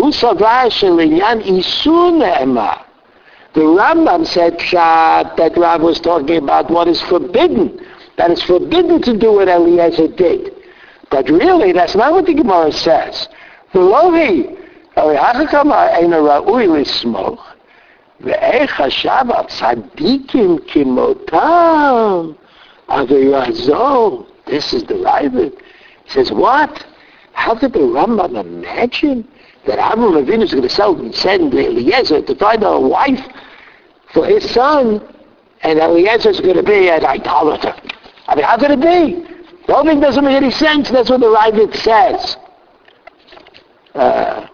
Rambam 3.60 4.26
said 4.26 4.58
Pshat, 4.58 5.36
that 5.36 5.56
Rav 5.56 5.82
was 5.82 6.00
talking 6.00 6.36
about 6.38 6.70
what 6.70 6.88
is 6.88 7.00
forbidden, 7.02 7.78
that 8.16 8.30
it's 8.30 8.42
forbidden 8.42 9.02
to 9.02 9.16
do 9.16 9.32
what 9.32 9.48
Eliezer 9.48 10.08
did. 10.08 10.52
But 11.10 11.28
really, 11.28 11.72
that's 11.72 11.94
not 11.94 12.12
what 12.12 12.26
the 12.26 12.34
Gemara 12.34 12.72
says. 12.72 13.28
V'lohi, 13.72 14.58
ve'ech. 18.22 18.78
חשב 22.91 23.01
הצדיקים 23.01 23.09
כמותם, 23.09 23.09
עבירה 23.09 23.51
זו, 23.51 24.25
this 24.45 24.73
is 24.73 24.83
the 24.83 24.95
Ravid. 24.95 25.53
He 26.05 26.09
says, 26.09 26.31
what? 26.31 26.85
How 27.33 27.53
did 27.53 27.73
the 27.73 27.79
Rambam 27.79 28.35
imagine 28.35 29.27
that 29.65 29.79
Avraham 29.79 30.25
Avinu 30.25 30.43
is 30.43 30.51
going 30.51 30.63
to 30.63 30.69
sell, 30.69 30.95
send 31.13 31.53
Eliezer 31.53 32.21
to 32.21 32.35
find 32.35 32.63
a 32.63 32.79
wife 32.79 33.23
for 34.13 34.25
his 34.25 34.49
son, 34.49 35.01
and 35.61 35.79
Eliezer 35.79 36.31
is 36.31 36.39
going 36.41 36.55
to 36.55 36.63
be 36.63 36.89
an 36.89 37.05
idolater? 37.05 37.75
I 38.27 38.35
mean, 38.35 38.45
how 38.45 38.57
could 38.57 38.71
it 38.71 38.81
be? 38.81 39.23
The 39.67 39.73
whole 39.73 39.83
thing 39.83 39.99
doesn't 39.99 40.25
make 40.25 40.35
any 40.35 40.51
sense. 40.51 40.89
That's 40.89 41.09
what 41.09 41.19
the 41.19 41.27
Ravid 41.27 41.75
says. 41.75 42.37
Uh, 43.93 44.47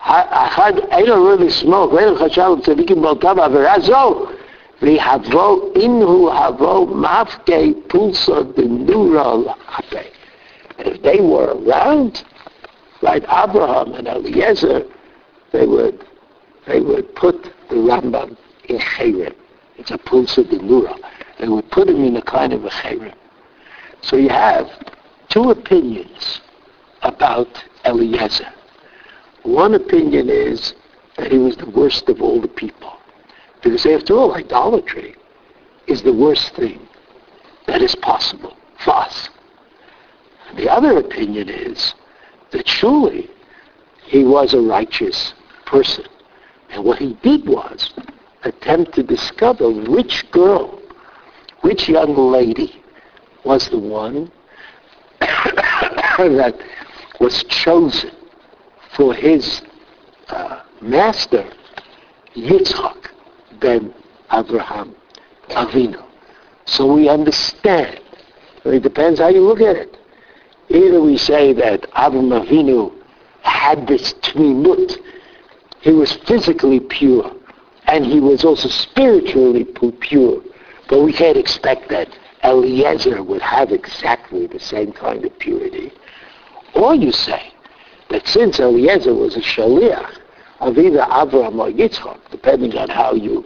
אחד 0.00 0.72
אינו 0.90 1.14
ראוי 1.14 1.46
לסמוך 1.46 1.92
ואין 1.92 2.14
חשב 2.14 2.50
צדיקים 2.62 3.02
באותה 3.02 3.34
בעבירה 3.34 3.80
זו 3.80 4.26
Lihavo 4.83 5.73
inhu 5.73 6.29
havo 6.29 6.85
mafke 6.87 7.73
pulsa 7.87 8.43
b'nura 8.53 9.55
if 10.79 11.01
they 11.01 11.21
were 11.21 11.55
around, 11.55 12.23
like 13.01 13.23
Abraham 13.23 13.93
and 13.93 14.07
Eliezer, 14.07 14.83
they 15.51 15.65
would, 15.65 16.05
they 16.67 16.81
would 16.81 17.15
put 17.15 17.43
the 17.69 17.75
Rambam 17.75 18.35
in 18.67 18.79
Chayrim. 18.79 19.35
It's 19.77 19.91
a 19.91 19.97
pulsa 19.97 20.43
b'nura. 20.43 20.97
They 21.39 21.47
would 21.47 21.69
put 21.71 21.89
him 21.89 22.03
in 22.03 22.17
a 22.17 22.21
kind 22.21 22.53
of 22.53 22.65
a 22.65 22.69
Chayrim. 22.69 23.13
So 24.01 24.17
you 24.17 24.29
have 24.29 24.69
two 25.29 25.51
opinions 25.51 26.41
about 27.03 27.63
Eliezer. 27.85 28.51
One 29.43 29.75
opinion 29.75 30.29
is 30.29 30.73
that 31.17 31.31
he 31.31 31.37
was 31.37 31.55
the 31.57 31.69
worst 31.69 32.09
of 32.09 32.21
all 32.21 32.41
the 32.41 32.47
people. 32.47 32.93
Because 33.63 33.85
after 33.85 34.15
all, 34.15 34.35
idolatry 34.35 35.15
is 35.87 36.01
the 36.01 36.13
worst 36.13 36.53
thing 36.55 36.85
that 37.65 37.81
is 37.81 37.95
possible 37.95 38.57
for 38.83 38.95
us. 38.95 39.29
The 40.55 40.69
other 40.69 40.97
opinion 40.97 41.49
is 41.49 41.95
that 42.51 42.67
surely 42.67 43.29
he 44.03 44.25
was 44.25 44.53
a 44.53 44.59
righteous 44.59 45.33
person. 45.65 46.05
And 46.69 46.83
what 46.83 46.99
he 46.99 47.13
did 47.23 47.47
was 47.47 47.93
attempt 48.43 48.93
to 48.95 49.03
discover 49.03 49.69
which 49.69 50.29
girl, 50.31 50.81
which 51.61 51.87
young 51.87 52.15
lady 52.15 52.83
was 53.45 53.69
the 53.69 53.79
one 53.79 54.29
that 55.19 56.55
was 57.19 57.43
chosen 57.45 58.11
for 58.95 59.13
his 59.13 59.61
uh, 60.27 60.61
master, 60.81 61.49
Yitzchak 62.35 63.12
ben 63.63 63.93
Abraham 64.31 64.95
Avinu. 65.49 66.03
So 66.65 66.93
we 66.93 67.09
understand. 67.09 67.99
It 68.65 68.83
depends 68.83 69.19
how 69.19 69.29
you 69.29 69.41
look 69.41 69.61
at 69.61 69.75
it. 69.75 69.97
Either 70.69 71.01
we 71.01 71.17
say 71.17 71.53
that 71.53 71.85
Abraham 71.97 72.29
Avinu 72.29 72.93
had 73.41 73.87
this 73.87 74.13
tmimut. 74.15 74.97
He 75.81 75.91
was 75.91 76.13
physically 76.27 76.79
pure, 76.79 77.31
and 77.87 78.05
he 78.05 78.19
was 78.19 78.43
also 78.45 78.69
spiritually 78.69 79.65
pure. 79.99 80.41
But 80.89 81.01
we 81.03 81.11
can't 81.13 81.37
expect 81.37 81.89
that 81.89 82.09
Eliezer 82.43 83.23
would 83.23 83.41
have 83.41 83.71
exactly 83.71 84.47
the 84.47 84.59
same 84.59 84.91
kind 84.91 85.23
of 85.25 85.37
purity. 85.39 85.91
Or 86.73 86.95
you 86.95 87.11
say 87.11 87.53
that 88.09 88.27
since 88.27 88.59
Eliezer 88.59 89.13
was 89.13 89.35
a 89.35 89.41
shaliach 89.41 90.17
of 90.59 90.77
either 90.77 90.99
Avraham 90.99 91.59
or 91.59 91.69
Yitzchak, 91.69 92.19
depending 92.31 92.77
on 92.77 92.89
how 92.89 93.13
you 93.13 93.45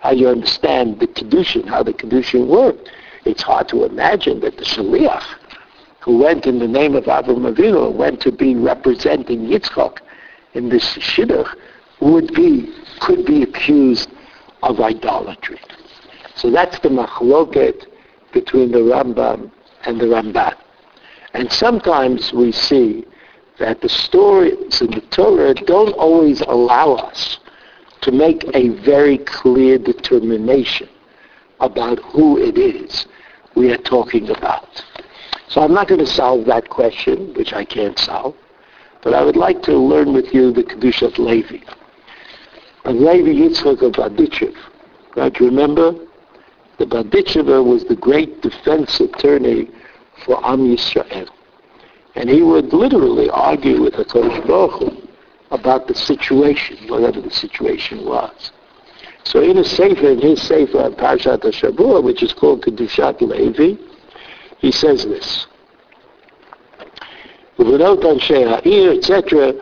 how 0.00 0.10
you 0.12 0.28
understand 0.28 1.00
the 1.00 1.06
kedushin, 1.06 1.66
how 1.66 1.82
the 1.82 1.92
kedushin 1.92 2.46
worked, 2.46 2.90
it's 3.24 3.42
hard 3.42 3.68
to 3.68 3.84
imagine 3.84 4.40
that 4.40 4.56
the 4.56 4.64
shaliach 4.64 5.24
who 6.00 6.18
went 6.18 6.46
in 6.46 6.58
the 6.58 6.68
name 6.68 6.94
of 6.94 7.04
Avraham 7.04 7.52
Avinu 7.52 7.92
went 7.92 8.20
to 8.22 8.32
be 8.32 8.54
representing 8.54 9.40
Yitzchak 9.46 9.98
in 10.54 10.68
this 10.68 10.84
shidduch 10.96 11.54
would 12.00 12.32
be 12.32 12.72
could 13.00 13.26
be 13.26 13.42
accused 13.42 14.10
of 14.62 14.80
idolatry. 14.80 15.60
So 16.34 16.50
that's 16.50 16.78
the 16.80 16.88
machloket 16.88 17.86
between 18.32 18.70
the 18.72 18.78
Rambam 18.78 19.50
and 19.84 20.00
the 20.00 20.06
Ramban. 20.06 20.54
And 21.34 21.52
sometimes 21.52 22.32
we 22.32 22.52
see 22.52 23.04
that 23.58 23.80
the 23.80 23.88
stories 23.88 24.80
in 24.80 24.90
the 24.92 25.00
Torah 25.10 25.54
don't 25.54 25.92
always 25.92 26.40
allow 26.42 26.94
us 26.94 27.38
to 28.02 28.12
make 28.12 28.44
a 28.54 28.68
very 28.84 29.18
clear 29.18 29.78
determination 29.78 30.88
about 31.60 31.98
who 31.98 32.38
it 32.38 32.56
is 32.56 33.06
we 33.54 33.72
are 33.72 33.78
talking 33.78 34.30
about. 34.30 34.84
So 35.48 35.62
I'm 35.62 35.72
not 35.72 35.88
going 35.88 36.00
to 36.00 36.06
solve 36.06 36.46
that 36.46 36.68
question, 36.68 37.32
which 37.34 37.52
I 37.52 37.64
can't 37.64 37.98
solve, 37.98 38.36
but 39.02 39.14
I 39.14 39.24
would 39.24 39.36
like 39.36 39.62
to 39.62 39.76
learn 39.76 40.12
with 40.12 40.32
you 40.34 40.52
the 40.52 40.62
Kedushat 40.62 41.18
Levi. 41.18 41.58
Of 42.84 42.96
Levi 42.96 43.32
Yitzchak 43.32 43.82
of 43.82 43.92
Berditchev. 43.92 44.54
Right, 45.16 45.40
remember? 45.40 45.94
The 46.78 46.86
Berditchever 46.86 47.64
was 47.64 47.84
the 47.84 47.96
great 47.96 48.40
defense 48.40 49.00
attorney 49.00 49.68
for 50.24 50.44
Am 50.46 50.60
Yisrael. 50.60 51.28
And 52.14 52.28
he 52.28 52.42
would 52.42 52.72
literally 52.72 53.30
argue 53.30 53.82
with 53.82 53.94
HaKadosh 53.94 54.46
Baruch 54.46 54.97
about 55.50 55.86
the 55.86 55.94
situation, 55.94 56.88
whatever 56.88 57.20
the 57.20 57.30
situation 57.30 58.04
was. 58.04 58.52
So 59.24 59.42
in 59.42 59.58
a 59.58 59.64
sefer, 59.64 60.08
in 60.08 60.20
his 60.20 60.40
sefer 60.42 60.78
on 60.78 60.94
Parshat 60.94 61.40
Hashavua, 61.40 62.02
which 62.02 62.22
is 62.22 62.32
called 62.32 62.62
Kedushat 62.62 63.20
Levi, 63.20 63.80
he 64.58 64.72
says 64.72 65.04
this. 65.04 65.46
etc. 68.96 69.52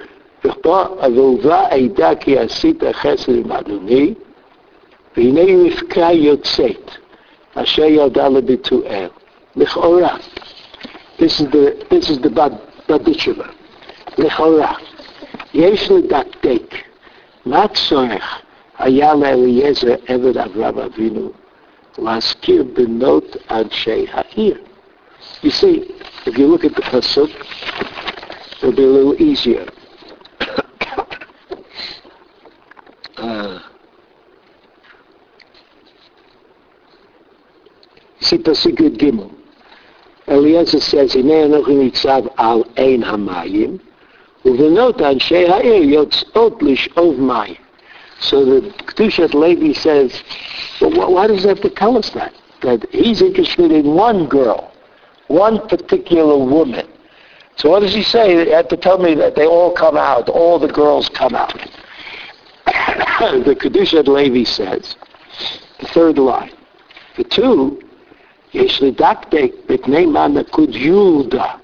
This 11.18 11.40
is 11.40 11.50
the, 11.50 11.86
this 11.90 12.10
is 12.10 12.18
the 12.20 12.28
Berditchever. 12.28 13.50
לכאורה. 14.18 14.95
יש 15.53 15.91
לדקדק 15.91 16.75
מה 17.45 17.63
הצורך 17.63 18.41
היה 18.77 19.13
לאליעזר 19.13 19.95
עבד 20.07 20.37
אברהם 20.37 20.79
אבינו 20.79 21.31
להזכיר 21.97 22.63
בנות 22.73 23.37
אנשי 23.51 24.05
העיר. 24.11 24.57
You 25.43 25.51
see, 25.51 25.93
if 26.25 26.37
you 26.37 26.47
look 26.47 26.63
at 26.65 26.75
the 26.75 26.81
pasuk, 26.81 27.29
it'll 28.57 28.71
be 28.71 28.83
a 28.83 28.87
little 28.87 29.21
easier. 29.21 29.65
uh, 33.17 33.59
see 38.19 38.37
pasuk 38.37 38.75
Yud 38.79 38.97
Gimel. 38.97 39.31
Eliezer 40.27 40.79
says, 40.79 41.15
הנה 41.15 41.45
אנוכי 41.45 41.73
ניצב 41.73 42.23
על 42.37 42.63
עין 42.75 43.03
המים, 43.03 43.77
ובנות 44.45 45.01
אנשי 45.01 45.49
העיר 45.49 45.83
יוצאות 45.83 46.63
לשאוב 46.63 47.21
מים. 47.21 47.55
So 48.21 48.45
the 48.45 48.61
Kedushat 48.85 49.33
Levi 49.33 49.73
says, 49.73 50.23
well, 50.79 51.11
why 51.11 51.25
does 51.25 51.41
he 51.41 51.49
have 51.49 51.61
to 51.61 51.71
tell 51.71 51.97
us 51.97 52.11
that? 52.11 52.31
That 52.61 52.87
he's 52.91 53.19
interested 53.19 53.71
in 53.71 53.95
one 53.95 54.27
girl, 54.27 54.71
one 55.27 55.67
particular 55.67 56.37
woman. 56.37 56.87
So 57.55 57.71
what 57.71 57.79
does 57.79 57.95
he 57.95 58.03
say? 58.03 58.45
He 58.45 58.51
had 58.51 58.69
to 58.69 58.77
tell 58.77 58.99
me 58.99 59.15
that 59.15 59.35
they 59.35 59.47
all 59.47 59.71
come 59.71 59.97
out, 59.97 60.29
all 60.29 60.59
the 60.59 60.67
girls 60.67 61.09
come 61.09 61.33
out. 61.33 61.53
the 62.65 63.57
Kedushat 63.59 64.07
Levi 64.07 64.43
says, 64.43 64.95
the 65.79 65.87
third 65.87 66.19
line, 66.19 66.53
the 67.17 67.23
two, 67.23 67.83
יש 68.53 68.81
לדקדק 68.81 69.51
בפני 69.69 70.05
מה 70.05 70.27
נקוד 70.27 70.75
יהודה 70.75 71.55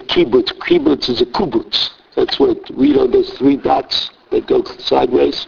kibbutz. 0.00 0.52
Kibbutz 0.52 1.08
is 1.08 1.20
a 1.20 1.26
kubutz. 1.26 1.90
That's 2.18 2.38
what 2.38 2.70
we 2.70 2.92
know 2.92 3.06
those 3.06 3.30
three 3.38 3.56
dots 3.56 4.10
that 4.30 4.46
go 4.46 4.62
sideways. 4.64 5.46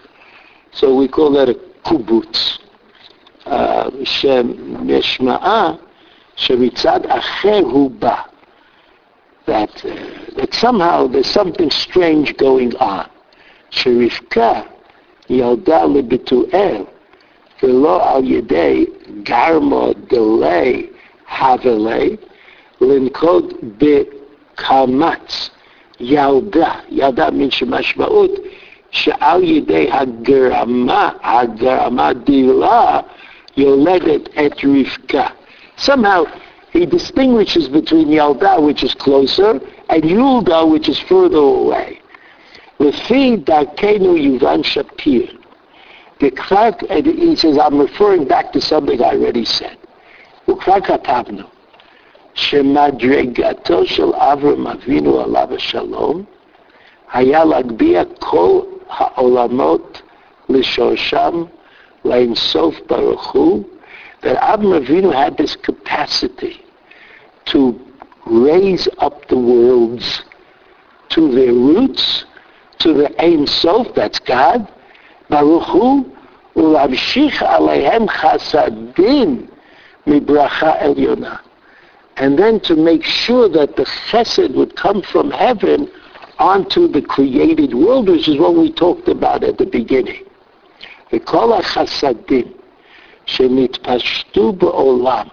So 0.72 0.94
we 0.94 1.08
call 1.08 1.30
that 1.32 1.48
a 1.48 1.54
kubutz. 1.84 2.58
שמשמעה 4.04 5.72
שמצד 6.36 7.00
אחר 7.06 7.60
הוא 7.62 7.90
בא. 7.90 8.20
That, 9.46 9.84
uh, 9.84 9.88
that 10.36 10.54
somehow 10.54 11.06
there's 11.06 11.30
something 11.30 11.70
strange 11.70 12.36
going 12.36 12.74
on. 12.80 13.06
שרבקה 13.70 14.60
ילדה 15.30 15.84
לבתואל 15.84 16.82
ולא 17.62 18.10
על 18.10 18.24
ידי 18.24 18.86
גרמו 19.22 19.90
דלי 20.08 20.86
הבלי 21.28 22.16
לנקוד 22.80 23.54
בקמץ 23.78 25.50
ילדה, 26.00 26.72
ילדה 26.90 27.30
מן 27.30 27.50
שמשמעות 27.50 28.30
שעל 28.90 29.44
ידי 29.44 29.88
הגרמה, 29.92 31.10
הגרמה 31.22 32.12
דילה, 32.12 33.00
יולדת 33.56 34.28
את 34.28 34.64
רבקה. 34.64 35.26
Somehow 35.78 36.24
he 36.72 36.86
distinguishes 36.86 37.68
between 37.68 38.08
Yalda, 38.08 38.60
which 38.60 38.82
is 38.82 38.94
closer, 38.94 39.60
and 39.90 40.02
Yulda, 40.04 40.66
which 40.66 40.88
is 40.88 40.98
further 40.98 41.38
away. 41.38 41.96
לפי 42.80 43.36
דרכנו 43.36 44.16
יובן 44.16 44.62
שפיר. 44.62 45.26
וכבר, 46.22 46.68
he 47.04 47.36
says, 47.36 47.58
I'm 47.58 47.78
referring 47.78 48.24
back 48.26 48.52
to 48.52 48.60
something 48.60 49.02
I 49.02 49.14
already 49.16 49.44
said. 49.44 49.76
וכבר 50.48 50.80
כתבנו, 50.80 51.42
שמדרגתו 52.34 53.86
של 53.86 54.14
אברהם 54.14 54.66
אבינו 54.66 55.20
עליו 55.20 55.48
השלום, 55.54 56.22
היה 57.12 57.44
להגביה 57.44 58.04
כל 58.18 58.60
העולמות 58.88 60.02
לשורשם 60.48 61.44
לאינסוף 62.04 62.80
ברוך 62.88 63.32
הוא, 63.32 63.64
that 64.22 64.38
Abraham 64.42 64.72
Avinu 64.80 65.12
had 65.12 65.36
this 65.36 65.54
capacity 65.56 66.56
to 67.46 67.78
raise 68.26 68.88
up 68.98 69.28
the 69.28 69.36
worlds 69.36 70.24
to 71.10 71.20
their 71.32 71.52
roots, 71.52 72.24
to 72.78 72.92
the 72.92 73.08
Ein 73.22 73.46
Sof, 73.46 73.86
that's 73.94 74.18
God, 74.18 74.66
Baruch 75.30 75.68
Hu, 75.68 76.04
ולהמשיך 76.56 77.42
עליהם 77.42 78.08
חסדים 78.08 79.46
מברכה 80.06 80.72
עליונה. 80.78 81.36
And 82.16 82.38
then 82.38 82.60
to 82.60 82.74
make 82.76 83.04
sure 83.04 83.48
that 83.48 83.76
the 83.76 83.84
chesed 83.84 84.54
would 84.54 84.74
come 84.76 85.02
from 85.02 85.30
heaven 85.30 85.90
onto 86.38 86.88
the 86.88 87.02
created 87.02 87.74
world, 87.74 88.08
which 88.08 88.28
is 88.28 88.38
what 88.38 88.54
we 88.54 88.72
talked 88.72 89.08
about 89.08 89.44
at 89.44 89.58
the 89.58 89.66
beginning. 89.66 90.22
וכל 91.12 91.52
החסדים 91.52 92.46
שנתפשטו 93.26 94.52
בעולם 94.52 95.26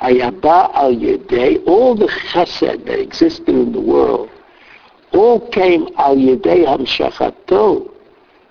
היה 0.00 0.30
בא 0.30 0.66
על 0.72 1.02
ידי, 1.02 1.58
all 1.66 1.94
the 1.94 2.08
chesed 2.32 2.84
that 2.84 2.98
existed 2.98 3.48
in 3.48 3.72
the 3.72 3.80
world, 3.80 4.28
all 5.14 5.40
came 5.50 5.90
על 5.96 6.18
ידי 6.18 6.66
המשכתו, 6.66 7.84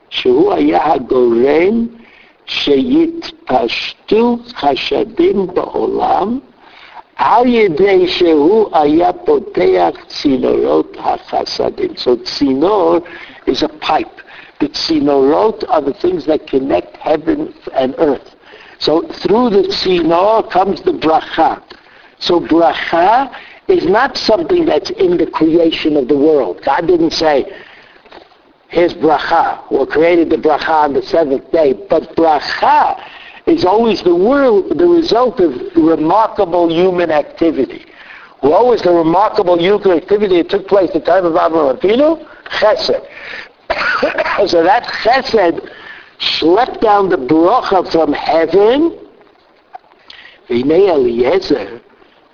שהוא 0.10 0.54
היה 0.54 0.94
הגורם 0.94 1.88
שיתפשטו 2.46 4.38
חשדים 4.56 5.48
בעולם 5.48 6.40
על 7.18 7.48
ידי 7.48 8.08
שהוא 8.08 8.70
היה 8.74 9.14
פותח 9.14 9.92
צינורות 10.08 10.98
החסדים. 11.00 11.92
So 11.96 12.24
צינור 12.24 12.98
is 13.48 13.64
a 13.64 13.86
pipe. 13.86 14.22
The 14.60 14.70
tzinorot 14.70 15.64
are 15.70 15.82
the 15.82 15.94
things 15.94 16.26
that 16.26 16.48
connect 16.48 16.96
heaven 16.98 17.54
and 17.74 17.96
earth. 17.98 18.36
So 18.80 19.02
through 19.22 19.50
the 19.50 19.64
tzinor 19.64 20.50
comes 20.50 20.82
the 20.82 20.94
bracha. 20.94 21.62
So 22.20 22.40
bracha 22.40 23.34
is 23.68 23.86
not 23.86 24.18
something 24.18 24.66
that's 24.66 24.90
in 24.92 25.18
the 25.18 25.28
creation 25.28 25.98
of 25.98 26.08
the 26.08 26.18
world. 26.18 26.62
God 26.64 26.88
didn't 26.88 27.12
say, 27.12 27.46
here's 28.70 28.94
bracha. 28.94 29.46
We 29.72 29.86
created 29.86 30.30
the 30.30 30.38
bracha 30.38 30.84
on 30.86 30.94
the 30.94 31.02
seventh 31.02 31.52
day. 31.52 31.74
But 31.74 32.16
bracha 32.16 33.02
is 33.48 33.66
always 33.66 34.02
the 34.04 34.16
world, 34.16 34.78
the 34.78 34.88
result 34.88 35.40
of 35.40 35.54
remarkable 35.76 36.72
human 36.72 37.12
activity. 37.12 37.86
What 38.40 38.68
was 38.68 38.82
the 38.82 38.92
remarkable 38.92 39.60
human 39.60 39.92
activity 39.92 40.42
that 40.42 40.50
took 40.50 40.68
place 40.68 40.90
at 40.90 40.94
the 40.96 41.00
time 41.00 41.26
of 41.26 41.34
Avraham 41.34 41.80
Avinu? 41.80 42.26
Chesed. 42.60 43.02
so 44.50 44.64
that 44.64 44.84
chesed 44.84 45.70
schlepped 46.20 46.82
down 46.82 47.10
the 47.10 47.18
bracha 47.18 47.90
from 47.92 48.14
heaven. 48.14 49.00
והנה 50.50 50.94
Eliezer, 50.94 51.80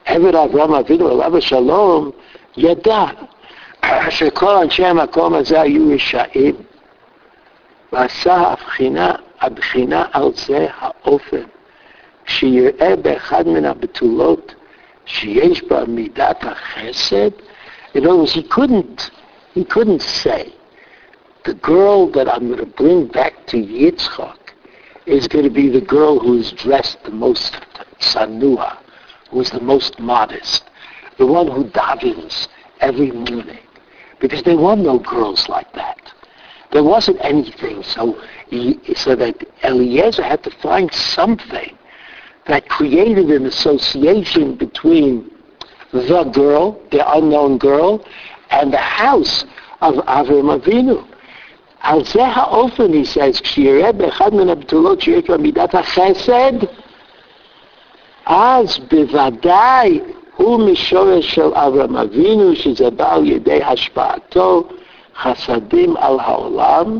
עבד 0.05 0.35
אברהם 0.35 0.73
אבינו 0.73 1.07
עליו 1.11 1.37
השלום, 1.37 2.11
ידע 2.57 3.05
שכל 4.09 4.55
אנשי 4.55 4.85
המקום 4.85 5.33
הזה 5.33 5.61
היו 5.61 5.93
רשעים, 5.93 6.55
ועשה 7.93 8.35
הבחינה 8.35 9.15
הבחינה 9.43 10.05
על 10.11 10.31
זה 10.35 10.67
האופן, 10.77 11.43
שיראה 12.25 12.95
באחד 12.95 13.47
מן 13.47 13.65
הבתולות 13.65 14.55
שיש 15.05 15.63
בה 15.63 15.85
מידת 15.85 16.43
החסד. 16.43 17.31
In 17.95 18.05
other 18.05 18.15
words, 18.15 18.33
he 18.33 18.43
couldn't, 18.43 19.09
he 19.55 19.65
couldn't 19.65 20.01
say, 20.01 20.53
the 21.45 21.55
girl 21.55 22.07
that 22.11 22.27
I'm 22.31 22.47
going 22.47 22.59
to 22.59 22.65
bring 22.65 23.07
back 23.07 23.33
to 23.47 23.57
Yitzchak 23.57 24.37
is 25.05 25.27
going 25.27 25.45
to 25.45 25.49
be 25.49 25.69
the 25.69 25.81
girl 25.81 26.19
who's 26.19 26.51
dressed 26.51 27.03
the 27.03 27.11
most 27.11 27.57
sanua, 27.99 28.77
who's 29.31 29.49
the 29.49 29.61
most 29.61 29.99
modest, 29.99 30.63
the 31.17 31.25
one 31.25 31.47
who 31.49 31.63
davens 31.65 32.47
every 32.81 33.11
morning. 33.11 33.65
Because 34.19 34.43
there 34.43 34.57
were 34.57 34.75
no 34.75 34.99
girls 34.99 35.49
like 35.49 35.71
that. 35.73 35.99
There 36.71 36.83
wasn't 36.83 37.17
anything. 37.21 37.81
So, 37.83 38.21
he, 38.49 38.79
so 38.95 39.15
that 39.15 39.35
Eliezer 39.63 40.23
had 40.23 40.43
to 40.43 40.51
find 40.61 40.93
something 40.93 41.77
that 42.47 42.67
created 42.69 43.29
an 43.29 43.45
association 43.45 44.55
between 44.55 45.29
the 45.91 46.23
girl, 46.33 46.81
the 46.91 47.11
unknown 47.15 47.57
girl, 47.57 48.03
and 48.49 48.73
the 48.73 48.77
house 48.77 49.45
of 49.81 49.95
Avram 50.05 50.59
Avinu. 50.59 51.05
על 51.81 52.03
זה 52.03 52.25
האופן, 52.25 52.91
he 52.91 53.05
says, 53.05 53.41
כשיראה 53.41 53.91
באחד 53.91 54.33
מן 54.33 54.49
הבתולות 54.49 55.01
שיש 55.01 55.29
בה 55.29 55.37
מידת 55.37 55.75
החסד, 55.75 56.53
אז 58.25 58.79
בוודאי 58.79 59.99
הוא 59.99 60.15
הוא 60.39 60.59
משורש 60.59 61.35
של 61.35 61.53
אברהם 61.53 61.95
אבינו, 61.97 62.55
שזה 62.55 62.89
בא 62.89 63.13
על 63.15 63.25
ידי 63.25 63.63
השפעתו 63.63 64.63
חסדים 65.15 65.97
על 65.97 66.19
העולם, 66.19 66.99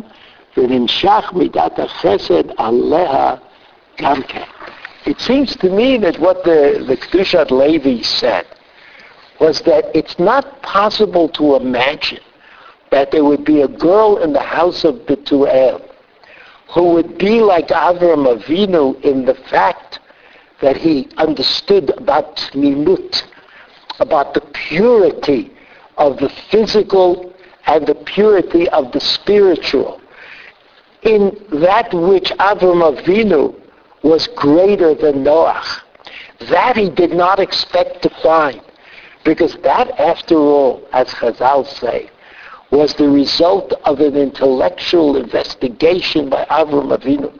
ונמשך 0.57 1.32
מידת 1.34 1.78
החסד 1.78 2.50
עליה 2.57 3.34
גם 4.00 4.22
כן. 4.22 4.42
It 5.07 5.20
seems 5.20 5.55
to 5.57 5.68
me 5.68 5.98
that 5.98 6.18
what 6.18 6.44
the, 6.44 6.82
the 6.88 6.96
Kedushat 6.96 7.50
Levi 7.50 8.02
said 8.02 8.46
was 9.38 9.61
that 9.62 9.84
it's 9.94 10.18
not 10.18 10.62
possible 10.62 11.28
to 11.30 11.57
imagine 11.57 12.24
that 12.90 13.11
there 13.11 13.24
would 13.24 13.44
be 13.44 13.61
a 13.61 13.68
girl 13.68 14.16
in 14.18 14.32
the 14.32 14.40
house 14.40 14.84
of 14.84 14.94
Betuel 15.07 15.82
who 16.72 16.84
would 16.94 17.18
be 17.18 17.40
like 17.40 17.68
Avram 17.68 18.24
Avinu 18.34 19.00
in 19.02 19.26
the 19.26 19.34
fact 19.34 20.00
that 20.61 20.76
he 20.76 21.09
understood 21.18 21.90
about 21.98 22.36
Tmimut, 22.36 23.22
about 24.00 24.32
the 24.34 24.40
purity 24.40 25.52
of 25.98 26.16
the 26.18 26.30
physical 26.50 27.32
and 27.66 27.86
the 27.86 27.94
purity 27.94 28.68
of 28.70 28.92
the 28.92 29.00
spiritual. 29.00 30.00
In 31.05 31.36
that 31.61 31.92
which 31.92 32.30
Avram 32.38 32.82
Avinu 32.96 33.55
was 34.02 34.26
greater 34.28 34.94
than 34.94 35.24
Noach. 35.24 35.80
That 36.48 36.76
he 36.76 36.90
did 36.90 37.12
not 37.12 37.40
expect 37.40 38.02
to 38.02 38.11
find. 38.22 38.61
Because 39.24 39.57
that, 39.62 39.90
after 39.98 40.34
all, 40.34 40.86
as 40.92 41.09
Chazal 41.09 41.66
say, 41.66 42.11
was 42.70 42.94
the 42.94 43.09
result 43.09 43.72
of 43.84 44.00
an 44.00 44.16
intellectual 44.16 45.16
investigation 45.16 46.28
by 46.28 46.44
Avram 46.46 46.96
Avinu. 46.96 47.32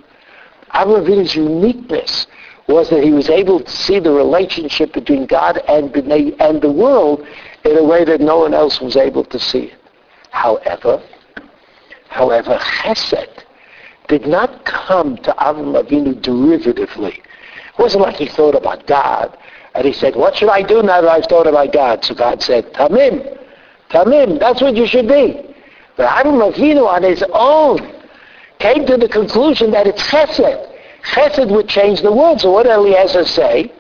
Avram 0.73 1.07
Avinu's 1.07 1.35
uniqueness 1.35 2.27
was 2.67 2.89
that 2.91 3.03
he 3.03 3.13
was 3.13 3.29
able 3.29 3.61
to 3.61 3.71
see 3.71 3.99
the 3.99 4.11
relationship 4.11 4.93
between 4.93 5.27
God 5.27 5.59
and, 5.69 5.95
and 5.97 6.63
the 6.63 6.71
world 6.71 7.27
in 7.65 7.77
a 7.77 7.85
way 7.85 8.05
that 8.05 8.21
no 8.21 8.39
one 8.39 8.55
else 8.55 8.81
was 8.81 8.97
able 8.97 9.25
to 9.25 9.39
see 9.39 9.65
it. 9.65 9.79
However, 10.31 11.03
however, 12.09 12.59
Chesed 12.59 13.44
did 14.09 14.27
not 14.27 14.65
come 14.65 15.17
to 15.19 15.33
Avram 15.33 15.81
Avinu 15.83 16.21
derivatively. 16.21 17.19
It 17.19 17.79
wasn't 17.79 18.03
like 18.03 18.17
he 18.17 18.29
thought 18.29 18.55
about 18.55 18.87
God 18.87 19.37
and 19.75 19.87
he 19.87 19.93
said, 19.93 20.15
what 20.15 20.37
should 20.37 20.51
I 20.51 20.63
do 20.63 20.83
now 20.83 21.01
that 21.01 21.11
I've 21.11 21.27
thought 21.27 21.47
about 21.47 21.73
God? 21.73 22.05
So 22.05 22.15
God 22.15 22.43
said, 22.43 22.73
Tamim, 22.75 23.39
Tamim, 23.91 24.39
that's 24.39 24.61
what 24.61 24.77
you 24.77 24.87
should 24.87 25.09
be. 25.09 25.55
But 25.97 26.09
Avram 26.09 26.53
Avinu 26.53 26.87
on 26.87 27.03
his 27.03 27.25
own 27.33 27.79
came 28.59 28.87
to 28.87 28.97
the 28.97 29.09
conclusion 29.09 29.71
that 29.73 29.87
it's 29.87 30.03
Chesed. 30.03 30.71
Chesed 31.13 31.51
would 31.51 31.69
change 31.69 32.03
the 32.03 32.13
world. 32.13 32.41
So 32.41 32.53
what 32.53 32.67
Eliezer 32.67 33.25
say? 33.25 33.73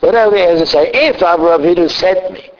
What 0.00 0.14
Eliezer 0.14 0.66
say? 0.66 0.90
If 0.92 1.16
Avram 1.16 1.60
Avinu 1.60 1.90
sent 1.90 2.32
me 2.32 2.50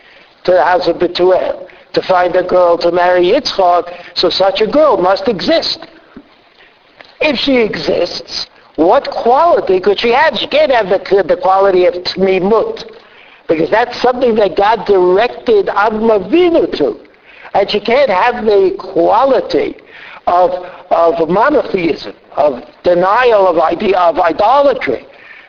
to 0.44 0.52
the 0.52 0.64
house 0.64 0.86
of 0.86 0.96
Betuel 0.96 1.68
to 1.92 2.02
find 2.02 2.36
a 2.36 2.42
girl 2.42 2.78
to 2.78 2.92
marry 2.92 3.24
Yitzchak, 3.24 4.16
so 4.16 4.28
such 4.30 4.60
a 4.60 4.66
girl 4.66 4.98
must 4.98 5.26
exist. 5.26 5.86
If 7.20 7.38
she 7.38 7.56
exists, 7.58 8.46
what 8.76 9.10
quality 9.10 9.80
could 9.80 9.98
she 9.98 10.10
have? 10.10 10.38
She 10.38 10.46
can't 10.46 10.70
have 10.70 10.88
the, 10.88 11.24
the 11.26 11.36
quality 11.36 11.86
of 11.86 11.94
Tmimut. 11.94 12.96
Because 13.48 13.70
that's 13.70 14.00
something 14.00 14.34
that 14.36 14.56
God 14.56 14.84
directed 14.86 15.66
Avram 15.66 16.20
Avinu 16.20 16.70
to. 16.76 17.08
And 17.54 17.68
she 17.68 17.80
can't 17.80 18.10
have 18.10 18.44
the 18.44 18.76
quality 18.78 19.74
of, 20.26 20.50
of 20.90 21.28
monotheism, 21.28 22.14
of 22.36 22.62
denial 22.84 23.48
of, 23.48 23.58
idea, 23.58 23.98
of 23.98 24.18
idolatry, 24.20 25.06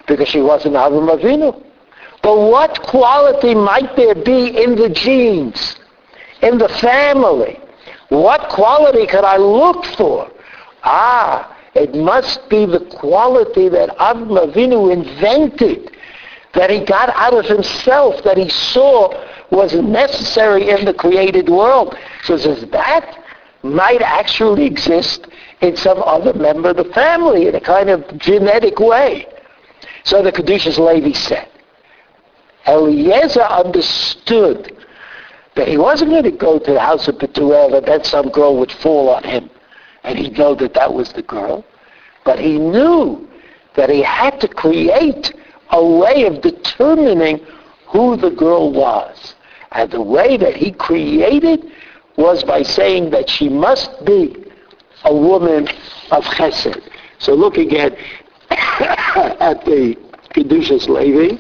because 0.07 0.28
she 0.30 0.39
wasn't 0.39 0.76
Avram 0.76 1.15
Avinu. 1.15 1.61
But 2.24 2.38
what 2.38 2.82
quality 2.82 3.53
might 3.53 3.95
there 3.95 4.15
be 4.15 4.63
in 4.63 4.76
the 4.76 4.89
genes, 4.89 5.76
in 6.41 6.57
the 6.57 6.70
family? 6.70 7.59
What 8.07 8.49
quality 8.49 9.05
could 9.05 9.24
I 9.24 9.38
look 9.38 9.86
for? 9.86 10.32
Ah, 10.84 11.55
it 11.80 11.96
must 11.96 12.50
be 12.50 12.66
the 12.66 12.86
quality 13.00 13.70
that 13.70 13.90
Avram 13.98 14.52
Avinu 14.52 14.92
invented 14.92 15.96
that 16.54 16.70
he 16.70 16.84
got 16.84 17.10
out 17.16 17.34
of 17.34 17.46
himself, 17.46 18.24
that 18.24 18.38
he 18.38 18.50
saw 18.50 19.14
was 19.52 19.74
necessary 19.74 20.70
in 20.70 20.86
the 20.86 20.94
created 20.94 21.48
world. 21.48 21.98
So 22.24 22.38
says 22.38 22.66
that 22.72 23.24
might 23.64 24.02
actually 24.02 24.66
exist 24.66 25.28
in 25.62 25.76
some 25.78 26.02
other 26.04 26.34
member 26.34 26.70
of 26.70 26.78
the 26.78 26.86
family 26.86 27.48
in 27.48 27.56
a 27.56 27.62
kind 27.62 27.90
of 27.90 28.18
genetic 28.18 28.80
way. 28.80 29.28
So 30.04 30.22
the 30.22 30.32
Kedushas 30.32 30.78
Levi 30.78 31.14
said, 31.14 31.50
Eliezer 32.68 33.42
understood 33.42 34.76
that 35.56 35.68
he 35.68 35.78
wasn't 35.78 36.12
going 36.12 36.24
to 36.24 36.32
go 36.32 36.60
to 36.60 36.74
the 36.74 36.80
house 36.80 37.08
of 37.08 37.16
Betuel 37.16 37.78
and 37.78 37.86
then 37.86 38.04
some 38.04 38.30
girl 38.30 38.58
would 38.58 38.72
fall 38.72 39.10
on 39.10 39.24
him 39.24 39.50
and 40.04 40.18
he'd 40.18 40.38
know 40.38 40.56
that 40.56 40.74
that 40.74 40.94
was 40.94 41.12
the 41.14 41.22
girl. 41.24 41.66
But 42.30 42.38
he 42.38 42.60
knew 42.60 43.28
that 43.76 43.90
he 43.90 44.04
had 44.04 44.40
to 44.42 44.48
create 44.48 45.34
a 45.72 45.84
way 45.84 46.28
of 46.28 46.42
determining 46.42 47.44
who 47.88 48.18
the 48.18 48.30
girl 48.30 48.72
was. 48.72 49.34
And 49.72 49.90
the 49.90 50.04
way 50.04 50.38
that 50.38 50.56
he 50.56 50.72
created 50.72 51.72
was 52.18 52.44
by 52.44 52.62
saying 52.62 53.10
that 53.10 53.32
she 53.32 53.50
must 53.50 54.06
be 54.06 54.36
a 55.06 55.12
woman 55.12 55.68
of 56.12 56.24
chesed. 56.26 56.80
So 57.18 57.34
look 57.34 57.58
again 57.58 57.98
at 58.52 59.66
the 59.66 59.98
Kedushas 60.36 60.88
Levi. 60.88 61.36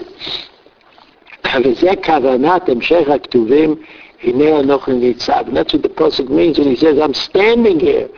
that's 5.53 5.71
what 5.71 5.83
the 5.83 5.89
pasuk 5.89 6.29
means 6.29 6.57
when 6.57 6.67
he 6.67 6.75
says, 6.75 6.97
I'm 6.99 7.13
standing 7.13 7.79
here. 7.79 8.09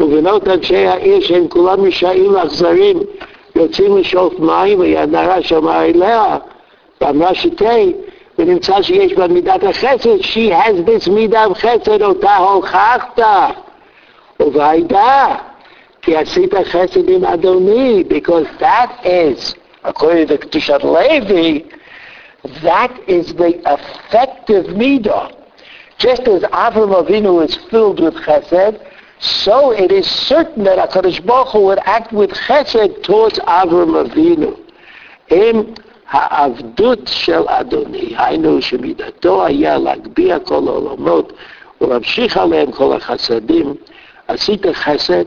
ובנות 0.00 0.48
אנשי 0.48 0.86
העיר 0.86 1.20
שהם 1.20 1.48
כולם 1.48 1.84
רשעים 1.84 2.34
ואכזרים, 2.34 3.00
יוצאים 3.56 3.96
לשאוף 3.96 4.38
מים, 4.38 4.80
והנערה 4.80 5.42
שמעה 5.42 5.84
אליה, 5.84 6.36
ואמרה 7.00 7.34
שתה, 7.34 7.74
ונמצא 8.38 8.82
שיש 8.82 9.12
בה 9.12 9.28
מידת 9.28 9.64
החסד, 9.64 10.20
she 10.20 10.50
has 10.50 10.88
this 10.88 11.10
מידת 11.10 11.56
חסד, 11.56 12.02
אותה 12.02 12.36
הוכחת. 12.36 13.18
ובעידה, 14.40 15.34
כי 16.02 16.16
עשית 16.16 16.54
חסד 16.54 17.08
עם 17.08 17.24
אדוני, 17.24 18.04
because 18.08 18.46
that 18.60 18.90
is, 19.04 19.54
according 19.84 20.28
to 20.28 20.38
Kedushat 20.38 20.82
Levi, 20.84 21.64
that 22.62 22.92
is 23.06 23.34
the 23.34 23.52
effective 23.66 24.66
midah. 24.66 25.32
Just 25.98 26.22
as 26.22 26.42
Avram 26.44 26.92
Avinu 27.00 27.44
is 27.46 27.54
filled 27.70 28.00
with 28.00 28.14
chesed, 28.14 28.80
so 29.20 29.70
it 29.70 29.92
is 29.92 30.06
certain 30.06 30.64
that 30.64 30.78
HaKadosh 30.78 31.24
Baruch 31.26 31.48
Hu 31.48 31.60
would 31.66 31.80
act 31.84 32.12
with 32.12 32.30
chesed 32.30 33.02
towards 33.02 33.38
Avram 33.40 33.94
Avinu. 34.04 34.56
אם 35.30 35.62
העבדות 36.10 37.00
של 37.06 37.42
אדוני, 37.46 38.14
היינו 38.18 38.62
שמידתו 38.62 39.46
היה 39.46 39.78
להגביה 39.78 40.40
כל 40.40 40.54
העולמות 40.54 41.32
ולהמשיך 41.80 42.36
עליהם 42.36 42.72
כל 42.72 42.96
החסדים, 42.96 43.74
עשית 44.28 44.66
חסד, 44.72 45.24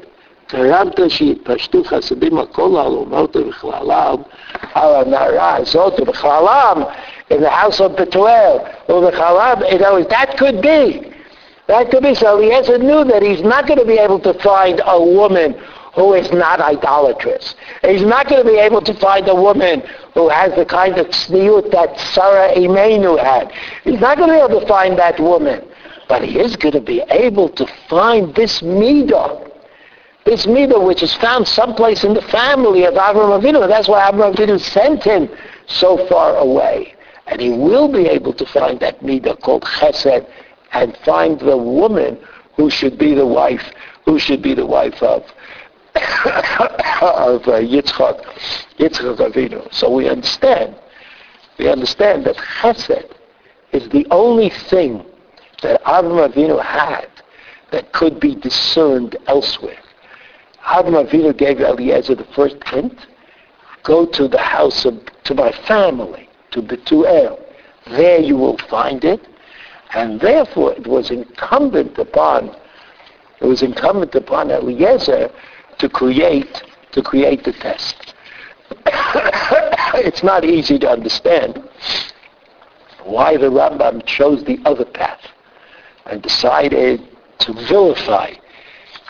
גרמת 0.53 0.99
שיתפשטו 1.07 1.83
חסדים 1.83 2.37
על 2.37 2.45
כל 2.45 2.69
העולמות 2.75 3.35
ובכללם, 3.35 4.15
על 4.73 4.95
הנערה 4.95 5.55
הזאת 5.55 5.99
ובכללם, 5.99 6.83
in 7.31 7.35
the 7.35 7.49
house 7.49 7.79
of 7.79 7.99
Betuel, 7.99 8.59
ובכללם, 8.89 9.57
you 9.69 9.79
know, 9.79 10.03
that 10.03 10.37
could 10.37 10.61
be. 10.61 11.13
that 11.68 11.90
could 11.90 12.02
be 12.02 12.14
so. 12.14 12.38
Eliezer 12.38 12.78
knew 12.78 13.04
that 13.04 13.22
he's 13.22 13.42
not 13.42 13.66
going 13.66 13.78
to 13.78 13.84
be 13.84 13.98
able 13.98 14.18
to 14.20 14.32
find 14.40 14.80
a 14.84 15.00
woman 15.00 15.54
who 15.94 16.14
is 16.14 16.32
not 16.32 16.60
idolatrous. 16.60 17.54
He's 17.82 18.02
not 18.02 18.26
going 18.28 18.42
to 18.42 18.50
be 18.50 18.56
able 18.56 18.80
to 18.82 18.94
find 18.94 19.28
a 19.28 19.34
woman 19.34 19.82
who 20.14 20.30
has 20.30 20.54
the 20.54 20.64
kind 20.64 20.96
of 20.96 21.08
tzniut 21.08 21.70
that 21.72 21.98
Sarah 22.00 22.54
Imenu 22.54 23.22
had. 23.22 23.52
He's 23.84 24.00
not 24.00 24.16
going 24.16 24.30
to 24.30 24.36
be 24.36 24.40
able 24.40 24.60
to 24.60 24.66
find 24.66 24.98
that 24.98 25.20
woman. 25.20 25.62
But 26.08 26.24
he 26.24 26.38
is 26.38 26.56
going 26.56 26.72
to 26.72 26.80
be 26.80 27.02
able 27.10 27.50
to 27.50 27.66
find 27.90 28.34
this 28.34 28.60
midah. 28.62 29.50
This 30.24 30.46
midah 30.46 30.86
which 30.86 31.02
is 31.02 31.14
found 31.16 31.46
someplace 31.46 32.02
in 32.02 32.14
the 32.14 32.22
family 32.22 32.84
of 32.84 32.94
Avram 32.94 33.38
Avinu. 33.38 33.68
That's 33.68 33.88
why 33.88 34.10
Avram 34.10 34.34
Avinu 34.34 34.58
sent 34.58 35.02
him 35.02 35.28
so 35.66 36.06
far 36.06 36.36
away. 36.38 36.94
And 37.26 37.42
he 37.42 37.50
will 37.50 37.92
be 37.92 38.06
able 38.06 38.32
to 38.32 38.46
find 38.46 38.80
that 38.80 39.00
midah 39.00 39.38
called 39.42 39.64
chesed 39.64 40.26
and 40.72 40.96
find 41.04 41.40
the 41.40 41.56
woman 41.56 42.18
who 42.56 42.70
should 42.70 42.98
be 42.98 43.14
the 43.14 43.26
wife, 43.26 43.72
who 44.04 44.18
should 44.18 44.42
be 44.42 44.54
the 44.54 44.66
wife 44.66 45.02
of 45.02 45.22
of 45.98 47.46
uh, 47.48 47.60
Yitzchak, 47.60 48.24
Yitzchak 48.78 49.18
Avinu. 49.18 49.72
So 49.72 49.90
we 49.90 50.08
understand, 50.08 50.76
we 51.58 51.68
understand 51.68 52.24
that 52.26 52.36
Chesed 52.36 53.12
is 53.72 53.88
the 53.90 54.06
only 54.10 54.50
thing 54.50 55.04
that 55.62 55.82
Avram 55.84 56.28
Avinu 56.28 56.62
had 56.62 57.08
that 57.72 57.92
could 57.92 58.20
be 58.20 58.34
discerned 58.34 59.16
elsewhere. 59.26 59.78
Avram 60.64 61.04
Avinu 61.04 61.36
gave 61.36 61.60
Eliezer 61.60 62.14
the 62.14 62.26
first 62.36 62.56
hint, 62.66 63.06
go 63.82 64.06
to 64.06 64.28
the 64.28 64.40
house 64.40 64.84
of, 64.84 65.00
to 65.24 65.34
my 65.34 65.52
family, 65.66 66.28
to 66.52 66.62
Betuel, 66.62 67.40
there 67.86 68.20
you 68.20 68.36
will 68.36 68.58
find 68.70 69.04
it. 69.04 69.26
And 69.94 70.20
therefore 70.20 70.72
it 70.72 70.86
was 70.86 71.10
incumbent 71.10 71.98
upon 71.98 72.54
it 73.40 73.46
was 73.46 73.62
incumbent 73.62 74.14
upon 74.14 74.50
Eliezer 74.50 75.30
to 75.78 75.88
create 75.88 76.62
to 76.92 77.02
create 77.02 77.44
the 77.44 77.52
test. 77.52 78.14
it's 79.94 80.22
not 80.22 80.44
easy 80.44 80.78
to 80.80 80.88
understand 80.88 81.62
why 83.04 83.36
the 83.36 83.46
Rambam 83.46 84.04
chose 84.04 84.44
the 84.44 84.58
other 84.64 84.84
path 84.84 85.20
and 86.06 86.20
decided 86.22 87.00
to 87.38 87.52
vilify 87.52 88.32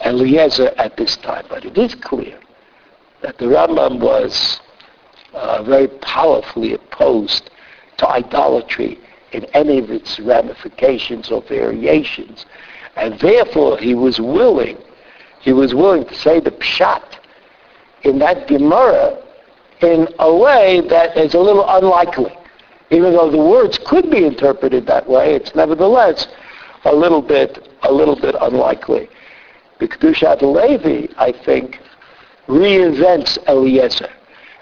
Eliezer 0.05 0.73
at 0.77 0.97
this 0.97 1.17
time. 1.17 1.47
But 1.49 1.65
it 1.65 1.79
is 1.79 1.95
clear 1.95 2.39
that 3.23 3.39
the 3.39 3.47
Rambam 3.47 4.01
was 4.01 4.61
uh, 5.33 5.63
very 5.63 5.89
powerfully 5.89 6.75
opposed 6.75 7.51
to 7.97 8.09
idolatry 8.09 8.99
in 9.33 9.45
any 9.47 9.79
of 9.79 9.91
its 9.91 10.19
ramifications 10.21 11.31
or 11.31 11.43
variations. 11.43 12.47
And 12.97 13.19
therefore 13.21 13.79
he 13.79 13.95
was 13.95 14.21
willing, 14.21 14.79
he 15.41 15.53
was 15.53 15.75
willing 15.75 16.05
to 16.07 16.15
say 16.15 16.41
the 16.41 16.51
pshat 16.51 17.03
in 18.03 18.19
that 18.19 18.49
Gemara 18.49 19.23
in 19.81 20.09
a 20.19 20.35
way 20.35 20.81
that 20.89 21.17
is 21.17 21.35
a 21.35 21.39
little 21.39 21.69
unlikely. 21.69 22.37
Even 22.91 23.13
though 23.13 23.31
the 23.31 23.37
words 23.37 23.79
could 23.87 24.11
be 24.11 24.25
interpreted 24.25 24.87
that 24.87 25.09
way, 25.09 25.35
it's 25.35 25.55
nevertheless 25.55 26.27
a 26.85 26.95
little 26.95 27.23
bit, 27.23 27.69
a 27.83 27.93
little 27.93 28.17
bit 28.17 28.35
unlikely. 28.41 29.09
The 29.79 29.89
Kedushat 29.89 30.43
Levi, 30.43 31.13
I 31.19 31.33
think, 31.33 31.81
reinvents 32.49 33.39
Eliezer 33.47 34.11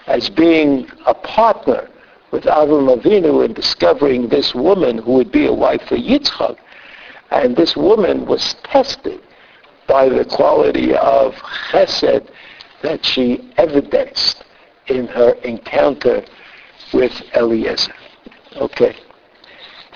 as 0.06 0.28
being 0.28 0.90
a 1.06 1.14
partner 1.14 1.88
with 2.36 2.44
Avram 2.44 2.94
Avinu 2.94 3.42
in 3.46 3.54
discovering 3.54 4.28
this 4.28 4.54
woman 4.54 4.98
who 4.98 5.12
would 5.14 5.32
be 5.32 5.46
a 5.46 5.52
wife 5.52 5.80
for 5.88 5.96
Yitzchak. 5.96 6.58
And 7.30 7.56
this 7.56 7.74
woman 7.74 8.26
was 8.26 8.54
tested 8.62 9.22
by 9.88 10.10
the 10.10 10.22
quality 10.22 10.94
of 10.96 11.32
chesed 11.70 12.28
that 12.82 13.06
she 13.06 13.50
evidenced 13.56 14.44
in 14.88 15.06
her 15.06 15.32
encounter 15.44 16.26
with 16.92 17.12
Eliezer. 17.34 17.94
Okay. 18.56 18.94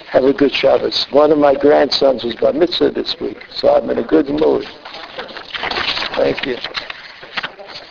Have 0.08 0.24
a 0.24 0.32
good 0.32 0.54
Shabbos. 0.54 1.08
One 1.10 1.32
of 1.32 1.38
my 1.38 1.54
grandsons 1.54 2.24
was 2.24 2.36
bar 2.36 2.54
mitzvah 2.54 2.92
this 2.92 3.20
week, 3.20 3.44
so 3.50 3.68
I'm 3.68 3.90
in 3.90 3.98
a 3.98 4.02
good 4.02 4.30
mood. 4.30 4.66
Thank 6.16 6.46
you. 6.46 6.56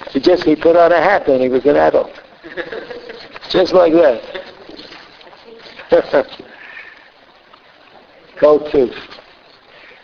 He 0.09 0.19
just 0.19 0.43
he 0.43 0.55
put 0.55 0.75
on 0.75 0.91
a 0.91 0.99
hat 0.99 1.27
and 1.27 1.39
he 1.39 1.49
was 1.49 1.63
an 1.65 1.75
adult. 1.75 2.19
Just 3.49 3.73
like 3.73 3.93
that. 3.93 4.21
To. 8.39 8.89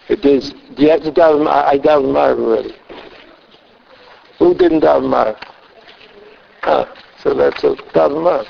It 0.09 0.25
is. 0.25 0.51
Do 0.75 0.83
you 0.83 0.89
have 0.89 1.03
to 1.03 1.11
daven? 1.11 1.47
I 1.47 1.77
daven 1.77 2.11
Maariv 2.11 2.39
already. 2.39 2.75
Who 4.39 4.53
didn't 4.55 4.81
daven 4.81 5.09
Maariv? 5.09 5.37
Ah, 6.63 6.93
so 7.23 7.33
that's 7.33 7.63
a 7.63 7.75
daven 7.93 8.23
Maariv. 8.25 8.47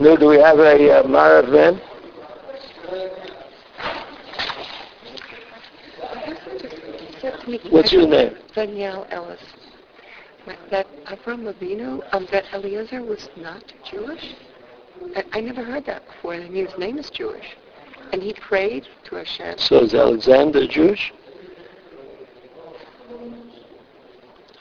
no, 0.00 0.16
do 0.16 0.26
we 0.26 0.36
have 0.36 0.58
a 0.58 0.98
uh, 0.98 1.50
then? 1.50 1.80
What's 7.74 7.92
your 7.92 8.06
name? 8.06 8.36
Danielle 8.54 9.04
Ellis. 9.10 9.42
That 10.70 10.86
Avram 11.06 11.52
Avinu, 11.52 12.04
um, 12.12 12.28
that 12.30 12.44
Eliezer 12.52 13.02
was 13.02 13.28
not 13.36 13.64
Jewish? 13.90 14.36
I, 15.16 15.24
I 15.32 15.40
never 15.40 15.64
heard 15.64 15.84
that 15.86 16.06
before. 16.06 16.34
I 16.34 16.48
mean, 16.48 16.66
his 16.66 16.78
name 16.78 16.98
is 16.98 17.10
Jewish. 17.10 17.56
And 18.12 18.22
he 18.22 18.32
prayed 18.34 18.86
to 19.06 19.16
Hashem. 19.16 19.58
So 19.58 19.80
is 19.80 19.92
Alexander 19.92 20.68
Jewish? 20.68 21.12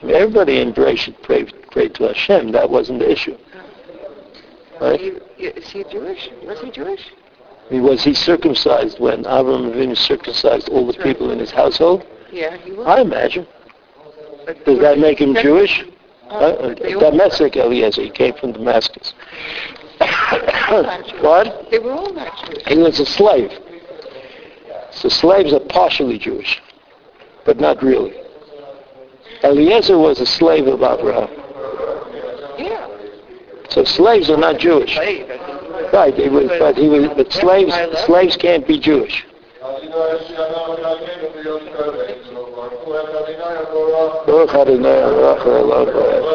I 0.02 0.06
mean, 0.06 0.16
everybody 0.16 0.60
in 0.60 0.74
Bereshit 0.74 1.22
prayed, 1.22 1.54
prayed 1.70 1.94
to 1.96 2.06
Hashem. 2.06 2.52
That 2.52 2.68
wasn't 2.68 2.98
the 2.98 3.12
issue. 3.12 3.38
Right? 4.82 5.00
He, 5.00 5.46
is 5.46 5.70
he 5.70 5.84
Jewish? 5.84 6.30
Was 6.46 6.62
he 6.62 6.72
Jewish? 6.72 7.12
Mean, 7.70 7.84
was 7.84 8.04
he 8.04 8.16
circumcised 8.16 9.00
when 9.00 9.24
Avram 9.26 9.72
Avinu 9.72 9.96
circumcised 9.96 10.68
all 10.70 10.88
the 10.88 10.94
people 10.94 11.30
in 11.30 11.38
his 11.38 11.52
household? 11.52 12.08
Yeah, 12.34 12.58
he 12.58 12.72
was. 12.72 12.88
I 12.88 13.02
imagine. 13.02 13.46
But 14.46 14.66
Does 14.66 14.80
that 14.80 14.98
make 14.98 15.20
him. 15.20 15.36
Jewish? 15.36 15.84
Uh, 16.30 16.36
Uh, 16.36 16.74
Damascus 16.74 17.56
Eliezer, 17.56 18.02
he 18.02 18.10
came 18.10 18.34
from 18.34 18.54
Damascus. 18.54 19.14
what? 21.22 21.68
They 21.70 21.78
were 21.78 21.92
all 21.92 22.12
not 22.12 22.36
Jewish. 22.46 22.64
He 22.66 22.78
was 22.78 23.00
a 23.00 23.06
slave. 23.06 23.52
So 24.92 25.10
slaves 25.10 25.54
are 25.54 25.60
partially 25.60 26.18
Jewish, 26.18 26.60
but 27.46 27.60
not 27.60 27.84
really. 27.84 28.16
Eliezer 29.44 29.98
was 29.98 30.20
a 30.22 30.26
slave 30.26 30.68
of 30.68 30.82
Abraham. 30.82 31.30
Yeah. 32.58 32.88
So 33.70 33.84
slaves 33.84 34.30
are 34.30 34.38
not 34.38 34.60
Jewish. 34.60 34.98
Right, 34.98 36.16
he 36.16 36.30
was, 36.30 36.48
but 36.58 36.78
he 36.78 36.88
was, 36.88 37.08
but 37.16 37.32
slaves, 37.32 37.76
slaves 38.06 38.38
can't 38.38 38.68
be 38.68 38.80
Jewish. 38.80 39.24
Baruch 44.26 44.54
Adonai, 44.54 45.00
Baruch 45.02 45.48
Adonai. 45.48 46.34